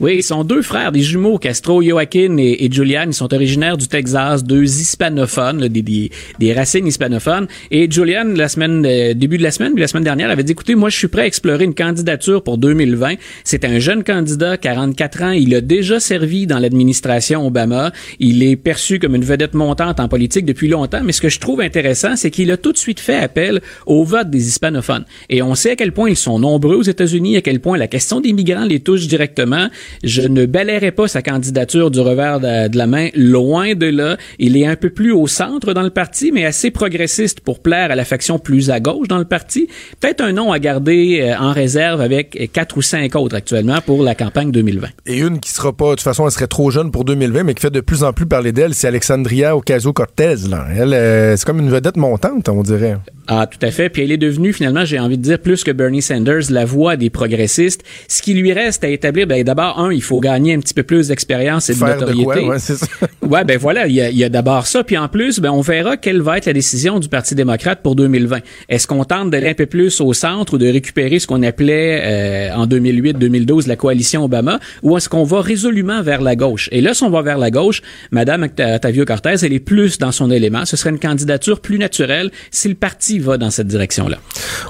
Oui, 0.00 0.16
ils 0.18 0.22
sont 0.22 0.44
deux 0.44 0.62
frères, 0.62 0.92
des 0.92 1.00
jumeaux, 1.00 1.38
Castro, 1.38 1.82
Joaquin 1.82 2.36
et, 2.38 2.68
Julian. 2.70 3.04
Ils 3.08 3.14
sont 3.14 3.32
originaires 3.34 3.76
du 3.76 3.88
Texas, 3.88 4.44
deux 4.44 4.62
hispanophones, 4.62 5.66
des, 5.66 6.10
des, 6.38 6.52
racines 6.52 6.86
hispanophones. 6.86 7.48
Et 7.72 7.90
Julian, 7.90 8.24
la 8.36 8.48
semaine, 8.48 8.86
euh, 8.86 9.14
début 9.14 9.38
de 9.38 9.42
la 9.42 9.50
semaine, 9.50 9.72
puis 9.72 9.80
la 9.80 9.88
semaine 9.88 10.04
dernière, 10.04 10.30
avait 10.30 10.44
dit, 10.44 10.52
écoutez, 10.52 10.76
moi, 10.76 10.88
je 10.88 10.96
suis 10.96 11.08
prêt 11.08 11.22
à 11.22 11.26
explorer 11.26 11.64
une 11.64 11.74
candidature 11.74 12.42
pour 12.42 12.58
2020. 12.58 13.14
C'est 13.42 13.64
un 13.64 13.80
jeune 13.80 14.04
candidat, 14.04 14.56
44 14.56 15.22
ans. 15.22 15.30
Il 15.30 15.54
a 15.54 15.60
déjà 15.60 15.98
servi 15.98 16.46
dans 16.46 16.60
l'administration 16.60 17.44
Obama. 17.44 17.92
Il 18.20 18.44
est 18.44 18.56
perçu 18.56 19.00
comme 19.00 19.16
une 19.16 19.24
vedette 19.24 19.54
montante 19.54 19.98
en 19.98 20.08
politique 20.08 20.44
depuis 20.44 20.68
longtemps. 20.68 21.00
Mais 21.02 21.12
ce 21.12 21.20
que 21.20 21.28
je 21.28 21.40
trouve 21.40 21.60
intéressant, 21.60 22.14
c'est 22.14 22.30
qu'il 22.30 22.52
a 22.52 22.56
tout 22.56 22.72
de 22.72 22.78
suite 22.78 23.00
fait 23.00 23.16
appel 23.16 23.60
au 23.86 24.04
vote 24.04 24.30
des 24.30 24.46
hispanophones. 24.46 25.04
Et 25.28 25.42
on 25.42 25.56
sait 25.56 25.72
à 25.72 25.76
quel 25.76 25.90
point 25.92 26.08
ils 26.08 26.16
sont 26.16 26.38
nombreux 26.38 26.76
aux 26.76 26.82
États-Unis, 26.82 27.36
à 27.36 27.42
quel 27.42 27.58
point 27.58 27.76
la 27.76 27.88
question 27.88 28.20
des 28.20 28.32
migrants 28.32 28.64
les 28.64 28.78
touche 28.78 29.08
directement. 29.08 29.67
Je 30.04 30.22
ne 30.22 30.46
balayerai 30.46 30.92
pas 30.92 31.08
sa 31.08 31.22
candidature 31.22 31.90
du 31.90 32.00
revers 32.00 32.40
de, 32.40 32.76
la 32.76 32.86
main, 32.86 33.08
loin 33.14 33.74
de 33.74 33.86
là. 33.86 34.16
Il 34.38 34.56
est 34.56 34.66
un 34.66 34.76
peu 34.76 34.90
plus 34.90 35.12
au 35.12 35.26
centre 35.26 35.72
dans 35.72 35.82
le 35.82 35.90
parti, 35.90 36.32
mais 36.32 36.44
assez 36.44 36.70
progressiste 36.70 37.40
pour 37.40 37.60
plaire 37.60 37.90
à 37.90 37.94
la 37.94 38.04
faction 38.04 38.38
plus 38.38 38.70
à 38.70 38.80
gauche 38.80 39.08
dans 39.08 39.18
le 39.18 39.24
parti. 39.24 39.68
Peut-être 40.00 40.20
un 40.20 40.32
nom 40.32 40.52
à 40.52 40.58
garder 40.58 41.20
euh, 41.20 41.36
en 41.38 41.52
réserve 41.52 42.00
avec 42.00 42.50
quatre 42.52 42.76
ou 42.76 42.82
cinq 42.82 43.14
autres 43.16 43.36
actuellement 43.36 43.80
pour 43.84 44.02
la 44.02 44.14
campagne 44.14 44.50
2020. 44.50 44.88
Et 45.06 45.18
une 45.18 45.40
qui 45.40 45.50
sera 45.50 45.72
pas, 45.72 45.86
de 45.86 45.90
toute 45.92 46.00
façon, 46.02 46.26
elle 46.26 46.32
serait 46.32 46.46
trop 46.46 46.70
jeune 46.70 46.90
pour 46.90 47.04
2020, 47.04 47.44
mais 47.44 47.54
qui 47.54 47.62
fait 47.62 47.70
de 47.70 47.80
plus 47.80 48.02
en 48.02 48.12
plus 48.12 48.26
parler 48.26 48.52
d'elle, 48.52 48.74
c'est 48.74 48.88
Alexandria 48.88 49.56
Ocasio-Cortez. 49.56 50.36
Elle, 50.76 50.94
euh, 50.94 51.36
c'est 51.36 51.44
comme 51.44 51.60
une 51.60 51.70
vedette 51.70 51.96
montante, 51.96 52.48
on 52.48 52.62
dirait. 52.62 52.98
Ah, 53.26 53.46
tout 53.46 53.58
à 53.60 53.70
fait. 53.70 53.90
Puis 53.90 54.02
elle 54.02 54.12
est 54.12 54.18
devenue, 54.18 54.52
finalement, 54.52 54.84
j'ai 54.84 54.98
envie 54.98 55.18
de 55.18 55.22
dire, 55.22 55.38
plus 55.38 55.62
que 55.62 55.70
Bernie 55.70 56.00
Sanders, 56.00 56.50
la 56.50 56.64
voix 56.64 56.96
des 56.96 57.10
progressistes. 57.10 57.84
Ce 58.08 58.22
qui 58.22 58.34
lui 58.34 58.52
reste 58.52 58.84
à 58.84 58.88
établir, 58.88 59.26
ben, 59.26 59.38
d'abord, 59.58 59.80
un, 59.80 59.92
il 59.92 60.02
faut 60.02 60.20
gagner 60.20 60.54
un 60.54 60.60
petit 60.60 60.74
peu 60.74 60.84
plus 60.84 61.08
d'expérience 61.08 61.68
et 61.68 61.74
de 61.74 61.80
notoriété. 61.80 62.46
ouais, 62.46 62.58
c'est 62.58 62.76
ça. 62.76 62.86
ouais, 63.22 63.44
ben 63.44 63.58
voilà, 63.58 63.88
il 63.88 63.94
y 63.94 64.24
a, 64.24 64.28
d'abord 64.28 64.66
ça. 64.66 64.84
Puis 64.84 64.96
en 64.96 65.08
plus, 65.08 65.40
ben, 65.40 65.50
on 65.50 65.62
verra 65.62 65.96
quelle 65.96 66.22
va 66.22 66.38
être 66.38 66.46
la 66.46 66.52
décision 66.52 67.00
du 67.00 67.08
Parti 67.08 67.34
démocrate 67.34 67.82
pour 67.82 67.96
2020. 67.96 68.38
Est-ce 68.68 68.86
qu'on 68.86 69.04
tente 69.04 69.30
d'aller 69.30 69.48
un 69.48 69.54
peu 69.54 69.66
plus 69.66 70.00
au 70.00 70.12
centre 70.12 70.54
ou 70.54 70.58
de 70.58 70.66
récupérer 70.70 71.18
ce 71.18 71.26
qu'on 71.26 71.42
appelait 71.42 72.50
euh, 72.52 72.54
en 72.54 72.66
2008-2012 72.66 73.66
la 73.66 73.74
coalition 73.74 74.24
Obama, 74.24 74.60
ou 74.82 74.96
est-ce 74.96 75.08
qu'on 75.08 75.24
va 75.24 75.40
résolument 75.40 76.02
vers 76.02 76.22
la 76.22 76.36
gauche? 76.36 76.68
Et 76.70 76.80
là, 76.80 76.94
si 76.94 77.02
on 77.02 77.10
va 77.10 77.22
vers 77.22 77.38
la 77.38 77.50
gauche, 77.50 77.82
Madame 78.12 78.44
Octavio 78.44 79.04
Cortez, 79.04 79.34
elle 79.42 79.52
est 79.52 79.60
plus 79.60 79.98
dans 79.98 80.12
son 80.12 80.30
élément. 80.30 80.64
Ce 80.64 80.76
serait 80.76 80.90
une 80.90 81.00
candidature 81.00 81.60
plus 81.60 81.78
naturelle 81.78 82.30
si 82.52 82.68
le 82.68 82.74
parti 82.76 83.18
va 83.18 83.38
dans 83.38 83.50
cette 83.50 83.66
direction-là. 83.66 84.18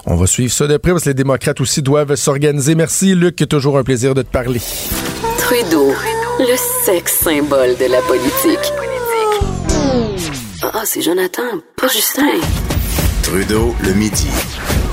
On 0.06 0.16
va 0.16 0.26
suivre 0.26 0.52
ça 0.52 0.66
de 0.66 0.76
près 0.78 0.92
parce 0.92 1.04
que 1.04 1.10
les 1.10 1.14
démocrates 1.14 1.60
aussi 1.60 1.82
doivent 1.82 2.14
s'organiser. 2.14 2.74
Merci, 2.74 3.14
Luc. 3.14 3.36
Toujours 3.48 3.78
un 3.78 3.84
plaisir 3.84 4.14
de 4.14 4.22
te 4.22 4.30
parler. 4.30 4.60
Trudeau, 5.38 5.92
le 6.38 6.56
sexe 6.84 7.20
symbole 7.20 7.76
de 7.78 7.90
la 7.90 8.00
politique. 8.02 8.72
Ah, 10.62 10.82
c'est 10.84 11.02
Jonathan, 11.02 11.42
pas 11.76 11.88
Justin. 11.88 12.40
Trudeau, 13.22 13.74
le 13.84 13.94
midi. 13.94 14.28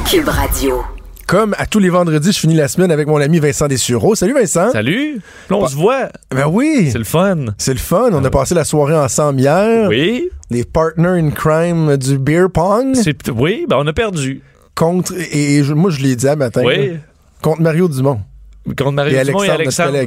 Cube 0.09 0.27
Radio. 0.27 0.81
Comme 1.27 1.55
à 1.57 1.65
tous 1.65 1.79
les 1.79 1.89
vendredis, 1.89 2.31
je 2.31 2.39
finis 2.39 2.55
la 2.55 2.67
semaine 2.67 2.91
avec 2.91 3.07
mon 3.07 3.19
ami 3.19 3.39
Vincent 3.39 3.67
Dessureau. 3.67 4.15
Salut 4.15 4.33
Vincent. 4.33 4.71
Salut. 4.71 5.19
on 5.49 5.67
se 5.67 5.75
voit. 5.75 6.09
Ben 6.31 6.47
oui. 6.47 6.89
C'est 6.91 6.99
le 6.99 7.03
fun. 7.03 7.45
C'est 7.57 7.73
le 7.73 7.79
fun. 7.79 8.09
On 8.13 8.23
a 8.23 8.29
passé 8.29 8.53
la 8.55 8.63
soirée 8.63 8.95
ensemble 8.95 9.39
hier. 9.39 9.89
Oui. 9.89 10.29
Les 10.51 10.63
partners 10.63 11.19
in 11.19 11.31
crime 11.31 11.97
du 11.97 12.19
beer 12.19 12.47
pong. 12.53 12.95
Oui, 13.35 13.65
ben 13.67 13.77
on 13.79 13.87
a 13.87 13.93
perdu. 13.93 14.41
Contre, 14.75 15.13
et, 15.31 15.63
moi 15.73 15.89
je 15.89 16.01
l'ai 16.01 16.15
dit 16.15 16.27
à 16.27 16.35
matin. 16.35 16.61
Oui. 16.63 16.97
contre 17.41 17.61
Mario 17.61 17.87
Dumont. 17.87 18.19
Contre 18.65 18.91
Mario 18.91 19.23
Dumont 19.23 19.43
et 19.43 19.49
Alexandre. 19.49 19.97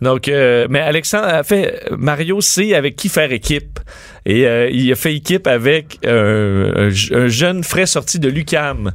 Donc, 0.00 0.28
euh, 0.28 0.66
mais 0.70 0.80
Alexandre 0.80 1.26
a 1.26 1.42
fait, 1.42 1.82
Mario 1.90 2.40
sait 2.40 2.74
avec 2.74 2.94
qui 2.94 3.08
faire 3.08 3.32
équipe. 3.32 3.80
Et 4.24 4.46
euh, 4.46 4.70
il 4.70 4.90
a 4.92 4.94
fait 4.94 5.14
équipe 5.14 5.46
avec 5.46 5.98
un, 6.06 6.88
jeune 6.90 7.64
frais 7.64 7.86
sorti 7.86 8.18
de 8.18 8.28
l'UCAM 8.28 8.92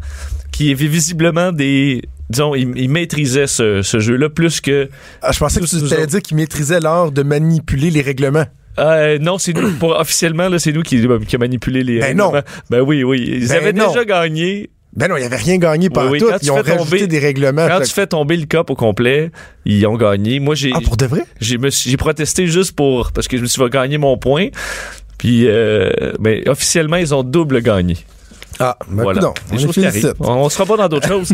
qui 0.51 0.71
avait 0.71 0.87
visiblement 0.87 1.51
des 1.51 2.01
disons, 2.29 2.53
il, 2.55 2.89
maîtrisait 2.89 3.47
ce, 3.47 3.81
jeu-là 3.81 4.29
plus 4.29 4.61
que. 4.61 4.89
Ah, 5.21 5.31
je 5.31 5.39
pensais 5.39 5.59
que 5.59 5.65
tu 5.65 5.93
allais 5.93 6.07
dire 6.07 6.21
qu'il 6.21 6.37
maîtrisait 6.37 6.79
l'art 6.79 7.11
de 7.11 7.23
manipuler 7.23 7.89
les 7.89 8.01
règlements. 8.01 8.45
Euh, 8.77 9.17
non, 9.19 9.37
c'est 9.37 9.53
nous. 9.53 9.71
Pour, 9.73 9.99
officiellement, 9.99 10.49
c'est 10.57 10.71
nous 10.71 10.83
qui, 10.83 11.05
qui 11.27 11.35
a 11.35 11.39
manipulé 11.39 11.83
les. 11.83 11.99
Ben 11.99 12.15
non. 12.15 12.31
Ben 12.69 12.81
oui, 12.81 13.03
oui. 13.03 13.25
Ils 13.41 13.47
ben 13.49 13.57
avaient 13.57 13.73
déjà 13.73 14.05
gagné. 14.05 14.69
Ben 14.95 15.07
non, 15.07 15.17
ils 15.17 15.21
n'avaient 15.21 15.35
rien 15.35 15.57
gagné 15.57 15.89
par 15.89 16.09
tout. 16.09 16.29
Ils 16.41 16.51
ont 16.51 16.55
rajouté 16.55 17.07
des 17.07 17.19
règlements. 17.19 17.67
Quand 17.67 17.81
tu 17.81 17.91
fais 17.91 18.07
tomber 18.07 18.37
le 18.37 18.45
cop 18.45 18.69
au 18.69 18.75
complet, 18.75 19.31
ils 19.65 19.85
ont 19.85 19.95
gagné. 19.95 20.39
Moi, 20.39 20.55
j'ai. 20.55 20.71
Ah, 20.73 20.79
pour 20.83 20.97
de 20.97 21.05
vrai? 21.05 21.23
J'ai 21.39 21.97
protesté 21.97 22.47
juste 22.47 22.73
pour. 22.73 23.11
Parce 23.11 23.27
que 23.27 23.37
je 23.37 23.41
me 23.41 23.47
suis 23.47 23.61
gagner 23.69 23.97
mon 23.97 24.17
point. 24.17 24.47
Puis, 25.17 25.47
euh, 25.47 25.91
mais 26.19 26.47
officiellement, 26.47 26.95
ils 26.95 27.13
ont 27.13 27.23
double 27.23 27.61
gagné. 27.61 27.97
Ah, 28.59 28.77
ben 28.89 29.03
voilà. 29.03 29.33
on, 30.19 30.29
on, 30.31 30.49
sera 30.49 30.65
pas 30.65 30.75
dans 30.75 30.89
d'autres 30.89 31.07
choses. 31.19 31.33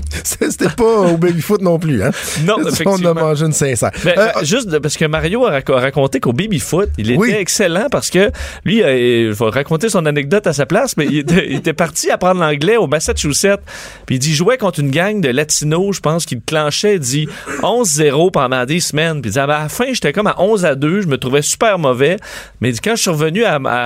C'était 0.24 0.68
pas 0.68 1.00
au 1.00 1.16
baby-foot 1.16 1.62
non 1.62 1.78
plus, 1.78 2.02
hein? 2.02 2.10
Non, 2.44 2.58
effectivement. 2.60 2.96
On 3.02 3.04
a 3.04 3.14
mangé 3.14 3.46
une 3.46 3.52
sincère. 3.52 3.90
Ben, 4.04 4.14
euh, 4.16 4.30
juste 4.42 4.78
parce 4.78 4.96
que 4.96 5.04
Mario 5.04 5.46
a 5.46 5.60
raconté 5.68 6.20
qu'au 6.20 6.32
baby-foot, 6.32 6.90
il 6.98 7.10
était 7.10 7.40
excellent 7.40 7.86
parce 7.90 8.10
que 8.10 8.30
lui, 8.64 8.78
il 8.78 9.32
va 9.32 9.50
raconter 9.50 9.88
son 9.88 10.06
anecdote 10.06 10.46
à 10.46 10.52
sa 10.52 10.66
place, 10.66 10.96
mais 10.96 11.06
il 11.06 11.18
était, 11.18 11.72
parti 11.72 12.10
apprendre 12.10 12.40
l'anglais 12.40 12.76
au 12.76 12.86
Massachusetts. 12.86 13.60
Puis 14.06 14.16
il 14.16 14.18
dit, 14.18 14.34
jouait 14.34 14.58
contre 14.58 14.80
une 14.80 14.90
gang 14.90 15.20
de 15.20 15.28
latinos, 15.28 15.96
je 15.96 16.00
pense, 16.00 16.26
qui 16.26 16.40
clenchait, 16.40 16.98
dit 16.98 17.28
11-0 17.62 18.30
pendant 18.30 18.64
des 18.64 18.80
semaines. 18.80 19.22
Puis 19.22 19.30
il 19.30 19.32
dit, 19.32 19.38
à 19.38 19.46
la 19.46 19.68
fin, 19.68 19.86
j'étais 19.92 20.12
comme 20.12 20.26
à 20.26 20.40
11 20.40 20.64
à 20.64 20.74
2, 20.74 21.02
je 21.02 21.06
me 21.06 21.18
trouvais 21.18 21.42
super 21.42 21.78
mauvais. 21.78 22.16
Mais 22.60 22.70
il 22.70 22.72
dit, 22.72 22.80
quand 22.80 22.96
je 22.96 23.02
suis 23.02 23.10
revenu 23.10 23.44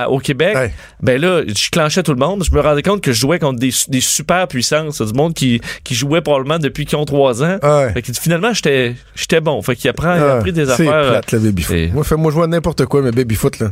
au 0.09 0.19
Québec, 0.19 0.73
ben 1.01 1.19
là, 1.19 1.43
je 1.47 1.69
clenchais 1.69 2.03
tout 2.03 2.13
le 2.13 2.19
monde. 2.19 2.43
Je 2.43 2.51
me 2.55 2.61
rendais 2.61 2.83
compte 2.83 3.01
que 3.01 3.11
je 3.11 3.19
jouais 3.19 3.39
contre 3.39 3.59
des, 3.59 3.71
des 3.87 4.01
super 4.01 4.47
puissances. 4.47 5.01
Du 5.01 5.13
monde 5.13 5.33
qui, 5.33 5.61
qui 5.83 5.95
jouait 5.97 6.21
probablement 6.21 6.59
depuis 6.59 6.85
qu'ils 6.85 6.97
ont 6.97 7.05
3 7.05 7.43
ans. 7.43 7.57
Fait 7.93 8.01
dit, 8.01 8.19
finalement, 8.19 8.53
j'étais 8.53 8.95
bon. 9.41 9.61
Fait 9.61 9.75
qu'il 9.75 9.89
apprend, 9.89 10.15
il 10.15 10.21
a 10.21 10.35
appris 10.35 10.53
des 10.53 10.69
affaires. 10.69 10.75
C'est 10.77 11.09
plate, 11.09 11.31
le 11.31 11.39
baby-foot. 11.39 11.93
Moi, 11.93 12.03
moi, 12.17 12.31
je 12.31 12.35
vois 12.35 12.47
n'importe 12.47 12.85
quoi, 12.85 13.01
mais 13.01 13.11
baby-foot, 13.11 13.59
là. 13.59 13.69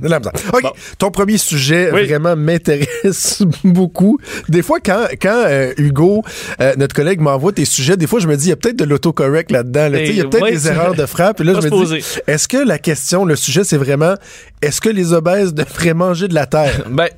OK, 0.53 0.63
ton 0.97 1.11
premier 1.11 1.37
sujet 1.37 1.89
vraiment 1.89 2.35
m'intéresse 2.35 3.43
beaucoup. 3.63 4.19
Des 4.49 4.61
fois, 4.61 4.79
quand, 4.79 5.07
quand 5.21 5.43
euh, 5.47 5.73
Hugo, 5.77 6.23
euh, 6.61 6.73
notre 6.77 6.95
collègue, 6.95 7.19
m'envoie 7.19 7.51
tes 7.51 7.65
sujets, 7.65 7.97
des 7.97 8.07
fois, 8.07 8.19
je 8.19 8.27
me 8.27 8.35
dis, 8.35 8.47
il 8.47 8.49
y 8.49 8.53
a 8.53 8.55
peut-être 8.55 8.77
de 8.77 8.85
l'autocorrect 8.85 9.51
là-dedans. 9.51 9.89
Il 9.93 10.15
y 10.15 10.21
a 10.21 10.25
peut-être 10.25 10.47
des 10.47 10.67
erreurs 10.67 10.93
de 10.95 11.05
frappe. 11.05 11.41
Et 11.41 11.43
là, 11.43 11.53
je 11.61 11.67
me 11.67 11.85
dis, 11.85 12.05
est-ce 12.27 12.47
que 12.47 12.57
la 12.57 12.77
question, 12.77 13.25
le 13.25 13.35
sujet, 13.35 13.63
c'est 13.63 13.77
vraiment, 13.77 14.15
est-ce 14.61 14.81
que 14.81 14.89
les 14.89 15.13
obèses 15.13 15.53
devraient 15.53 15.93
manger 15.93 16.27
de 16.27 16.33
la 16.33 16.45
terre? 16.45 16.83
Ben, 16.89 17.09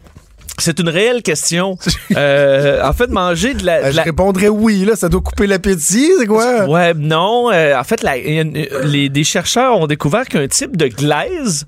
c'est 0.57 0.79
une 0.79 0.89
réelle 0.89 1.21
question. 1.23 1.77
Euh, 2.15 2.81
en 2.83 2.93
fait, 2.93 3.09
manger 3.09 3.53
de 3.53 3.65
la, 3.65 3.91
Je 3.91 4.01
répondrais 4.01 4.47
oui, 4.47 4.85
là, 4.85 4.95
ça 4.95 5.09
doit 5.09 5.21
couper 5.21 5.45
l'appétit, 5.45 6.09
c'est 6.19 6.25
quoi? 6.25 6.65
Ouais, 6.65 6.93
non. 6.93 7.51
en 7.51 7.83
fait, 7.83 8.03
les, 8.03 9.09
des 9.09 9.23
chercheurs 9.23 9.79
ont 9.79 9.87
découvert 9.87 10.25
qu'un 10.25 10.47
type 10.47 10.75
de 10.77 10.87
glaise, 10.87 11.67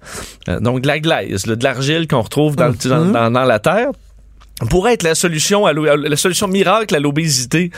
donc 0.61 0.81
de 0.81 0.87
la 0.87 0.99
glaise, 0.99 1.43
de 1.43 1.63
l'argile 1.63 2.07
qu'on 2.07 2.21
retrouve 2.21 2.55
dans, 2.55 2.73
dans, 2.85 3.31
dans 3.31 3.43
la 3.43 3.59
terre, 3.59 3.89
pourrait 4.67 4.93
être 4.93 5.03
la 5.03 5.15
solution 5.15 5.65
à 5.65 5.73
la 5.73 6.17
solution 6.17 6.47
miracle 6.47 6.95
à 6.95 6.99
l'obésité. 6.99 7.71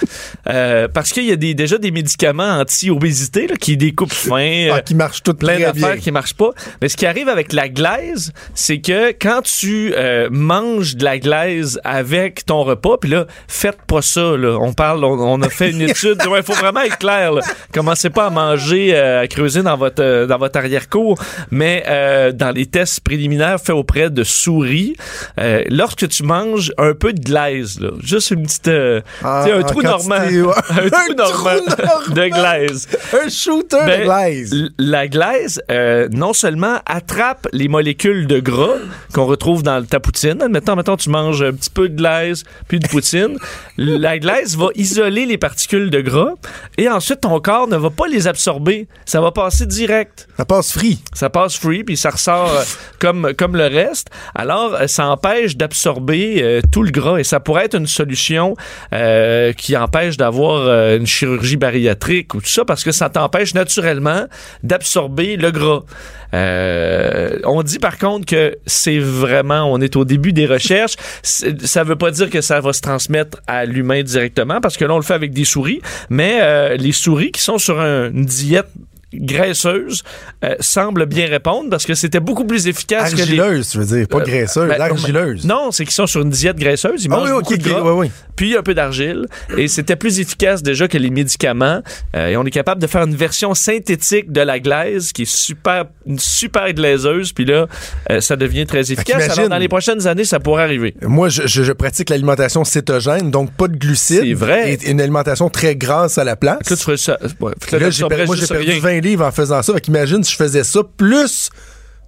Euh, 0.47 0.87
parce 0.87 1.11
qu'il 1.11 1.25
y 1.25 1.31
a 1.31 1.35
des, 1.35 1.53
déjà 1.53 1.77
des 1.77 1.91
médicaments 1.91 2.59
anti-obésité 2.59 3.47
qui 3.59 3.77
découpent 3.77 4.13
fin 4.13 4.69
ah, 4.71 4.81
qui 4.81 4.95
marchent 4.95 5.23
toutes 5.23 5.39
plein 5.39 5.59
d'affaires 5.59 5.97
qui 5.97 6.11
marchent 6.11 6.33
pas. 6.33 6.51
Mais 6.81 6.89
ce 6.89 6.97
qui 6.97 7.05
arrive 7.05 7.29
avec 7.29 7.53
la 7.53 7.69
glaise 7.69 8.33
c'est 8.55 8.79
que 8.79 9.11
quand 9.11 9.41
tu 9.43 9.93
euh, 9.95 10.29
manges 10.31 10.95
de 10.95 11.03
la 11.03 11.19
glaise 11.19 11.79
avec 11.83 12.45
ton 12.45 12.63
repas 12.63 12.97
puis 12.97 13.09
là 13.09 13.27
faites 13.47 13.81
pas 13.83 14.01
ça 14.01 14.35
là. 14.37 14.57
on 14.59 14.73
parle 14.73 15.03
on, 15.05 15.41
a 15.41 15.49
fait 15.49 15.71
une 15.71 15.81
étude. 15.89 16.21
Il 16.25 16.43
faut 16.43 16.53
vraiment 16.53 16.81
être 16.81 16.97
clair 16.97 17.33
là. 17.33 17.41
commencez 17.73 18.09
pas 18.09 18.27
à 18.27 18.29
manger 18.29 18.95
euh, 18.95 19.21
à 19.21 19.27
creuser 19.27 19.61
dans 19.61 19.77
votre 19.77 20.25
dans 20.25 20.37
votre 20.37 20.57
arrière-cour. 20.57 21.19
Mais 21.51 21.83
dans 22.33 22.51
les 22.51 22.65
tests 22.65 23.01
préliminaires 23.01 23.59
faits 23.59 23.75
auprès 23.75 24.09
de 24.09 24.23
souris 24.23 24.95
lorsque 25.69 26.07
tu 26.07 26.23
manges 26.23 26.70
un 26.77 26.93
peu 26.93 27.13
de 27.13 27.19
glaise, 27.19 27.79
là. 27.79 27.89
Juste 28.01 28.31
une 28.31 28.43
petite. 28.43 28.67
Euh, 28.67 29.01
ah, 29.23 29.45
un 29.45 29.63
trou 29.63 29.81
normand. 29.81 30.15
un, 30.15 30.89
trou 30.89 31.13
normand 31.15 32.13
de 32.13 32.27
glaise. 32.29 32.87
un 33.13 33.29
shooter 33.29 33.81
de 33.81 33.85
ben, 33.85 34.03
glaise. 34.03 34.69
La 34.77 35.07
glaise, 35.07 35.61
euh, 35.71 36.07
non 36.11 36.33
seulement 36.33 36.79
attrape 36.85 37.47
les 37.53 37.67
molécules 37.67 38.27
de 38.27 38.39
gras 38.39 38.75
qu'on 39.13 39.25
retrouve 39.25 39.63
dans 39.63 39.83
ta 39.83 39.99
poutine. 39.99 40.41
Admettons, 40.41 40.75
maintenant 40.75 40.97
tu 40.97 41.09
manges 41.09 41.41
un 41.41 41.53
petit 41.53 41.69
peu 41.69 41.89
de 41.89 41.95
glaise, 41.95 42.43
puis 42.67 42.79
de 42.79 42.87
poutine. 42.87 43.37
la 43.77 44.19
glaise 44.19 44.57
va 44.57 44.67
isoler 44.75 45.25
les 45.25 45.37
particules 45.37 45.89
de 45.89 46.01
gras 46.01 46.33
et 46.77 46.89
ensuite 46.89 47.21
ton 47.21 47.39
corps 47.39 47.67
ne 47.67 47.77
va 47.77 47.89
pas 47.89 48.07
les 48.07 48.27
absorber. 48.27 48.87
Ça 49.05 49.21
va 49.21 49.31
passer 49.31 49.65
direct. 49.65 50.27
Ça 50.37 50.45
passe 50.45 50.71
free. 50.71 50.99
Ça 51.13 51.29
passe 51.29 51.57
free, 51.57 51.83
puis 51.83 51.97
ça 51.97 52.09
ressort 52.09 52.49
euh, 52.49 52.63
comme, 52.99 53.33
comme 53.37 53.55
le 53.55 53.67
reste. 53.67 54.09
Alors, 54.35 54.77
ça 54.87 55.07
empêche 55.07 55.57
d'absorber 55.57 56.60
tout 56.71 56.83
le 56.83 56.91
gras 56.91 57.17
et 57.17 57.23
ça 57.23 57.39
pourrait 57.39 57.65
être 57.65 57.75
une 57.75 57.87
solution 57.87 58.55
euh, 58.93 59.53
qui 59.53 59.75
empêche 59.77 60.17
d'avoir 60.17 60.67
euh, 60.67 60.97
une 60.97 61.07
chirurgie 61.07 61.57
bariatrique 61.57 62.33
ou 62.33 62.41
tout 62.41 62.47
ça 62.47 62.65
parce 62.65 62.83
que 62.83 62.91
ça 62.91 63.09
t'empêche 63.09 63.53
naturellement 63.53 64.25
d'absorber 64.63 65.37
le 65.37 65.51
gras. 65.51 65.83
Euh, 66.33 67.39
on 67.43 67.61
dit 67.61 67.79
par 67.79 67.97
contre 67.97 68.25
que 68.25 68.57
c'est 68.65 68.99
vraiment, 68.99 69.71
on 69.71 69.79
est 69.81 69.95
au 69.95 70.05
début 70.05 70.31
des 70.31 70.45
recherches. 70.45 70.95
Ça 71.23 71.83
veut 71.83 71.97
pas 71.97 72.11
dire 72.11 72.29
que 72.29 72.41
ça 72.41 72.61
va 72.61 72.73
se 72.73 72.81
transmettre 72.81 73.39
à 73.47 73.65
l'humain 73.65 74.01
directement 74.01 74.61
parce 74.61 74.77
que 74.77 74.85
là 74.85 74.93
on 74.93 74.97
le 74.97 75.03
fait 75.03 75.13
avec 75.13 75.33
des 75.33 75.45
souris, 75.45 75.81
mais 76.09 76.77
les 76.77 76.91
souris 76.91 77.31
qui 77.31 77.41
sont 77.41 77.57
sur 77.57 77.79
une 77.79 78.25
diète 78.25 78.67
graisseuse 79.13 80.03
euh, 80.43 80.55
semble 80.59 81.05
bien 81.05 81.27
répondre 81.27 81.69
parce 81.69 81.85
que 81.85 81.93
c'était 81.93 82.19
beaucoup 82.19 82.45
plus 82.45 82.67
efficace 82.67 83.11
argileuse, 83.13 83.71
que 83.71 83.77
les... 83.77 83.85
tu 83.85 83.89
veux 83.89 83.97
dire, 83.97 84.07
pas 84.07 84.19
euh, 84.19 84.23
graisseuse, 84.23 84.69
ben, 84.69 84.81
argileuse. 84.81 85.45
Non, 85.45 85.71
c'est 85.71 85.83
qu'ils 85.83 85.93
sont 85.93 86.07
sur 86.07 86.21
une 86.21 86.29
diète 86.29 86.57
graisseuse, 86.57 87.03
ils 87.03 87.11
ah 87.11 87.17
mangent 87.17 87.31
beaucoup 87.31 87.57
de 87.57 87.63
gras, 87.63 88.05
puis 88.35 88.55
un 88.55 88.63
peu 88.63 88.73
d'argile 88.73 89.25
et 89.57 89.67
c'était 89.67 89.95
plus 89.95 90.19
efficace 90.19 90.63
déjà 90.63 90.87
que 90.87 90.97
les 90.97 91.09
médicaments 91.09 91.81
euh, 92.15 92.27
et 92.27 92.37
on 92.37 92.45
est 92.45 92.51
capable 92.51 92.81
de 92.81 92.87
faire 92.87 93.03
une 93.03 93.15
version 93.15 93.53
synthétique 93.53 94.31
de 94.31 94.41
la 94.41 94.59
glaise 94.59 95.11
qui 95.11 95.23
est 95.23 95.31
super 95.31 95.85
une 96.05 96.19
super 96.19 96.73
glaiseuse 96.73 97.33
puis 97.33 97.45
là 97.45 97.67
ça 98.19 98.35
devient 98.35 98.65
très 98.65 98.91
efficace. 98.91 99.37
Alors 99.37 99.49
dans 99.49 99.57
les 99.57 99.67
prochaines 99.67 100.07
années, 100.07 100.25
ça 100.25 100.39
pourrait 100.39 100.63
arriver. 100.63 100.95
Moi 101.01 101.29
je, 101.29 101.45
je, 101.45 101.71
pratique 101.71 102.09
l'alimentation 102.09 102.63
cétogène 102.63 103.31
donc 103.31 103.51
pas 103.51 103.67
de 103.67 103.77
glucides 103.77 104.21
c'est 104.23 104.33
vrai. 104.33 104.73
et 104.73 104.89
une 104.89 105.01
alimentation 105.01 105.49
très 105.49 105.75
grasse 105.75 106.17
à 106.17 106.23
la 106.23 106.35
place. 106.35 106.69
Là, 106.69 106.77
tu 106.77 106.97
ça. 106.97 107.17
là, 107.21 107.89
j'ai, 107.89 107.91
j'ai 107.91 108.07
perdu 108.07 108.79
20 108.79 109.00
livres 109.01 109.25
en 109.25 109.31
faisant 109.31 109.61
ça. 109.61 109.73
Fait 109.73 109.81
qu'imagine 109.81 110.23
si 110.23 110.31
je 110.31 110.37
faisais 110.37 110.63
ça, 110.63 110.81
plus 110.97 111.49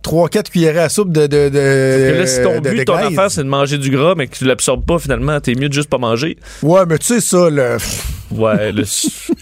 3-4 0.04 0.50
cuillerées 0.50 0.80
à 0.80 0.90
soupe 0.90 1.12
de. 1.12 1.28
de, 1.28 1.50
de 1.50 2.14
là, 2.20 2.28
si 2.28 2.42
ton 2.42 2.60
but, 2.60 2.86
ton 2.86 2.96
affaire, 2.96 3.32
c'est 3.32 3.44
de 3.44 3.50
manger 3.50 3.78
du 3.78 3.90
gras, 3.90 4.16
mais 4.16 4.28
que 4.28 4.36
tu 4.36 4.46
l'absorbes 4.46 4.86
pas 4.86 5.00
finalement, 5.00 5.40
t'es 5.40 5.56
mieux 5.56 5.70
de 5.70 5.74
juste 5.74 5.90
pas 5.90 5.98
manger. 5.98 6.38
Ouais, 6.62 6.82
mais 6.88 6.98
tu 6.98 7.06
sais 7.08 7.22
ça, 7.22 7.50
là. 7.50 7.78
Ouais. 8.36 8.72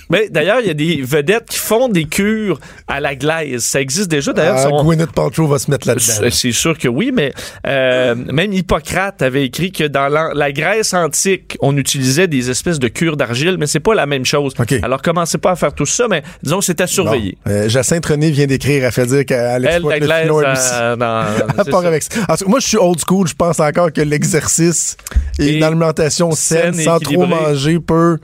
mais 0.10 0.30
d'ailleurs, 0.30 0.60
il 0.60 0.68
y 0.68 0.70
a 0.70 0.74
des 0.74 1.02
vedettes 1.02 1.46
qui 1.50 1.58
font 1.58 1.90
des 1.90 2.06
cures 2.06 2.60
à 2.88 3.00
la 3.00 3.16
glaise. 3.16 3.64
Ça 3.64 3.82
existe 3.82 4.10
déjà. 4.10 4.34
D'ailleurs, 4.34 4.56
ah, 4.58 4.70
son... 4.70 4.84
Gwyneth 4.84 5.12
Paltrow 5.12 5.48
va 5.48 5.60
se 5.60 5.70
mettre 5.72 5.88
là-dedans. 5.88 6.30
C'est 6.32 6.52
sûr 6.52 6.78
que 6.78 6.88
oui, 6.88 7.12
mais 7.14 7.34
euh, 7.68 8.16
même 8.16 8.54
Hippocrate 8.54 9.22
avait 9.22 9.46
écrit 9.46 9.72
que 9.72 9.86
dans 9.86 10.08
la, 10.08 10.52
Grèce 10.52 10.94
antique, 10.94 11.58
on 11.62 11.78
utilisait 11.78 12.28
des 12.28 12.50
espèces 12.50 12.80
de 12.80 12.90
cures 12.90 13.16
d'argile, 13.16 13.58
mais 13.58 13.68
c'est 13.68 13.80
pas 13.80 13.96
la 13.96 14.06
même 14.06 14.26
chose. 14.26 14.54
Alors, 14.84 15.02
commencez 15.02 15.38
pas 15.38 15.52
à 15.52 15.56
faire 15.56 15.74
tout 15.74 15.86
ça, 15.86 16.08
mais 16.10 16.24
disons, 16.44 16.62
c'est 16.62 16.82
à 16.82 16.88
surveiller. 16.88 17.38
Euh, 17.48 17.70
Jacinthe 17.70 18.06
René 18.06 18.32
vient 18.32 18.48
d'écrire, 18.48 18.84
elle 18.84 18.92
fait 18.92 19.06
dire 19.06 19.26
qu'elle 19.26 19.66
exploite 19.66 20.00
le 20.00 20.06
glaise, 20.06 20.30
euh, 20.74 20.96
avec 21.86 22.04
ça. 22.04 22.20
moi, 22.48 22.60
je 22.60 22.68
suis 22.68 22.78
old 22.78 23.00
school. 23.06 23.28
Je 23.28 23.34
pense 23.34 23.60
encore 23.60 23.92
que 23.92 24.02
l'exercice 24.02 24.98
et, 25.40 25.58
une 25.58 25.64
alimentation 25.64 26.32
saine, 26.32 26.74
sans 26.74 27.00
trop 27.00 27.26
manger 27.26 27.80
peut 27.80 28.18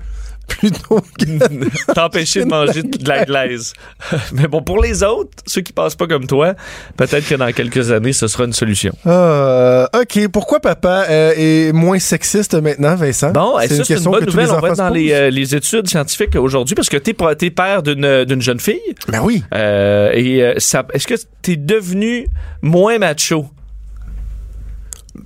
plutôt 0.48 1.02
t'empêcher 1.96 2.44
de 2.44 2.50
manger 2.50 2.84
de 2.84 3.08
la 3.08 3.26
glaise. 3.26 3.74
Mais 4.34 4.48
bon, 4.48 4.62
pour 4.62 4.82
les 4.82 5.04
autres, 5.04 5.32
ceux 5.46 5.62
qui 5.62 5.74
passent 5.74 5.96
pas 5.96 6.08
comme 6.08 6.28
toi, 6.28 6.56
peut-être 6.96 7.28
que 7.28 7.36
dans 7.36 7.52
quelques 7.52 7.92
années, 7.92 8.14
ce 8.14 8.28
sera 8.28 8.46
une 8.46 8.54
solution. 8.54 8.94
Euh, 9.06 9.88
OK. 9.94 10.28
Pourquoi 10.30 10.60
papa 10.60 11.06
euh, 11.10 11.34
est 11.36 11.74
moins 11.74 12.00
sexiste 12.00 12.56
maintenant, 12.56 12.96
Vincent? 12.96 13.32
Bon, 13.32 13.58
c'est 13.68 13.90
une, 13.90 13.98
une 13.98 14.04
bonne 14.04 14.26
nouvelle. 14.26 14.52
On 14.52 14.60
va 14.60 14.70
être 14.70 14.78
dans 14.78 14.90
les, 14.90 15.12
euh, 15.12 15.30
les, 15.30 15.56
études 15.56 15.88
scientifiques 15.88 16.36
aujourd'hui 16.36 16.76
parce 16.76 16.90
que 16.90 16.98
tu 16.98 17.12
es, 17.12 17.50
père 17.52 17.84
d'une 17.84 18.42
jeune 18.42 18.60
fille. 18.60 18.80
Ben 19.08 19.22
oui. 19.22 19.44
et 19.54 20.40
est-ce 20.40 21.08
que 21.08 21.16
tu 21.42 21.52
es 21.54 21.56
devenu 21.56 22.28
moins 22.62 22.98
macho? 22.98 23.48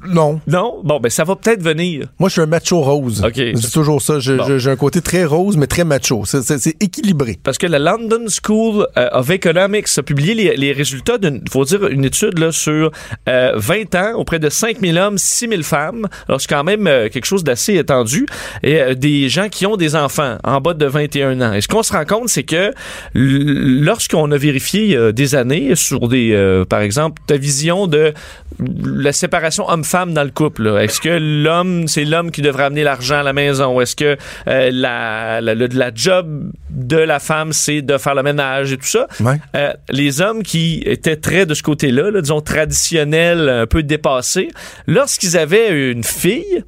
Non. 0.07 0.41
Non? 0.47 0.81
Bon, 0.83 0.99
ben 0.99 1.09
ça 1.09 1.23
va 1.23 1.35
peut-être 1.35 1.61
venir. 1.61 2.07
Moi, 2.19 2.29
je 2.29 2.33
suis 2.33 2.41
un 2.41 2.45
macho 2.45 2.81
rose. 2.81 3.23
OK. 3.23 3.35
C'est 3.35 3.71
toujours 3.71 4.01
ça. 4.01 4.19
J'ai 4.19 4.69
un 4.69 4.75
côté 4.75 5.01
très 5.01 5.25
rose, 5.25 5.57
mais 5.57 5.67
très 5.67 5.83
macho. 5.83 6.23
C'est 6.25 6.83
équilibré. 6.83 7.39
Parce 7.43 7.57
que 7.57 7.67
la 7.67 7.79
London 7.79 8.25
School 8.27 8.87
euh, 8.97 9.09
of 9.11 9.29
Economics 9.29 9.87
a 9.97 10.03
publié 10.03 10.33
les, 10.33 10.55
les 10.55 10.71
résultats 10.71 11.17
d'une, 11.17 11.43
faut 11.49 11.65
dire, 11.65 11.87
une 11.87 12.05
étude 12.05 12.39
là, 12.39 12.51
sur 12.51 12.91
20 13.27 13.29
euh, 13.29 13.83
ans 13.95 14.17
auprès 14.17 14.39
de 14.39 14.49
5000 14.49 14.97
hommes, 14.97 15.17
6000 15.17 15.63
femmes. 15.63 16.07
Alors, 16.27 16.41
c'est 16.41 16.49
quand 16.49 16.63
même 16.63 16.87
euh, 16.87 17.09
quelque 17.09 17.25
chose 17.25 17.43
d'assez 17.43 17.75
étendu. 17.75 18.25
Et 18.63 18.95
des 18.95 19.29
gens 19.29 19.49
qui 19.49 19.65
ont 19.65 19.77
des 19.77 19.95
enfants 19.95 20.37
en 20.43 20.61
bas 20.61 20.73
de 20.73 20.85
21 20.85 21.41
ans. 21.41 21.53
Et 21.53 21.61
ce 21.61 21.67
qu'on 21.67 21.83
se 21.83 21.93
rend 21.93 22.05
compte, 22.05 22.29
c'est 22.29 22.43
que 22.43 22.73
lorsqu'on 23.13 24.31
a 24.31 24.37
vérifié 24.37 25.13
des 25.13 25.35
années 25.35 25.75
sur 25.75 26.07
des, 26.07 26.63
par 26.69 26.81
exemple, 26.81 27.21
ta 27.27 27.37
vision 27.37 27.87
de 27.87 28.13
la 28.59 29.13
séparation 29.13 29.69
homme-femme 29.81 30.13
dans 30.13 30.23
le 30.23 30.29
couple. 30.29 30.67
Est-ce 30.79 31.01
que 31.01 31.09
l'homme, 31.09 31.87
c'est 31.87 32.05
l'homme 32.05 32.29
qui 32.29 32.43
devrait 32.43 32.65
amener 32.65 32.83
l'argent 32.83 33.19
à 33.19 33.23
la 33.23 33.33
maison? 33.33 33.81
Est-ce 33.81 33.95
que 33.95 34.15
euh, 34.47 34.69
la, 34.71 35.41
la, 35.41 35.55
la, 35.55 35.91
job 35.93 36.51
de 36.69 36.97
la 36.97 37.19
femme, 37.19 37.51
c'est 37.51 37.81
de 37.81 37.97
faire 37.97 38.13
le 38.13 38.21
ménage 38.21 38.73
et 38.73 38.77
tout 38.77 38.85
ça? 38.85 39.07
Euh, 39.55 39.73
les 39.89 40.21
hommes 40.21 40.43
qui 40.43 40.83
étaient 40.85 41.15
très 41.15 41.47
de 41.47 41.55
ce 41.55 41.63
côté-là, 41.63 42.11
disons 42.21 42.41
traditionnels, 42.41 43.49
un 43.49 43.65
peu 43.65 43.81
dépassés, 43.81 44.49
lorsqu'ils 44.85 45.35
avaient 45.35 45.91
une 45.91 46.03
fille, 46.03 46.63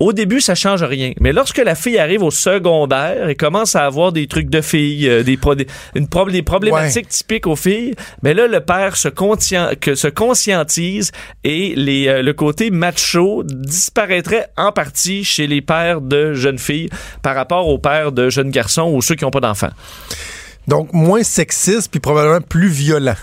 au 0.00 0.12
début, 0.12 0.40
ça 0.40 0.54
change 0.54 0.82
rien. 0.82 1.12
Mais 1.20 1.32
lorsque 1.32 1.58
la 1.58 1.74
fille 1.74 1.98
arrive 1.98 2.22
au 2.22 2.30
secondaire 2.30 3.28
et 3.28 3.34
commence 3.34 3.76
à 3.76 3.84
avoir 3.84 4.12
des 4.12 4.26
trucs 4.26 4.48
de 4.48 4.60
filles, 4.60 5.08
euh, 5.08 5.22
des, 5.22 5.38
une 5.94 6.08
des 6.30 6.42
problématiques 6.42 7.08
typiques 7.08 7.46
aux 7.46 7.56
filles, 7.56 7.94
mais 8.22 8.34
ben 8.34 8.48
là, 8.48 8.58
le 8.58 8.60
père 8.60 8.96
se, 8.96 9.08
que 9.74 9.94
se 9.94 10.08
conscientise 10.08 11.12
et 11.44 11.74
les, 11.76 12.08
euh, 12.08 12.22
le 12.22 12.32
côté 12.32 12.70
macho 12.70 13.42
disparaîtrait 13.44 14.48
en 14.56 14.72
partie 14.72 15.24
chez 15.24 15.46
les 15.46 15.60
pères 15.60 16.00
de 16.00 16.34
jeunes 16.34 16.58
filles 16.58 16.90
par 17.22 17.34
rapport 17.34 17.68
aux 17.68 17.78
pères 17.78 18.12
de 18.12 18.30
jeunes 18.30 18.50
garçons 18.50 18.90
ou 18.92 19.02
ceux 19.02 19.14
qui 19.14 19.24
n'ont 19.24 19.30
pas 19.30 19.40
d'enfants. 19.40 19.70
Donc, 20.68 20.92
moins 20.92 21.22
sexiste 21.22 21.90
puis 21.90 22.00
probablement 22.00 22.40
plus 22.40 22.68
violent. 22.68 23.16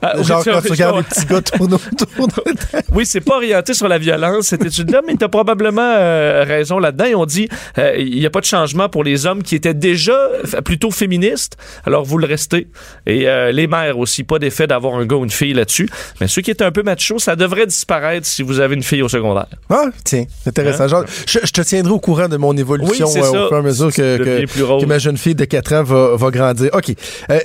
Ah, 0.00 0.22
Genre 0.22 0.44
quand 0.44 0.60
tu 0.62 0.70
regardes 0.70 0.96
les 0.98 1.02
petits 1.02 1.26
gars 1.26 1.42
tourner 1.42 1.74
autour 1.74 2.28
de 2.44 2.52
Oui, 2.94 3.04
c'est 3.04 3.20
pas 3.20 3.36
orienté 3.36 3.74
sur 3.74 3.88
la 3.88 3.98
violence, 3.98 4.46
cette 4.46 4.64
étude-là, 4.64 5.02
mais 5.06 5.16
tu 5.16 5.24
as 5.24 5.28
probablement 5.28 5.82
euh, 5.82 6.44
raison 6.46 6.78
là-dedans. 6.78 7.20
Ont 7.20 7.26
dit 7.26 7.48
euh, 7.78 7.96
il 7.98 8.18
n'y 8.18 8.26
a 8.26 8.30
pas 8.30 8.40
de 8.40 8.44
changement 8.44 8.88
pour 8.88 9.02
les 9.02 9.26
hommes 9.26 9.42
qui 9.42 9.56
étaient 9.56 9.74
déjà 9.74 10.16
plutôt 10.64 10.90
féministes, 10.90 11.56
alors 11.84 12.04
vous 12.04 12.18
le 12.18 12.26
restez. 12.26 12.68
Et 13.06 13.28
euh, 13.28 13.50
les 13.50 13.66
mères 13.66 13.98
aussi, 13.98 14.22
pas 14.22 14.38
d'effet 14.38 14.68
d'avoir 14.68 14.94
un 14.94 15.06
gars 15.06 15.16
ou 15.16 15.24
une 15.24 15.30
fille 15.30 15.52
là-dessus. 15.52 15.88
Mais 16.20 16.28
ceux 16.28 16.42
qui 16.42 16.52
étaient 16.52 16.64
un 16.64 16.70
peu 16.70 16.82
macho, 16.82 17.18
ça 17.18 17.34
devrait 17.34 17.66
disparaître 17.66 18.26
si 18.26 18.42
vous 18.42 18.60
avez 18.60 18.76
une 18.76 18.82
fille 18.84 19.02
au 19.02 19.08
secondaire. 19.08 19.46
Ah, 19.68 19.86
tiens, 20.04 20.26
intéressant. 20.46 20.84
Hein? 20.84 20.88
Genre, 20.88 21.04
je, 21.26 21.38
te 21.38 21.60
tiendrai 21.62 21.92
au 21.92 21.98
courant 21.98 22.28
de 22.28 22.36
mon 22.36 22.56
évolution 22.56 23.06
au 23.06 23.10
fur 23.10 23.52
et 23.52 23.56
à 23.56 23.62
mesure 23.62 23.92
que, 23.92 24.44
que, 24.44 24.86
ma 24.86 24.98
jeune 24.98 25.16
fille 25.16 25.34
de 25.34 25.44
4 25.44 25.72
ans 25.72 25.82
va, 25.82 26.16
va 26.16 26.30
grandir. 26.30 26.70
OK. 26.72 26.94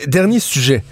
dernier 0.08 0.40
sujet 0.40 0.84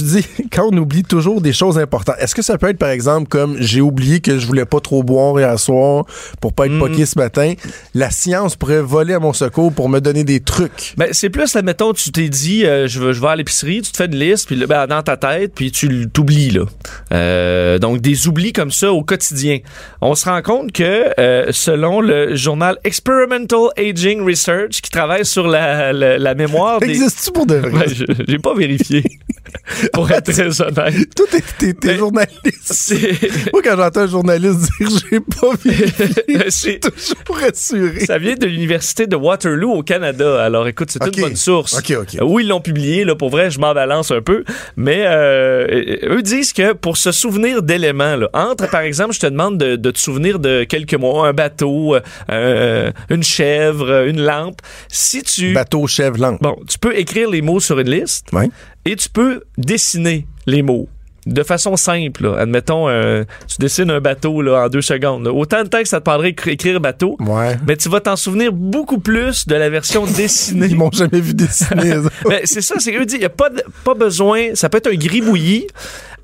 tu 0.00 0.20
dis, 0.20 0.26
quand 0.52 0.68
on 0.72 0.76
oublie 0.76 1.02
toujours 1.02 1.40
des 1.40 1.52
choses 1.52 1.78
importantes, 1.78 2.16
est-ce 2.18 2.34
que 2.34 2.42
ça 2.42 2.58
peut 2.58 2.68
être, 2.68 2.78
par 2.78 2.90
exemple, 2.90 3.28
comme 3.28 3.56
j'ai 3.60 3.80
oublié 3.80 4.20
que 4.20 4.38
je 4.38 4.46
voulais 4.46 4.64
pas 4.64 4.80
trop 4.80 5.02
boire 5.02 5.38
hier 5.38 5.58
soir 5.58 6.04
pour 6.40 6.52
pas 6.52 6.66
être 6.66 6.72
mm 6.72 6.90
ce 7.00 7.18
matin, 7.18 7.54
la 7.94 8.10
science 8.10 8.56
pourrait 8.56 8.82
voler 8.82 9.14
à 9.14 9.18
mon 9.18 9.32
secours 9.32 9.72
pour 9.72 9.88
me 9.88 10.00
donner 10.00 10.24
des 10.24 10.40
trucs? 10.40 10.94
Ben, 10.96 11.08
c'est 11.12 11.30
plus, 11.30 11.56
admettons, 11.56 11.92
tu 11.92 12.10
t'es 12.10 12.28
dit, 12.28 12.66
euh, 12.66 12.86
je, 12.88 13.00
vais, 13.00 13.12
je 13.12 13.20
vais 13.20 13.28
à 13.28 13.36
l'épicerie, 13.36 13.80
tu 13.82 13.92
te 13.92 13.96
fais 13.96 14.06
une 14.06 14.16
liste, 14.16 14.46
puis 14.46 14.56
ben, 14.66 14.86
dans 14.86 15.02
ta 15.02 15.16
tête, 15.16 15.52
puis 15.54 15.70
tu 15.70 16.08
t'oublies, 16.12 16.50
là. 16.50 16.64
Euh, 17.12 17.78
donc, 17.78 18.00
des 18.00 18.28
oublis 18.28 18.52
comme 18.52 18.70
ça 18.70 18.92
au 18.92 19.02
quotidien. 19.02 19.58
On 20.00 20.14
se 20.14 20.28
rend 20.28 20.42
compte 20.42 20.72
que, 20.72 21.18
euh, 21.18 21.46
selon 21.52 22.00
le 22.00 22.34
journal 22.34 22.78
Experimental 22.84 23.68
Aging 23.76 24.26
Research, 24.26 24.80
qui 24.82 24.90
travaille 24.90 25.24
sur 25.24 25.46
la, 25.46 25.92
la, 25.92 26.34
mémoire 26.34 26.80
des... 26.80 26.86
Existe-tu 26.90 27.32
pour 27.32 27.46
de 27.46 27.56
vrai? 27.56 27.86
j'ai 28.28 28.38
pas 28.38 28.54
vérifié. 28.54 29.04
pour 29.92 30.10
être 30.10 30.30
très 30.30 30.60
honnête. 30.60 31.14
Toi, 31.14 31.26
t'es, 31.58 31.72
t'es, 31.72 31.96
journaliste. 31.96 32.94
Moi, 33.52 33.62
quand 33.62 33.76
j'entends 33.76 34.00
un 34.00 34.06
journaliste 34.06 34.70
dire 34.78 34.88
j'ai 35.10 35.20
pas 35.20 35.54
vu, 35.64 36.44
c'est 36.48 36.80
toujours 36.80 37.38
rassuré. 37.40 38.00
Ça 38.00 38.18
vient 38.18 38.34
de 38.34 38.46
l'université 38.46 39.06
de 39.06 39.16
Waterloo 39.16 39.70
au 39.70 39.82
Canada. 39.82 40.42
Alors, 40.42 40.66
écoute, 40.68 40.90
c'est 40.90 41.04
une 41.04 41.22
bonne 41.22 41.36
source. 41.36 41.78
OK, 41.78 41.96
OK. 42.00 42.22
Où 42.22 42.40
ils 42.40 42.48
l'ont 42.48 42.60
publié, 42.60 43.04
là, 43.04 43.14
pour 43.14 43.30
vrai, 43.30 43.50
je 43.50 43.58
m'en 43.58 43.74
balance 43.74 44.10
un 44.10 44.22
peu. 44.22 44.44
Mais 44.76 45.04
euh, 45.06 45.96
eux 46.04 46.22
disent 46.22 46.52
que 46.52 46.72
pour 46.72 46.96
se 46.96 47.12
souvenir 47.12 47.62
d'éléments, 47.62 48.16
entre, 48.32 48.68
par 48.70 48.82
exemple, 48.82 49.14
je 49.14 49.20
te 49.20 49.26
demande 49.26 49.58
de, 49.58 49.76
de, 49.76 49.90
te 49.90 49.98
souvenir 49.98 50.38
de 50.38 50.64
quelques 50.64 50.94
mots, 50.94 51.22
un 51.22 51.32
bateau, 51.32 51.96
euh, 52.30 52.90
une 53.08 53.22
chèvre, 53.22 54.06
une 54.06 54.20
lampe. 54.20 54.60
Si 54.88 55.22
tu... 55.22 55.52
Bateau, 55.52 55.86
chèvre, 55.86 56.18
lampe. 56.18 56.42
Bon, 56.42 56.56
tu 56.68 56.78
peux 56.78 56.96
écrire 56.96 57.30
les 57.30 57.42
mots 57.42 57.60
sur 57.60 57.78
une 57.78 57.90
liste. 57.90 58.28
Oui 58.32 58.50
et 58.84 58.96
tu 58.96 59.08
peux 59.08 59.42
dessiner 59.58 60.26
les 60.46 60.62
mots 60.62 60.88
de 61.26 61.42
façon 61.42 61.76
simple. 61.76 62.34
Admettons, 62.38 62.88
euh, 62.88 63.24
tu 63.46 63.56
dessines 63.58 63.90
un 63.90 64.00
bateau 64.00 64.42
là, 64.42 64.64
en 64.64 64.68
deux 64.68 64.82
secondes. 64.82 65.26
Autant 65.28 65.62
de 65.62 65.68
temps 65.68 65.82
que 65.82 65.88
ça 65.88 66.00
te 66.00 66.04
prendrait 66.04 66.34
écrire 66.46 66.80
bateau, 66.80 67.16
mais 67.66 67.76
tu 67.76 67.88
vas 67.88 68.00
t'en 68.00 68.16
souvenir 68.16 68.52
beaucoup 68.52 68.98
plus 68.98 69.46
de 69.46 69.54
la 69.54 69.68
version 69.68 70.06
dessinée. 70.16 70.66
Ils 70.70 70.76
m'ont 70.76 70.90
jamais 70.92 71.20
vu 71.20 71.34
dessiner. 71.34 71.96
mais 72.26 72.42
c'est 72.44 72.62
ça, 72.62 72.76
c'est 72.78 72.94
eux 72.96 73.04
disent, 73.04 73.16
il 73.16 73.20
n'y 73.20 73.26
a 73.26 73.30
pas, 73.30 73.50
pas 73.84 73.94
besoin, 73.94 74.54
ça 74.54 74.68
peut 74.68 74.78
être 74.78 74.90
un 74.90 74.96
gribouillis. 74.96 75.66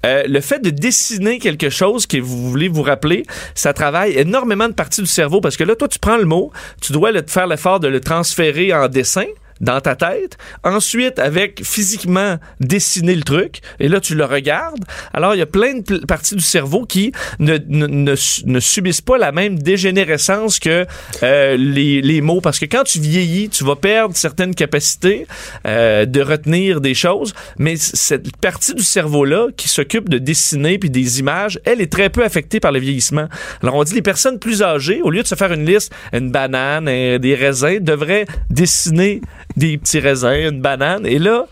Euh, 0.05 0.23
le 0.29 0.41
fait 0.41 0.61
de 0.61 0.71
dessiner 0.71 1.39
quelque 1.39 1.69
chose 1.69 2.07
que 2.07 2.19
vous 2.19 2.51
voulez 2.51 2.69
vous 2.69 2.83
rappeler, 2.83 3.25
ça 3.55 3.73
travaille 3.73 4.13
énormément 4.13 4.69
de 4.69 4.75
parties 4.75 5.01
du 5.01 5.09
cerveau 5.09 5.41
parce 5.41 5.57
que 5.57 5.65
là, 5.65 5.75
toi, 5.75 5.89
tu 5.89 5.99
prends 5.99 6.19
le 6.19 6.27
mot, 6.27 6.53
tu 6.81 6.93
dois 6.93 7.11
le, 7.11 7.23
faire 7.27 7.47
l'effort 7.47 7.81
de 7.81 7.89
le 7.89 8.01
transférer 8.01 8.73
en 8.73 8.89
dessin 8.89 9.25
dans 9.61 9.81
ta 9.81 9.97
tête. 9.97 10.37
Ensuite, 10.65 11.19
avec 11.19 11.65
physiquement 11.65 12.37
dessiner 12.61 13.15
le 13.15 13.23
truc. 13.23 13.61
Et 13.81 13.89
là, 13.89 14.01
tu 14.01 14.15
le 14.15 14.25
regardes. 14.25 14.85
Alors, 15.13 15.35
il 15.35 15.39
y 15.39 15.43
a 15.43 15.47
plein 15.47 15.79
de 15.79 15.99
parties 16.07 16.35
du 16.35 16.43
cerveau 16.43 16.85
qui 16.85 17.13
ne, 17.39 17.57
ne, 17.69 18.15
ne, 18.45 18.61
subissent 18.61 19.01
pas 19.01 19.19
la 19.19 19.33
même 19.33 19.59
dégénérescence 19.59 20.59
que 20.59 20.87
euh, 21.23 21.57
les, 21.57 22.03
les, 22.03 22.21
mots. 22.21 22.41
Parce 22.41 22.59
que 22.59 22.67
quand 22.67 22.85
tu 22.85 23.01
vieillis, 23.01 23.49
tu 23.49 23.65
vas 23.65 23.77
perdre 23.77 24.17
certaines 24.17 24.55
capacités 24.55 25.27
euh, 25.67 26.05
de 26.05 26.21
retenir 26.21 26.81
des 26.81 26.95
choses. 26.95 27.35
Mais 27.59 27.77
cette 27.77 28.37
partie 28.37 28.75
du 28.75 28.83
cerveau-là 28.83 29.49
qui 29.57 29.69
s'occupe 29.69 30.09
de 30.09 30.19
dessiner 30.19 30.79
puis 30.79 30.91
des 30.91 31.21
images, 31.21 31.59
elle 31.65 31.81
est 31.81 31.93
très 31.93 32.11
peu 32.11 32.25
affectée 32.25 32.61
par 32.61 32.73
le 32.73 32.79
vieillissement. 32.79 33.29
Alors, 33.63 33.75
on 33.77 33.85
dit 33.85 33.95
les 33.95 34.03
personnes 34.03 34.39
plus 34.39 34.63
âgées, 34.63 35.01
au 35.03 35.11
lieu 35.11 35.23
de 35.23 35.29
se 35.29 35.35
faire 35.35 35.53
une 35.53 35.65
liste, 35.65 35.93
une 36.13 36.31
banane, 36.31 36.87
des 37.19 37.35
raisins, 37.35 37.79
devraient 37.81 38.27
dessiner 38.51 39.21
des 39.57 39.79
petits 39.79 40.01
raisins, 40.01 40.51
une 40.51 40.61
banane. 40.61 41.07
Et 41.07 41.19
là, 41.19 41.47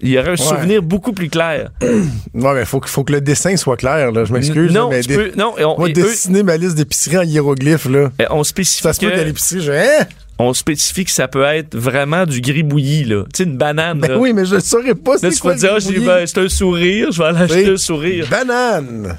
il 0.00 0.10
y 0.10 0.18
aurait 0.18 0.32
un 0.32 0.36
souvenir 0.36 0.82
beaucoup 0.82 1.12
plus 1.12 1.28
clair. 1.28 1.70
non, 2.34 2.52
mais 2.52 2.64
faut, 2.64 2.80
faut 2.84 3.04
que 3.04 3.12
le 3.12 3.20
dessin 3.20 3.56
soit 3.56 3.76
clair, 3.76 4.12
là. 4.12 4.24
Je 4.24 4.32
m'excuse. 4.32 4.72
Non, 4.72 4.90
mais 4.90 5.00
tu 5.00 5.14
peux, 5.14 5.32
non, 5.36 5.54
on, 5.58 5.78
Moi, 5.78 5.90
dessiner 5.90 6.42
ma 6.42 6.56
liste 6.56 6.76
d'épicerie 6.76 7.18
en 7.18 7.22
hiéroglyphes, 7.22 7.86
là. 7.86 8.10
on 8.30 8.44
spécifie. 8.44 8.82
Ça 8.82 8.92
se 8.92 9.00
peut 9.00 9.10
qu'à 9.10 9.24
l'épicerie, 9.24 9.60
je. 9.60 9.72
Hein? 9.72 10.06
On 10.36 10.52
spécifie 10.52 11.04
que 11.04 11.12
ça 11.12 11.28
peut 11.28 11.44
être 11.44 11.76
vraiment 11.76 12.26
du 12.26 12.40
gribouillis, 12.40 13.04
là. 13.04 13.22
Tu 13.32 13.44
sais, 13.44 13.44
une 13.44 13.56
banane. 13.56 14.00
Ben 14.00 14.16
oui, 14.18 14.32
mais 14.32 14.44
je 14.44 14.56
ne 14.56 14.60
saurais 14.60 14.94
pas 14.94 15.16
c'est 15.16 15.38
quoi. 15.38 15.54
Dire, 15.54 15.76
ah, 15.76 15.90
ben, 16.04 16.26
c'est 16.26 16.38
un 16.38 16.48
sourire, 16.48 17.12
je 17.12 17.18
vais 17.18 17.28
aller 17.28 17.42
acheter 17.42 17.68
un 17.70 17.76
sourire. 17.76 18.26
Banane! 18.28 19.16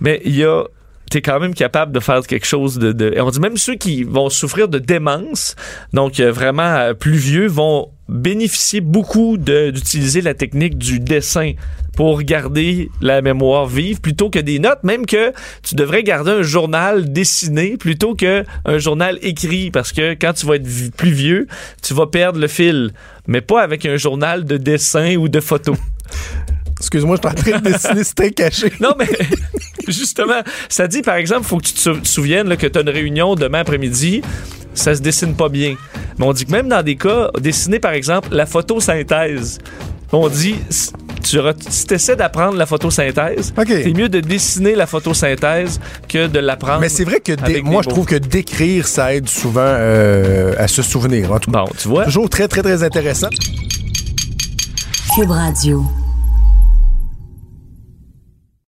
Mais 0.00 0.20
il 0.24 0.36
y 0.36 0.44
a 0.44 0.64
t'es 1.10 1.22
quand 1.22 1.40
même 1.40 1.54
capable 1.54 1.92
de 1.92 2.00
faire 2.00 2.20
quelque 2.26 2.46
chose 2.46 2.78
de, 2.78 2.92
de, 2.92 3.14
On 3.18 3.30
dit 3.30 3.40
même 3.40 3.56
ceux 3.56 3.74
qui 3.74 4.04
vont 4.04 4.30
souffrir 4.30 4.68
de 4.68 4.78
démence, 4.78 5.56
donc 5.92 6.20
euh, 6.20 6.32
vraiment 6.32 6.62
euh, 6.62 6.94
plus 6.94 7.16
vieux, 7.16 7.46
vont 7.46 7.90
bénéficier 8.08 8.80
beaucoup 8.80 9.38
d'utiliser 9.38 10.20
la 10.20 10.34
technique 10.34 10.76
du 10.76 11.00
dessin 11.00 11.52
pour 11.96 12.22
garder 12.22 12.90
la 13.00 13.22
mémoire 13.22 13.66
vive 13.66 14.00
plutôt 14.00 14.28
que 14.28 14.38
des 14.38 14.58
notes, 14.58 14.82
même 14.82 15.06
que 15.06 15.32
tu 15.62 15.74
devrais 15.74 16.02
garder 16.02 16.32
un 16.32 16.42
journal 16.42 17.12
dessiné 17.12 17.76
plutôt 17.76 18.14
que 18.14 18.44
un 18.64 18.78
journal 18.78 19.18
écrit 19.22 19.70
parce 19.70 19.92
que 19.92 20.14
quand 20.14 20.32
tu 20.34 20.46
vas 20.46 20.56
être 20.56 20.96
plus 20.96 21.12
vieux, 21.12 21.46
tu 21.82 21.94
vas 21.94 22.06
perdre 22.06 22.40
le 22.40 22.48
fil, 22.48 22.92
mais 23.26 23.40
pas 23.40 23.62
avec 23.62 23.86
un 23.86 23.96
journal 23.96 24.44
de 24.44 24.56
dessin 24.56 25.16
ou 25.16 25.28
de 25.28 25.40
photos. 25.40 25.76
Excuse-moi, 26.84 27.16
je 27.16 27.28
suis 27.28 27.38
en 27.38 27.42
train 27.42 27.60
de 27.60 27.72
dessiner, 27.72 28.04
c'était 28.04 28.30
caché. 28.30 28.70
non, 28.78 28.90
mais 28.98 29.08
justement, 29.88 30.42
ça 30.68 30.86
dit, 30.86 31.00
par 31.00 31.16
exemple, 31.16 31.44
faut 31.44 31.56
que 31.56 31.64
tu 31.64 31.72
te 31.72 32.06
souviennes 32.06 32.54
que 32.58 32.66
tu 32.66 32.78
as 32.78 32.82
une 32.82 32.90
réunion 32.90 33.34
demain 33.36 33.60
après-midi, 33.60 34.20
ça 34.74 34.94
se 34.94 35.00
dessine 35.00 35.34
pas 35.34 35.48
bien. 35.48 35.76
Mais 36.18 36.26
on 36.26 36.34
dit 36.34 36.44
que 36.44 36.52
même 36.52 36.68
dans 36.68 36.82
des 36.82 36.96
cas, 36.96 37.30
dessiner, 37.40 37.78
par 37.78 37.92
exemple, 37.92 38.28
la 38.32 38.44
photosynthèse, 38.44 39.60
on 40.12 40.28
dit, 40.28 40.56
tu, 41.22 41.38
tu 41.88 41.94
essaies 41.94 42.16
d'apprendre 42.16 42.58
la 42.58 42.66
photosynthèse, 42.66 43.54
c'est 43.56 43.94
mieux 43.94 44.10
de 44.10 44.20
dessiner 44.20 44.74
la 44.74 44.86
photosynthèse 44.86 45.80
que 46.06 46.26
de 46.26 46.38
l'apprendre. 46.38 46.80
Mais 46.80 46.90
c'est 46.90 47.04
vrai 47.04 47.20
que 47.20 47.32
moi, 47.62 47.80
je 47.82 47.88
trouve 47.88 48.04
que 48.04 48.16
d'écrire, 48.16 48.86
ça 48.86 49.14
aide 49.14 49.28
souvent 49.30 49.62
euh, 49.64 50.52
à 50.58 50.68
se 50.68 50.82
souvenir. 50.82 51.32
En 51.32 51.38
tout 51.38 51.50
bon, 51.50 51.64
tu 51.78 51.88
vois. 51.88 52.04
Toujours 52.04 52.28
très, 52.28 52.46
très, 52.46 52.62
très 52.62 52.82
intéressant. 52.82 53.30
Cube 55.16 55.30
Radio. 55.30 55.82